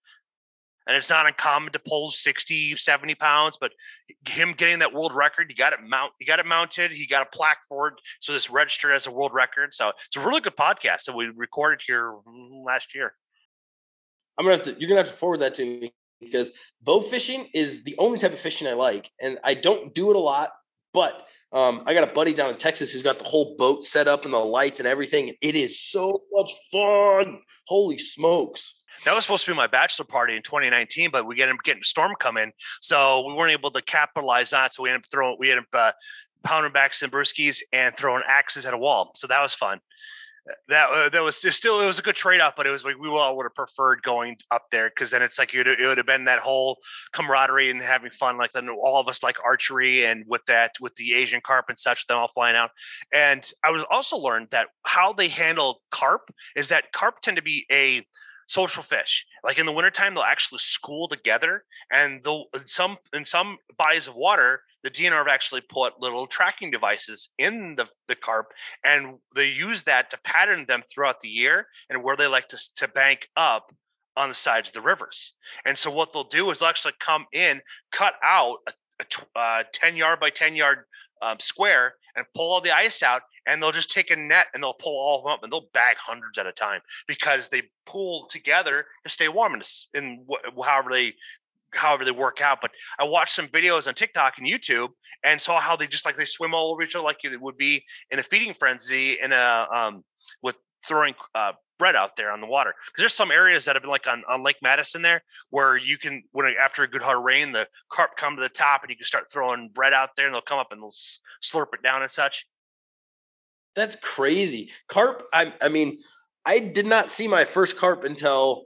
[0.87, 3.71] And it's not uncommon to pull 60, 70 pounds, but
[4.27, 7.21] him getting that world record, he got it mount, you got it mounted, he got
[7.21, 7.93] a plaque for it.
[8.19, 9.73] So this registered as a world record.
[9.73, 12.15] So it's a really good podcast that we recorded here
[12.65, 13.13] last year.
[14.37, 16.51] I'm gonna have to you're gonna have to forward that to me because
[16.81, 19.11] bow fishing is the only type of fishing I like.
[19.21, 20.51] And I don't do it a lot,
[20.93, 24.07] but um, I got a buddy down in Texas who's got the whole boat set
[24.07, 25.33] up and the lights and everything.
[25.41, 27.39] It is so much fun.
[27.67, 28.80] Holy smokes.
[29.05, 31.81] That was supposed to be my bachelor party in 2019, but we ended up getting
[31.81, 32.51] a storm coming,
[32.81, 34.73] so we weren't able to capitalize on it.
[34.73, 35.91] So we ended up throwing, we ended up uh,
[36.43, 39.11] pounding back some brewskis and throwing axes at a wall.
[39.15, 39.79] So that was fun.
[40.69, 42.97] That uh, that was still it was a good trade off, but it was like
[42.97, 45.99] we all would have preferred going up there because then it's like it, it would
[45.99, 46.79] have been that whole
[47.13, 48.39] camaraderie and having fun.
[48.39, 51.77] Like then all of us like archery and with that with the Asian carp and
[51.77, 52.71] such, them all flying out.
[53.13, 57.43] And I was also learned that how they handle carp is that carp tend to
[57.43, 58.03] be a
[58.51, 59.25] social fish.
[59.43, 64.07] Like in the wintertime, they'll actually school together, and they'll in some in some bodies
[64.07, 68.47] of water, the DNR have actually put little tracking devices in the, the carp,
[68.83, 72.59] and they use that to pattern them throughout the year and where they like to,
[72.75, 73.71] to bank up
[74.17, 75.33] on the sides of the rivers.
[75.65, 77.61] And so what they'll do is they'll actually come in,
[77.91, 78.57] cut out
[78.99, 80.79] a, uh, 10 yard by 10 yard
[81.21, 84.63] um, square and pull all the ice out and they'll just take a net and
[84.63, 87.63] they'll pull all of them up and they'll bag hundreds at a time because they
[87.85, 89.61] pull together to stay warm in,
[89.93, 90.25] in
[90.63, 91.13] however they
[91.73, 92.59] however they work out.
[92.61, 94.89] But I watched some videos on TikTok and YouTube
[95.23, 97.57] and saw how they just like they swim all over each other like it would
[97.57, 100.03] be in a feeding frenzy in a um
[100.41, 100.55] with
[100.87, 102.73] throwing uh, bread out there on the water.
[102.87, 105.97] Because there's some areas that have been like on, on Lake Madison there where you
[105.97, 108.97] can when after a good hard rain the carp come to the top and you
[108.97, 110.93] can start throwing bread out there and they'll come up and they'll
[111.43, 112.45] slurp it down and such.
[113.75, 114.71] That's crazy.
[114.87, 115.99] Carp, I, I mean,
[116.45, 118.65] I did not see my first carp until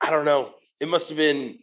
[0.00, 0.54] I don't know.
[0.80, 1.58] It must have been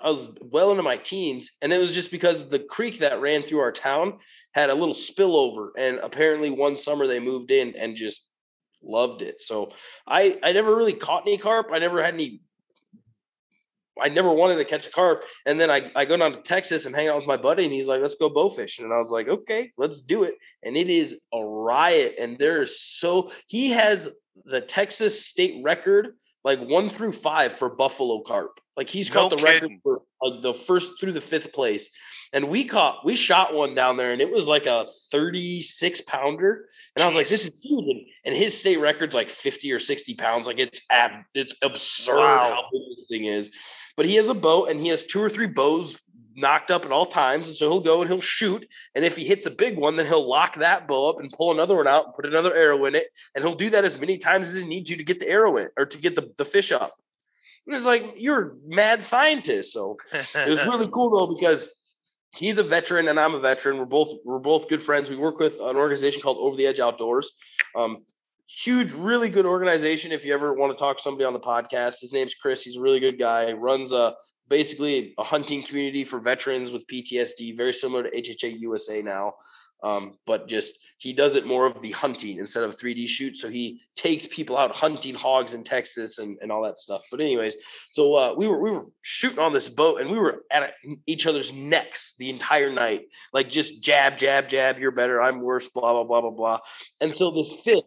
[0.00, 3.42] I was well into my teens, and it was just because the creek that ran
[3.42, 4.14] through our town
[4.54, 8.26] had a little spillover, and apparently one summer they moved in and just
[8.82, 9.40] loved it.
[9.40, 9.72] So
[10.06, 11.70] I I never really caught any carp.
[11.72, 12.40] I never had any
[14.00, 15.24] I never wanted to catch a carp.
[15.46, 17.72] And then I, I go down to Texas and hang out with my buddy, and
[17.72, 18.84] he's like, let's go bow fishing.
[18.84, 20.34] And I was like, okay, let's do it.
[20.62, 22.14] And it is a riot.
[22.18, 24.08] And there's so he has
[24.44, 28.60] the Texas state record, like one through five for buffalo carp.
[28.76, 29.62] Like he's caught no the kidding.
[29.62, 31.90] record for uh, the first through the fifth place.
[32.32, 36.68] And we caught, we shot one down there, and it was like a 36 pounder.
[36.94, 37.02] And Jeez.
[37.02, 37.84] I was like, this is huge.
[37.88, 40.46] And, and, his state record's like 50 or 60 pounds.
[40.46, 42.52] Like it's ab, it's absurd wow.
[42.54, 43.50] how big this thing is.
[43.96, 46.00] But he has a bow and he has two or three bows
[46.36, 47.46] nocked up at all times.
[47.46, 48.66] And so he'll go and he'll shoot.
[48.94, 51.52] And if he hits a big one, then he'll lock that bow up and pull
[51.52, 53.06] another one out and put another arrow in it.
[53.34, 55.56] And he'll do that as many times as he needs you to get the arrow
[55.56, 56.94] in or to get the, the fish up.
[57.66, 59.72] It was like you're mad scientist.
[59.72, 61.68] So it was really cool though because
[62.34, 63.78] he's a veteran and I'm a veteran.
[63.78, 65.10] We're both we're both good friends.
[65.10, 67.30] We work with an organization called Over the Edge Outdoors.
[67.76, 67.98] Um,
[68.58, 70.12] huge, really good organization.
[70.12, 72.64] If you ever want to talk to somebody on the podcast, his name's Chris.
[72.64, 73.52] He's a really good guy.
[73.52, 74.14] Runs a
[74.48, 79.34] basically a hunting community for veterans with PTSD, very similar to HHA USA now.
[79.82, 83.38] Um, but just he does it more of the hunting instead of 3D shoot.
[83.38, 87.02] So he takes people out hunting hogs in Texas and, and all that stuff.
[87.10, 87.56] But anyways,
[87.90, 90.74] so uh, we were we were shooting on this boat and we were at
[91.06, 93.02] each other's necks the entire night,
[93.32, 94.78] like just jab, jab, jab.
[94.78, 95.68] You're better, I'm worse.
[95.68, 96.58] Blah blah blah blah blah.
[97.00, 97.80] And so this fish,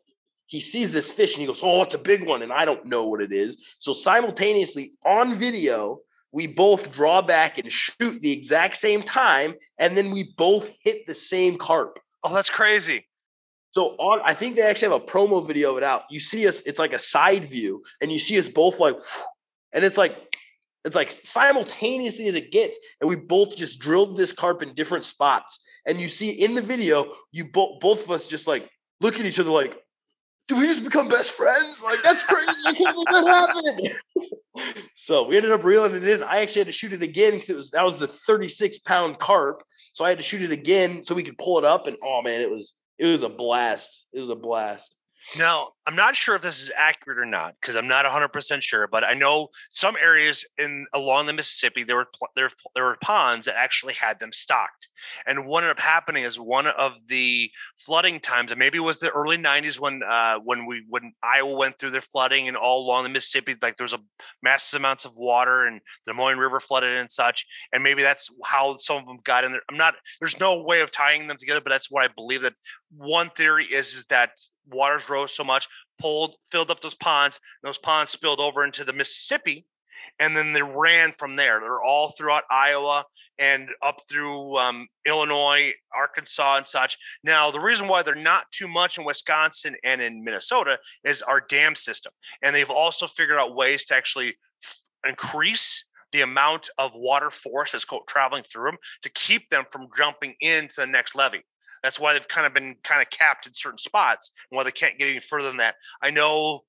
[0.53, 2.85] he sees this fish and he goes, "Oh, it's a big one," and I don't
[2.85, 3.75] know what it is.
[3.79, 6.01] So simultaneously on video,
[6.31, 11.07] we both draw back and shoot the exact same time, and then we both hit
[11.07, 11.97] the same carp.
[12.23, 13.07] Oh, that's crazy.
[13.71, 16.03] So on, I think they actually have a promo video of it out.
[16.11, 18.99] You see us, it's like a side view, and you see us both like,
[19.73, 20.15] and it's like,
[20.85, 25.03] it's like simultaneously as it gets, and we both just drilled this carp in different
[25.03, 25.59] spots.
[25.87, 28.69] And you see in the video, you both both of us just like
[29.01, 29.79] look at each other like,
[30.47, 31.81] do we just become best friends?
[31.81, 32.51] Like that's crazy.
[32.65, 33.93] I can't believe that
[34.55, 34.75] happened.
[34.95, 36.23] so we ended up reeling it in.
[36.23, 39.19] I actually had to shoot it again because it was that was the 36 pound
[39.19, 39.63] carp.
[39.93, 41.87] So I had to shoot it again so we could pull it up.
[41.87, 44.07] And oh man, it was it was a blast.
[44.13, 44.95] It was a blast.
[45.37, 48.87] Now, I'm not sure if this is accurate or not because I'm not 100% sure,
[48.87, 53.47] but I know some areas in along the Mississippi there were there, there were ponds
[53.47, 54.87] that actually had them stocked.
[55.27, 58.99] And what ended up happening is one of the flooding times, and maybe it was
[58.99, 62.81] the early 90s when uh, when we when Iowa went through their flooding and all
[62.81, 63.99] along the Mississippi, like there was a
[64.41, 67.45] massive amounts of water and the Des Moines River flooded and such.
[67.73, 69.61] And maybe that's how some of them got in there.
[69.69, 72.53] I'm not there's no way of tying them together, but that's what I believe that
[72.95, 74.31] one theory is is that
[74.69, 75.67] waters rose so much,
[75.99, 79.65] pulled, filled up those ponds, those ponds spilled over into the Mississippi,
[80.19, 81.59] and then they ran from there.
[81.59, 83.05] They're all throughout Iowa
[83.39, 86.97] and up through um, Illinois, Arkansas, and such.
[87.23, 91.41] Now, the reason why they're not too much in Wisconsin and in Minnesota is our
[91.41, 96.91] dam system, and they've also figured out ways to actually f- increase the amount of
[96.93, 101.43] water force that's traveling through them to keep them from jumping into the next levee.
[101.83, 104.71] That's why they've kind of been kind of capped in certain spots and why they
[104.71, 105.75] can't get any further than that.
[106.01, 106.61] I know.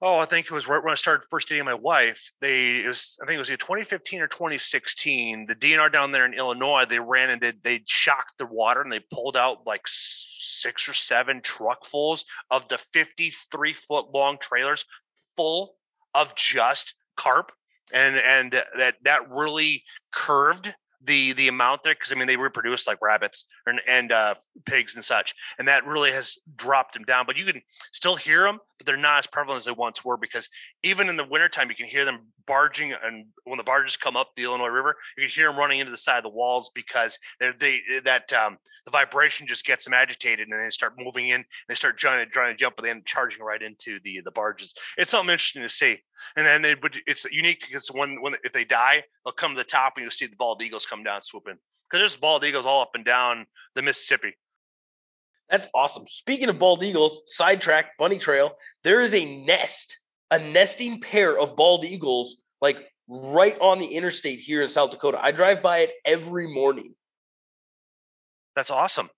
[0.00, 2.32] Oh, I think it was right when I started first dating my wife.
[2.40, 5.46] They it was I think it was either 2015 or 2016.
[5.46, 8.92] The DNR down there in Illinois, they ran and they they shocked the water and
[8.92, 14.84] they pulled out like six or seven truckfuls of the 53 foot long trailers
[15.36, 15.74] full
[16.14, 17.50] of just carp
[17.92, 19.82] and and that that really
[20.12, 24.34] curved the the amount there because I mean they reproduce like rabbits and, and uh,
[24.66, 27.26] pigs and such, and that really has dropped them down.
[27.26, 27.60] But you can
[27.92, 30.48] still hear them, but they're not as prevalent as they once were because
[30.82, 34.30] even in the wintertime you can hear them barging, and when the barges come up
[34.36, 37.18] the Illinois River, you can hear them running into the side of the walls because
[37.40, 41.44] they that um, the vibration just gets them agitated, and they start moving in.
[41.68, 44.74] They start trying to trying to jump, but then charging right into the the barges.
[44.96, 45.98] It's something interesting to see.
[46.36, 49.62] And then they, but it's unique because when when if they die, they'll come to
[49.62, 51.58] the top and you'll see the bald eagles come down swooping
[51.88, 54.36] because there's bald eagles all up and down the Mississippi.
[55.50, 56.04] That's awesome.
[56.06, 58.54] Speaking of bald eagles, sidetrack bunny trail.
[58.84, 59.96] There is a nest,
[60.30, 65.18] a nesting pair of bald eagles, like right on the interstate here in South Dakota.
[65.20, 66.94] I drive by it every morning.
[68.54, 69.08] That's awesome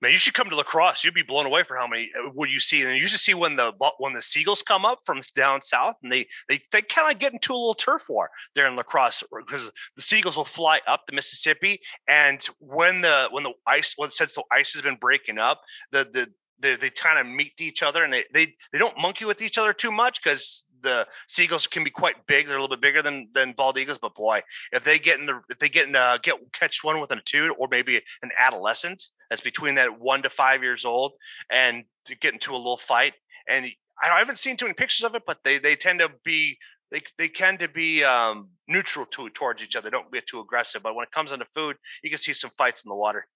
[0.00, 1.04] man, you should come to La Crosse.
[1.04, 2.82] You'd be blown away for how many uh, what you see.
[2.82, 6.12] And you should see when the when the seagulls come up from down south, and
[6.12, 9.22] they they they kind of get into a little turf war there in La Crosse
[9.36, 14.10] because the seagulls will fly up the Mississippi, and when the when the ice when
[14.10, 15.60] since the ice has been breaking up,
[15.92, 16.28] the the
[16.60, 19.56] they, they kind of meet each other and they, they they don't monkey with each
[19.58, 22.46] other too much because the seagulls can be quite big.
[22.46, 25.26] They're a little bit bigger than than bald eagles, but boy, if they get in
[25.26, 28.30] the if they get in uh, get catch one with an two or maybe an
[28.38, 31.12] adolescent that's between that one to five years old
[31.50, 33.14] and to get into a little fight,
[33.48, 33.66] and
[34.02, 36.58] I haven't seen too many pictures of it, but they they tend to be
[36.90, 39.90] they they tend to be um, neutral to towards each other.
[39.90, 42.84] Don't get too aggressive, but when it comes into food, you can see some fights
[42.84, 43.26] in the water.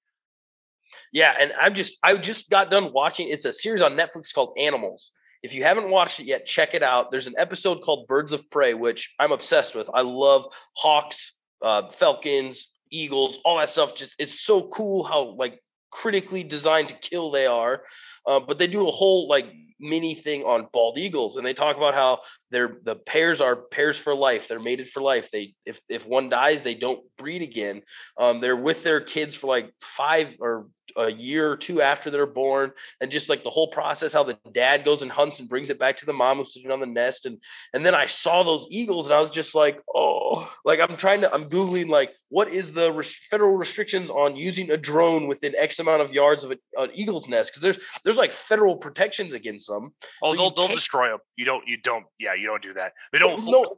[1.12, 3.28] Yeah, and I'm just I just got done watching.
[3.28, 5.12] It's a series on Netflix called Animals
[5.44, 7.10] if you haven't watched it yet, check it out.
[7.10, 9.90] There's an episode called Birds of Prey, which I'm obsessed with.
[9.92, 13.94] I love hawks, uh, falcons, eagles, all that stuff.
[13.94, 15.60] Just it's so cool how like
[15.94, 17.82] critically designed to kill they are.
[18.26, 19.46] Uh, but they do a whole like
[19.78, 22.18] mini thing on bald eagles, and they talk about how
[22.50, 24.48] they're the pairs are pairs for life.
[24.48, 25.30] They're mated for life.
[25.30, 27.82] They if if one dies, they don't breed again.
[28.18, 30.66] Um, they're with their kids for like five or
[30.96, 32.70] a year or two after they're born,
[33.00, 35.78] and just like the whole process, how the dad goes and hunts and brings it
[35.78, 37.42] back to the mom who's sitting on the nest, and
[37.72, 41.20] and then I saw those eagles, and I was just like, oh, like I'm trying
[41.22, 45.54] to, I'm googling like what is the res- federal restrictions on using a drone within
[45.56, 49.34] X amount of yards of a, an eagle's nest because there's there's like federal protections
[49.34, 49.92] against them.
[50.22, 51.18] Oh, So they'll they'll destroy them.
[51.36, 52.92] You don't you don't yeah you don't do that.
[53.12, 53.40] They don't.
[53.46, 53.76] No,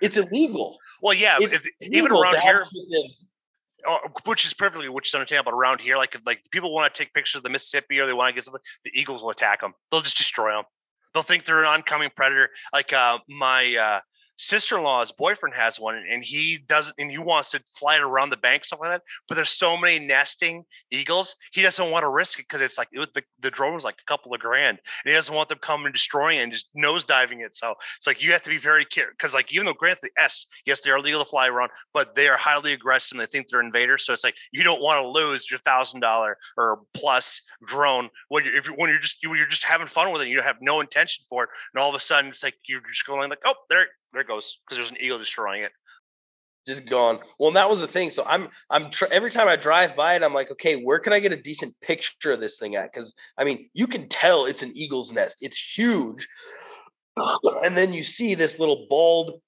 [0.00, 0.78] it's, illegal.
[1.02, 2.66] well, yeah, It's if- even around here,
[4.24, 5.52] which is perfectly which is understandable.
[5.52, 8.06] But around here, like if, like people want to take pictures of the Mississippi or
[8.06, 9.72] they want to get something, the Eagles will attack them.
[9.90, 10.64] They'll just destroy them.
[11.14, 12.50] They'll think they're an oncoming predator.
[12.72, 14.00] Like uh, my uh,
[14.36, 18.36] sister-in-law's boyfriend has one, and he doesn't, and he wants to fly it around the
[18.36, 19.02] bank, stuff like that.
[19.28, 22.88] But there's so many nesting eagles, he doesn't want to risk it because it's like
[22.92, 25.48] it was the, the drone was like a couple of grand, and he doesn't want
[25.48, 27.56] them coming and destroying it and just nosediving it.
[27.56, 30.22] So it's like you have to be very careful because, like, even though granted the
[30.22, 33.30] S, yes, they are legal to fly around, but they are highly aggressive and they
[33.30, 34.04] think they're invaders.
[34.04, 38.44] So it's like you don't want to lose your thousand dollar or plus drone when
[38.44, 40.80] you're if when you're just when you're just having fun with it, you have no
[40.80, 43.54] intention for it, and all of a sudden it's like you're just going like, oh,
[43.70, 45.72] there there it goes because there's an eagle destroying it.
[46.66, 47.20] just gone.
[47.38, 48.10] Well, and that was the thing.
[48.10, 51.12] So I'm I'm tr- every time I drive by it, I'm like, okay, where can
[51.12, 52.92] I get a decent picture of this thing at?
[52.92, 55.38] Because I mean, you can tell it's an eagle's nest.
[55.40, 56.26] It's huge,
[57.16, 59.40] and then you see this little bald,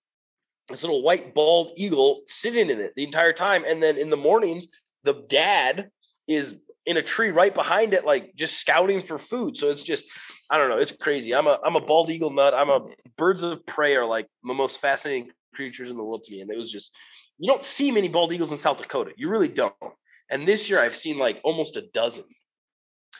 [0.68, 3.64] this little white bald eagle sitting in it the entire time.
[3.66, 4.66] And then in the mornings,
[5.04, 5.90] the dad
[6.26, 6.56] is
[6.86, 9.56] in a tree right behind it, like just scouting for food.
[9.56, 10.04] So it's just,
[10.50, 11.34] I don't know, it's crazy.
[11.34, 12.54] I'm a I'm a bald eagle nut.
[12.54, 16.32] I'm a birds of prey are like the most fascinating creatures in the world to
[16.32, 16.40] me.
[16.40, 16.94] And it was just,
[17.38, 19.12] you don't see many bald eagles in South Dakota.
[19.16, 19.74] You really don't.
[20.30, 22.24] And this year I've seen like almost a dozen.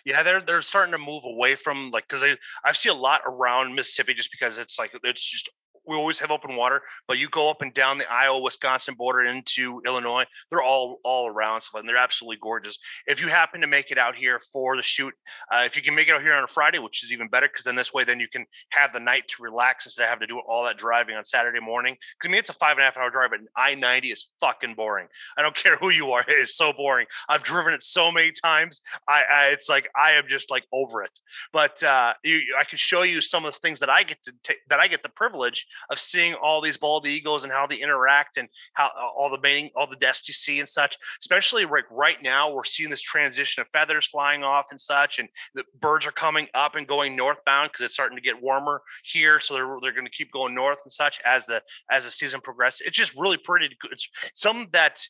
[0.05, 3.23] Yeah, they're they're starting to move away from like because I I see a lot
[3.27, 5.51] around Mississippi just because it's like it's just
[5.89, 9.25] we always have open water, but you go up and down the Iowa Wisconsin border
[9.25, 12.79] into Illinois, they're all all around and they're absolutely gorgeous.
[13.07, 15.15] If you happen to make it out here for the shoot,
[15.53, 17.49] uh, if you can make it out here on a Friday, which is even better
[17.49, 20.27] because then this way then you can have the night to relax instead of having
[20.29, 21.95] to do all that driving on Saturday morning.
[21.95, 24.33] Because I mean it's a five and a half hour drive, but I ninety is
[24.41, 25.09] fucking boring.
[25.37, 27.07] I don't care who you are, it is so boring.
[27.29, 28.81] I've driven it so many times.
[29.09, 31.19] I, I it's like I am just like over it.
[31.53, 34.33] But uh, you, I can show you some of the things that I get to
[34.43, 37.77] take that I get the privilege of seeing all these bald eagles and how they
[37.77, 40.97] interact and how all the mating, all the nests you see and such.
[41.21, 45.29] Especially right right now, we're seeing this transition of feathers flying off and such, and
[45.55, 49.41] the birds are coming up and going northbound because it's starting to get warmer here,
[49.41, 52.41] so they're they're going to keep going north and such as the as the season
[52.41, 52.87] progresses.
[52.87, 53.69] It's just really pretty.
[53.91, 55.07] It's something that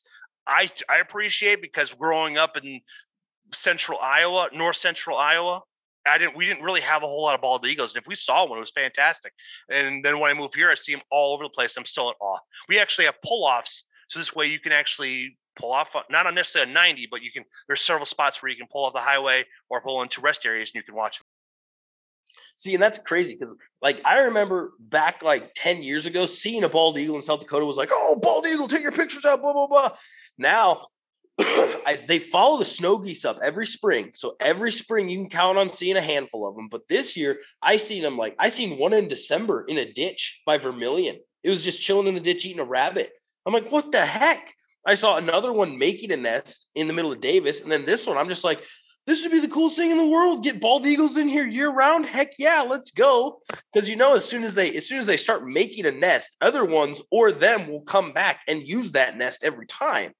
[0.46, 2.80] I I appreciate because growing up in
[3.52, 5.62] central Iowa, north central Iowa,
[6.08, 7.94] I didn't we didn't really have a whole lot of bald eagles.
[7.94, 9.32] And if we saw one, it was fantastic.
[9.70, 11.76] And then when I moved here, I see them all over the place.
[11.76, 12.38] I'm still in awe.
[12.68, 13.84] We actually have pull-offs.
[14.08, 17.44] So this way you can actually pull off not necessarily a 90, but you can
[17.66, 20.70] there's several spots where you can pull off the highway or pull into rest areas
[20.70, 21.26] and you can watch them.
[22.56, 26.68] See, and that's crazy because like I remember back like 10 years ago, seeing a
[26.68, 29.52] bald eagle in South Dakota was like, oh, bald eagle, take your pictures out, blah,
[29.52, 29.90] blah, blah.
[30.38, 30.86] Now
[31.40, 34.10] I, they follow the snow geese up every spring.
[34.14, 36.68] So every spring you can count on seeing a handful of them.
[36.68, 40.42] But this year I seen them like I seen one in December in a ditch
[40.44, 41.18] by Vermillion.
[41.44, 43.10] It was just chilling in the ditch eating a rabbit.
[43.46, 44.52] I'm like, what the heck?
[44.86, 47.60] I saw another one making a nest in the middle of Davis.
[47.60, 48.62] And then this one, I'm just like,
[49.06, 50.44] this would be the coolest thing in the world.
[50.44, 52.04] Get bald eagles in here year round.
[52.04, 53.40] Heck yeah, let's go.
[53.72, 56.36] Because you know, as soon as they as soon as they start making a nest,
[56.42, 60.12] other ones or them will come back and use that nest every time.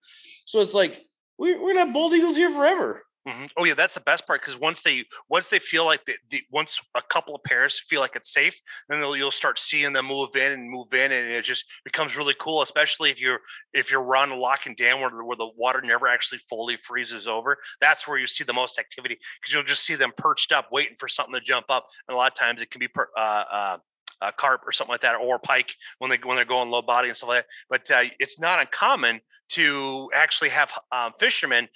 [0.46, 1.04] So it's like
[1.38, 3.04] we're, we're gonna have bald eagles here forever.
[3.26, 3.50] Mhm.
[3.58, 6.42] Oh yeah, that's the best part because once they once they feel like the, the
[6.50, 8.58] once a couple of pairs feel like it's safe,
[8.88, 12.34] then you'll start seeing them move in and move in, and it just becomes really
[12.38, 12.62] cool.
[12.62, 13.40] Especially if you're
[13.74, 17.28] if you're around a lock and dam where, where the water never actually fully freezes
[17.28, 17.58] over.
[17.82, 20.96] That's where you see the most activity because you'll just see them perched up, waiting
[20.98, 21.86] for something to jump up.
[22.08, 23.76] And a lot of times it can be per, uh, uh,
[24.20, 27.08] uh, carp or something like that, or pike when they when they're going low body
[27.08, 27.46] and stuff like that.
[27.68, 29.20] But uh, it's not uncommon
[29.50, 31.68] to actually have um, fishermen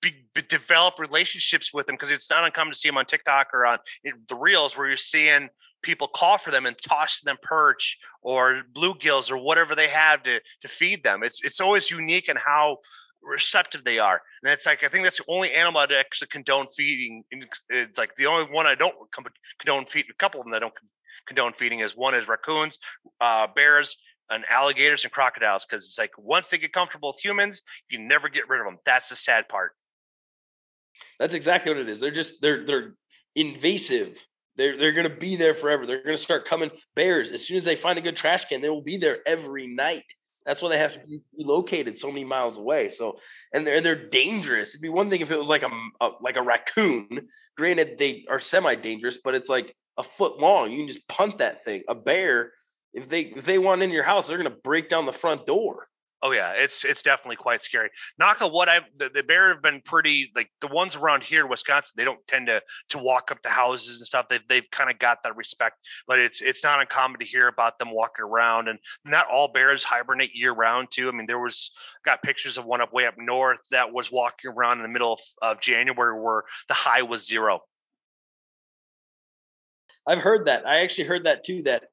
[0.00, 3.48] be, be develop relationships with them because it's not uncommon to see them on TikTok
[3.52, 3.78] or on
[4.28, 5.48] the reels where you're seeing
[5.82, 10.40] people call for them and toss them perch or bluegills or whatever they have to
[10.60, 11.22] to feed them.
[11.22, 12.78] It's it's always unique in how
[13.22, 14.20] receptive they are.
[14.42, 17.24] And it's like I think that's the only animal I actually condone feeding.
[17.68, 18.94] It's like the only one I don't
[19.58, 20.06] condone feed.
[20.10, 20.74] A couple of them that I don't
[21.26, 22.78] condone feeding is one is raccoons,
[23.20, 23.96] uh, bears,
[24.30, 28.28] and alligators and crocodiles because it's like once they get comfortable with humans, you never
[28.28, 28.78] get rid of them.
[28.86, 29.72] That's the sad part.
[31.18, 32.00] That's exactly what it is.
[32.00, 32.94] They're just they're they're
[33.34, 34.24] invasive.
[34.56, 35.86] They're they're gonna be there forever.
[35.86, 38.60] They're gonna start coming bears as soon as they find a good trash can.
[38.60, 40.04] They will be there every night.
[40.46, 42.90] That's why they have to be located so many miles away.
[42.90, 43.18] So,
[43.52, 44.74] and they're they're dangerous.
[44.74, 45.70] It'd be one thing if it was like a,
[46.00, 47.08] a like a raccoon.
[47.56, 50.70] Granted, they are semi dangerous, but it's like a foot long.
[50.70, 51.82] You can just punt that thing.
[51.88, 52.52] A bear,
[52.92, 55.88] if they if they want in your house, they're gonna break down the front door.
[56.22, 57.88] Oh yeah, it's it's definitely quite scary.
[58.20, 61.48] On what I've the, the bear have been pretty like the ones around here in
[61.48, 61.94] Wisconsin.
[61.96, 64.26] They don't tend to to walk up to houses and stuff.
[64.28, 65.76] They they've kind of got that respect,
[66.06, 68.68] but it's it's not uncommon to hear about them walking around.
[68.68, 71.08] And not all bears hibernate year round too.
[71.08, 71.70] I mean, there was
[72.04, 75.14] got pictures of one up way up north that was walking around in the middle
[75.14, 77.60] of, of January where the high was zero.
[80.10, 80.66] I've heard that.
[80.66, 81.62] I actually heard that too.
[81.62, 81.84] That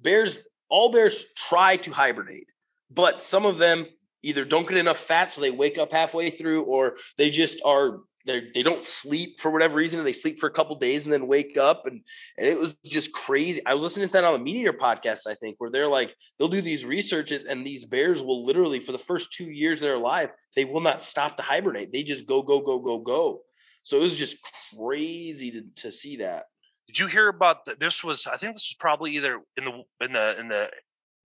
[0.00, 0.38] bears,
[0.68, 2.50] all bears try to hibernate
[2.90, 3.86] but some of them
[4.22, 8.00] either don't get enough fat so they wake up halfway through or they just are
[8.26, 11.26] they they don't sleep for whatever reason they sleep for a couple days and then
[11.26, 12.00] wake up and
[12.38, 15.34] and it was just crazy i was listening to that on the MeatEater podcast i
[15.34, 18.98] think where they're like they'll do these researches and these bears will literally for the
[18.98, 22.60] first two years their life they will not stop to hibernate they just go go
[22.60, 23.42] go go go
[23.84, 24.38] so it was just
[24.76, 26.46] crazy to, to see that
[26.86, 29.82] did you hear about the, this was i think this was probably either in the
[30.04, 30.70] in the in the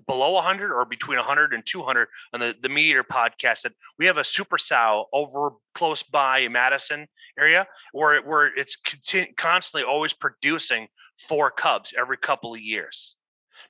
[0.08, 4.18] below 100 or between 100 and 200 on the, the MeatEater podcast that we have
[4.18, 7.08] a super sow over close by Madison
[7.40, 13.16] area where, where it's continu- constantly always producing four cubs every couple of years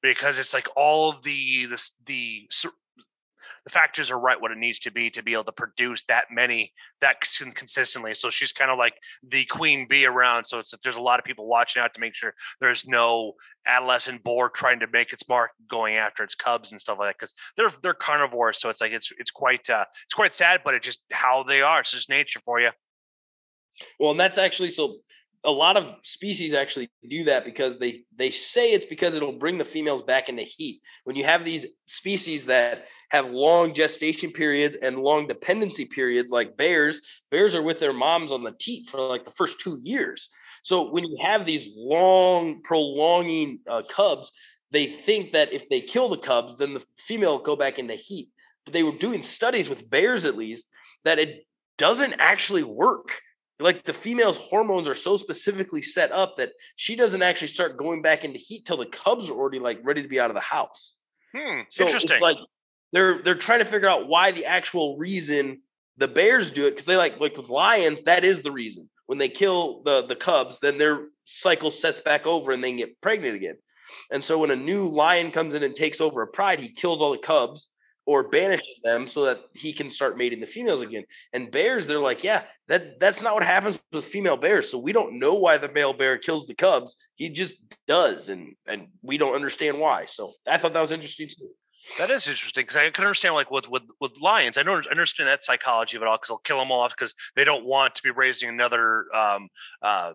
[0.01, 2.47] because it's like all the the, the
[3.65, 6.25] the factors are right what it needs to be to be able to produce that
[6.31, 7.17] many that
[7.53, 8.13] consistently.
[8.13, 10.45] So she's kind of like the queen bee around.
[10.45, 13.33] So it's that there's a lot of people watching out to make sure there's no
[13.67, 17.19] adolescent boar trying to make its mark going after its cubs and stuff like that
[17.19, 18.59] because they're they're carnivores.
[18.59, 21.61] So it's like it's it's quite uh, it's quite sad, but it's just how they
[21.61, 21.81] are.
[21.81, 22.71] It's just nature for you.
[23.99, 24.95] Well, and that's actually so
[25.43, 29.57] a lot of species actually do that because they they say it's because it'll bring
[29.57, 30.81] the females back into heat.
[31.03, 36.57] When you have these species that have long gestation periods and long dependency periods, like
[36.57, 37.01] bears,
[37.31, 40.29] bears are with their moms on the teat for like the first two years.
[40.63, 44.31] So when you have these long prolonging uh, cubs,
[44.69, 48.29] they think that if they kill the cubs, then the female go back into heat.
[48.65, 50.69] But they were doing studies with bears, at least,
[51.03, 51.47] that it
[51.77, 53.21] doesn't actually work
[53.61, 58.01] like the female's hormones are so specifically set up that she doesn't actually start going
[58.01, 60.41] back into heat till the cubs are already like ready to be out of the
[60.41, 60.95] house.
[61.35, 62.11] Hmm, so interesting.
[62.11, 62.37] It's like
[62.91, 65.61] they're they're trying to figure out why the actual reason
[65.97, 69.17] the bears do it because they like like with lions that is the reason when
[69.17, 73.35] they kill the the cubs then their cycle sets back over and they get pregnant
[73.35, 73.55] again.
[74.11, 77.01] And so when a new lion comes in and takes over a pride, he kills
[77.01, 77.67] all the cubs
[78.05, 81.03] or banishes them so that he can start mating the females again.
[81.33, 84.69] And bears, they're like, yeah, that that's not what happens with female bears.
[84.69, 86.95] So we don't know why the male bear kills the cubs.
[87.15, 87.57] He just
[87.87, 90.05] does, and and we don't understand why.
[90.07, 91.49] So I thought that was interesting too.
[91.97, 94.57] That is interesting because I can understand like with with with lions.
[94.57, 97.43] I don't understand that psychology of it all because they'll kill them off because they
[97.43, 99.49] don't want to be raising another um,
[99.81, 100.13] uh,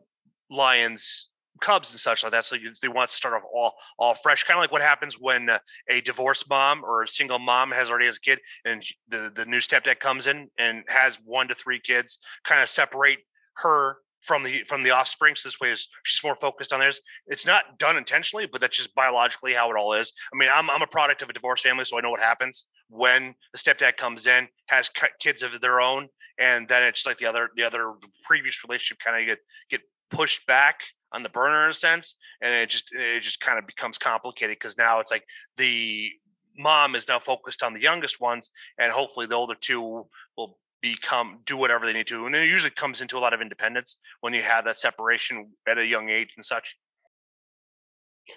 [0.51, 1.29] lions
[1.61, 2.45] cubs and such like that.
[2.45, 5.19] So you, they want to start off all all fresh, kind of like what happens
[5.21, 5.59] when uh,
[5.89, 9.47] a divorced mom or a single mom has already has a kid, and the the
[9.47, 13.19] new stepdad comes in and has one to three kids, kind of separate
[13.57, 15.37] her from the from the offspring.
[15.37, 17.01] So this way is she's more focused on theirs.
[17.27, 20.13] It's not done intentionally, but that's just biologically how it all is.
[20.33, 22.67] I mean, I'm I'm a product of a divorced family, so I know what happens
[22.89, 26.09] when the stepdad comes in, has kids of their own,
[26.39, 29.39] and then it's like the other the other previous relationship kind of get
[29.71, 29.81] get
[30.11, 30.81] pushed back
[31.13, 34.57] on the burner in a sense, and it just it just kind of becomes complicated
[34.59, 35.25] because now it's like
[35.57, 36.11] the
[36.59, 40.07] mom is now focused on the youngest ones, and hopefully the older two
[40.37, 43.41] will become do whatever they need to, and it usually comes into a lot of
[43.41, 46.77] independence when you have that separation at a young age and such.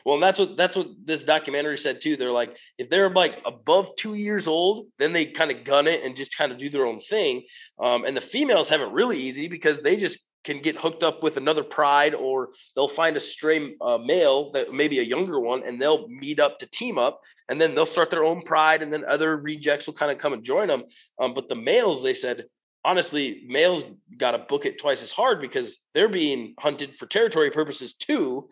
[0.06, 2.16] Well, and that's what that's what this documentary said too.
[2.16, 6.04] They're like, if they're like above two years old, then they kind of gun it
[6.04, 7.44] and just kind of do their own thing.
[7.80, 11.22] Um, and the females have it really easy because they just can get hooked up
[11.22, 15.64] with another pride or they'll find a stray uh, male that maybe a younger one
[15.64, 18.92] and they'll meet up to team up and then they'll start their own pride and
[18.92, 20.84] then other rejects will kind of come and join them
[21.20, 22.46] um, but the males they said
[22.86, 23.84] honestly males
[24.18, 28.50] got to book it twice as hard because they're being hunted for territory purposes too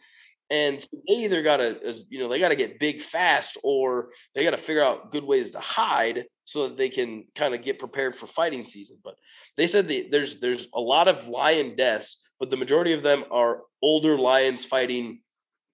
[0.49, 4.43] and they either got to you know they got to get big fast or they
[4.43, 7.79] got to figure out good ways to hide so that they can kind of get
[7.79, 8.97] prepared for fighting season.
[9.03, 9.15] But
[9.57, 13.23] they said the, there's there's a lot of lion deaths but the majority of them
[13.31, 15.21] are older lions fighting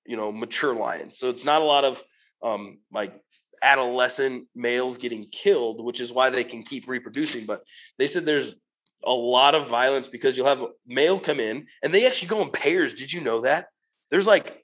[0.06, 1.18] you know mature lions.
[1.18, 2.02] So it's not a lot of
[2.42, 3.14] um like
[3.62, 7.46] adolescent males getting killed which is why they can keep reproducing.
[7.46, 7.64] But
[7.98, 8.56] they said there's
[9.06, 12.50] a lot of violence because you'll have male come in and they actually go in
[12.50, 12.94] pairs.
[12.94, 13.68] Did you know that?
[14.10, 14.63] There's like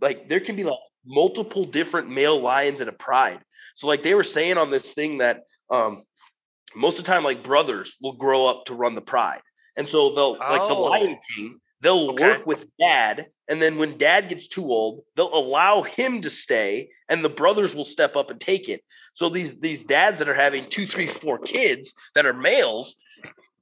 [0.00, 3.40] like there can be like multiple different male lions in a pride.
[3.74, 6.02] So like they were saying on this thing that um
[6.74, 9.40] most of the time like brothers will grow up to run the pride.
[9.76, 10.82] And so they'll like the Oh.
[10.90, 12.22] Lion King, they'll Okay.
[12.24, 16.90] work with dad and then when dad gets too old, they'll allow him to stay
[17.08, 18.82] and the brothers will step up and take it.
[19.14, 23.00] So these these dads that are having two, three, four kids that are males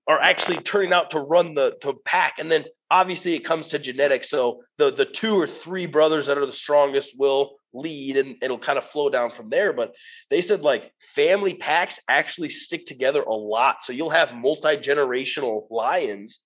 [0.09, 2.39] are actually turning out to run the to pack.
[2.39, 4.31] And then obviously it comes to genetics.
[4.31, 8.59] So the the two or three brothers that are the strongest will lead and it'll
[8.59, 9.73] kind of flow down from there.
[9.73, 9.95] But
[10.31, 13.83] they said like family packs actually stick together a lot.
[13.83, 16.41] So you'll have multi-generational lions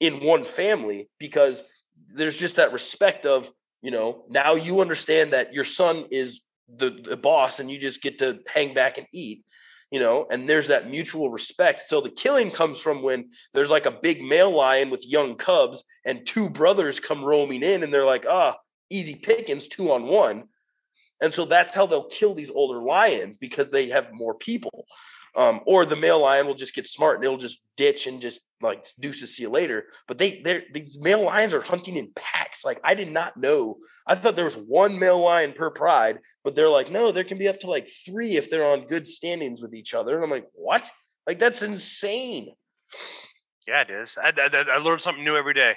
[0.00, 1.64] in one family because
[2.14, 3.50] there's just that respect of,
[3.80, 6.42] you know, now you understand that your son is
[6.74, 9.44] the, the boss and you just get to hang back and eat
[9.92, 11.82] you know, and there's that mutual respect.
[11.86, 15.84] So the killing comes from when there's like a big male lion with young cubs
[16.06, 18.56] and two brothers come roaming in and they're like, ah,
[18.88, 20.44] easy pickings, two on one.
[21.20, 24.86] And so that's how they'll kill these older lions because they have more people.
[25.34, 28.40] Um, or the male lion will just get smart and it'll just ditch and just
[28.60, 29.86] like deuces see you later.
[30.06, 32.64] But they they're these male lions are hunting in packs.
[32.64, 33.76] Like I did not know.
[34.06, 37.38] I thought there was one male lion per pride, but they're like, no, there can
[37.38, 40.14] be up to like three if they're on good standings with each other.
[40.14, 40.90] And I'm like, what?
[41.26, 42.52] Like that's insane.
[43.66, 44.18] Yeah, it is.
[44.22, 45.76] I, I, I learn something new every day.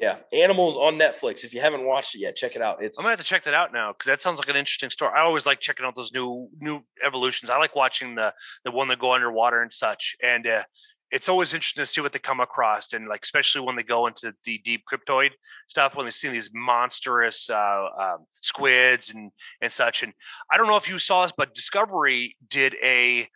[0.00, 1.44] Yeah, Animals on Netflix.
[1.44, 2.82] If you haven't watched it yet, check it out.
[2.82, 4.88] It's I'm gonna have to check that out now because that sounds like an interesting
[4.88, 5.12] story.
[5.14, 7.50] I always like checking out those new new evolutions.
[7.50, 8.32] I like watching the
[8.64, 10.62] the one that go underwater and such, and uh,
[11.10, 14.06] it's always interesting to see what they come across, and like especially when they go
[14.06, 15.32] into the deep cryptoid
[15.68, 20.02] stuff when they see these monstrous uh, um, squids and and such.
[20.02, 20.14] And
[20.50, 23.28] I don't know if you saw this, but Discovery did a.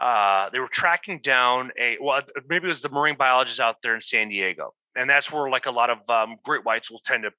[0.00, 3.96] Uh, they were tracking down a well, maybe it was the marine biologists out there
[3.96, 7.24] in San Diego, and that's where like a lot of um, great whites will tend
[7.24, 7.30] to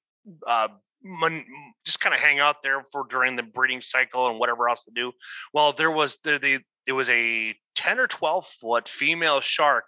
[0.46, 0.68] uh,
[1.04, 1.44] mon-
[1.84, 4.90] just kind of hang out there for during the breeding cycle and whatever else to
[4.94, 5.12] do.
[5.52, 9.84] Well, there was the, the it was a 10 or 12 foot female shark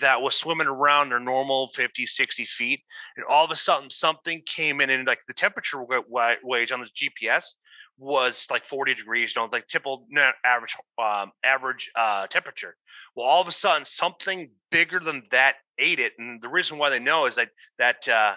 [0.00, 2.82] that was swimming around their normal 50 60 feet
[3.16, 6.72] and all of a sudden something came in and like the temperature wa- wa- wage
[6.72, 7.54] on this gps
[7.98, 10.06] was like 40 degrees you know like typical
[10.44, 12.76] average um, average uh, temperature.
[13.14, 16.90] Well all of a sudden something bigger than that ate it and the reason why
[16.90, 18.34] they know is that that uh,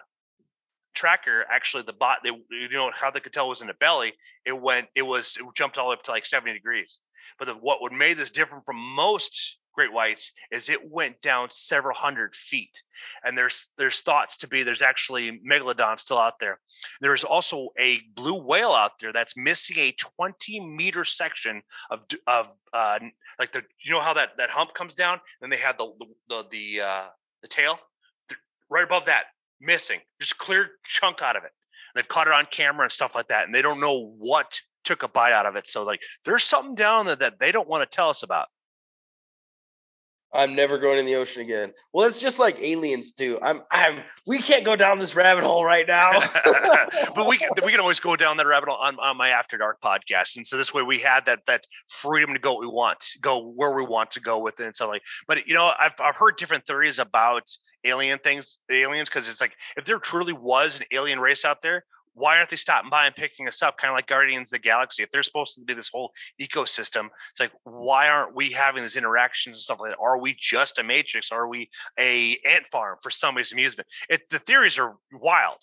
[0.94, 4.14] tracker actually the bot they you know how they could tell was in the belly
[4.46, 7.02] it went it was it jumped all up to like 70 degrees.
[7.38, 11.50] But the, what would made this different from most great whites is it went down
[11.52, 12.82] several hundred feet
[13.24, 16.60] and there's there's thoughts to be there's actually megalodon still out there.
[17.02, 21.62] There's also a blue whale out there that's missing a 20 meter section
[21.92, 23.00] of of uh
[23.40, 25.88] like the you know how that that hump comes down and they have the
[26.30, 27.06] the the, uh
[27.42, 27.80] the tail?
[28.70, 29.26] Right above that
[29.62, 31.52] missing just clear chunk out of it.
[31.96, 35.02] They've caught it on camera and stuff like that and they don't know what took
[35.02, 37.82] a bite out of it so like there's something down there that they don't want
[37.82, 38.46] to tell us about
[40.36, 41.74] I'm never going in the ocean again.
[41.94, 43.40] Well, it's just like aliens too.
[43.42, 46.20] I'm I'm we can't go down this rabbit hole right now.
[47.16, 49.58] but we can, we can always go down that rabbit hole on, on my After
[49.58, 53.06] Dark podcast, and so this way we had that that freedom to go we want,
[53.22, 55.02] go where we want to go with it, and so like.
[55.28, 57.50] But you know, I've I've heard different theories about
[57.84, 61.86] alien things, aliens, because it's like if there truly was an alien race out there,
[62.16, 64.64] why aren't they stopping by and picking us up, kind of like Guardians of the
[64.64, 65.04] Galaxy?
[65.04, 66.12] If they're supposed to be this whole
[66.42, 70.00] ecosystem, it's like why aren't we having these interactions and stuff like that?
[70.02, 71.32] Are we just a matrix?
[71.32, 71.70] Are we
[72.00, 73.88] a ant farm for somebody's amusement?
[74.10, 75.60] It, the theories are wild.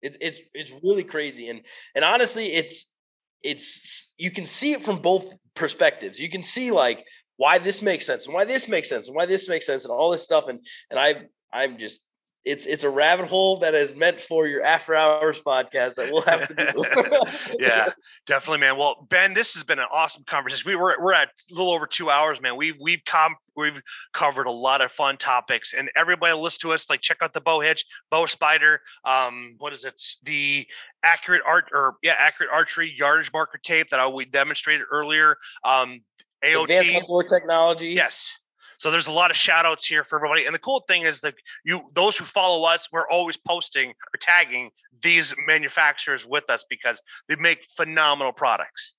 [0.00, 1.60] It's it's it's really crazy, and
[1.94, 2.96] and honestly, it's
[3.42, 6.18] it's you can see it from both perspectives.
[6.18, 7.04] You can see like
[7.36, 9.92] why this makes sense and why this makes sense and why this makes sense and
[9.92, 10.48] all this stuff.
[10.48, 10.60] And
[10.90, 11.22] and I
[11.52, 12.00] I'm just
[12.44, 16.22] it's it's a rabbit hole that is meant for your after hours podcast that we'll
[16.22, 17.56] have to do.
[17.64, 17.90] yeah,
[18.26, 18.76] definitely, man.
[18.76, 20.68] Well, Ben, this has been an awesome conversation.
[20.68, 22.56] We were we're at a little over two hours, man.
[22.56, 23.80] We've we've com- we've
[24.12, 26.90] covered a lot of fun topics, and everybody listen to us.
[26.90, 28.80] Like, check out the bow hitch, bow spider.
[29.04, 30.00] Um, what is it?
[30.24, 30.66] The
[31.04, 35.36] accurate art or yeah, accurate archery yardage marker tape that I, we demonstrated earlier.
[35.64, 36.00] Um,
[36.42, 36.96] Advanced AOT.
[36.96, 37.88] outdoor technology.
[37.88, 38.40] Yes.
[38.82, 40.44] So there's a lot of shout outs here for everybody.
[40.44, 44.18] And the cool thing is that you those who follow us, we're always posting or
[44.20, 44.70] tagging
[45.02, 48.96] these manufacturers with us because they make phenomenal products.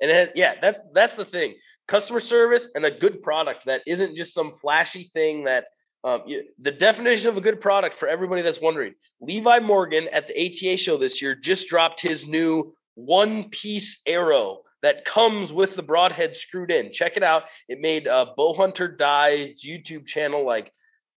[0.00, 1.56] And has, yeah, that's that's the thing.
[1.86, 5.66] Customer service and a good product that isn't just some flashy thing that
[6.02, 8.94] um, you, the definition of a good product for everybody that's wondering.
[9.20, 14.62] Levi Morgan at the ATA show this year just dropped his new one piece arrow
[14.86, 16.92] that comes with the broadhead screwed in.
[16.92, 17.42] Check it out.
[17.68, 20.70] It made uh, Bowhunter Die's YouTube channel like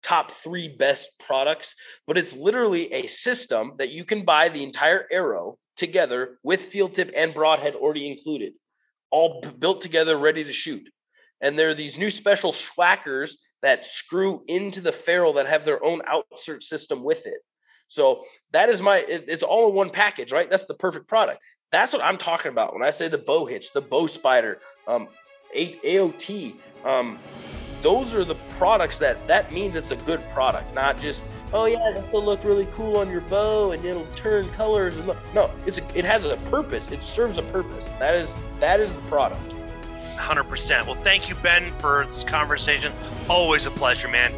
[0.01, 1.75] top three best products,
[2.07, 6.95] but it's literally a system that you can buy the entire arrow together with field
[6.95, 8.53] tip and broadhead already included,
[9.11, 10.89] all built together, ready to shoot.
[11.41, 15.83] And there are these new special Swhackers that screw into the ferrule that have their
[15.83, 17.41] own outsert system with it.
[17.89, 18.23] So
[18.53, 20.49] that is my, it's all in one package, right?
[20.49, 21.39] That's the perfect product.
[21.71, 25.09] That's what I'm talking about when I say the bow hitch, the bow spider, um,
[25.55, 26.55] AOT.
[26.85, 27.19] Um,
[27.81, 31.91] those are the products that that means it's a good product, not just oh yeah,
[31.93, 35.17] this will look really cool on your bow and it'll turn colors and look.
[35.33, 36.89] No, it's a, it has a purpose.
[36.89, 37.89] It serves a purpose.
[37.99, 39.53] That is that is the product.
[40.15, 40.87] 100%.
[40.87, 42.91] Well, thank you, Ben, for this conversation.
[43.29, 44.33] Always a pleasure, man.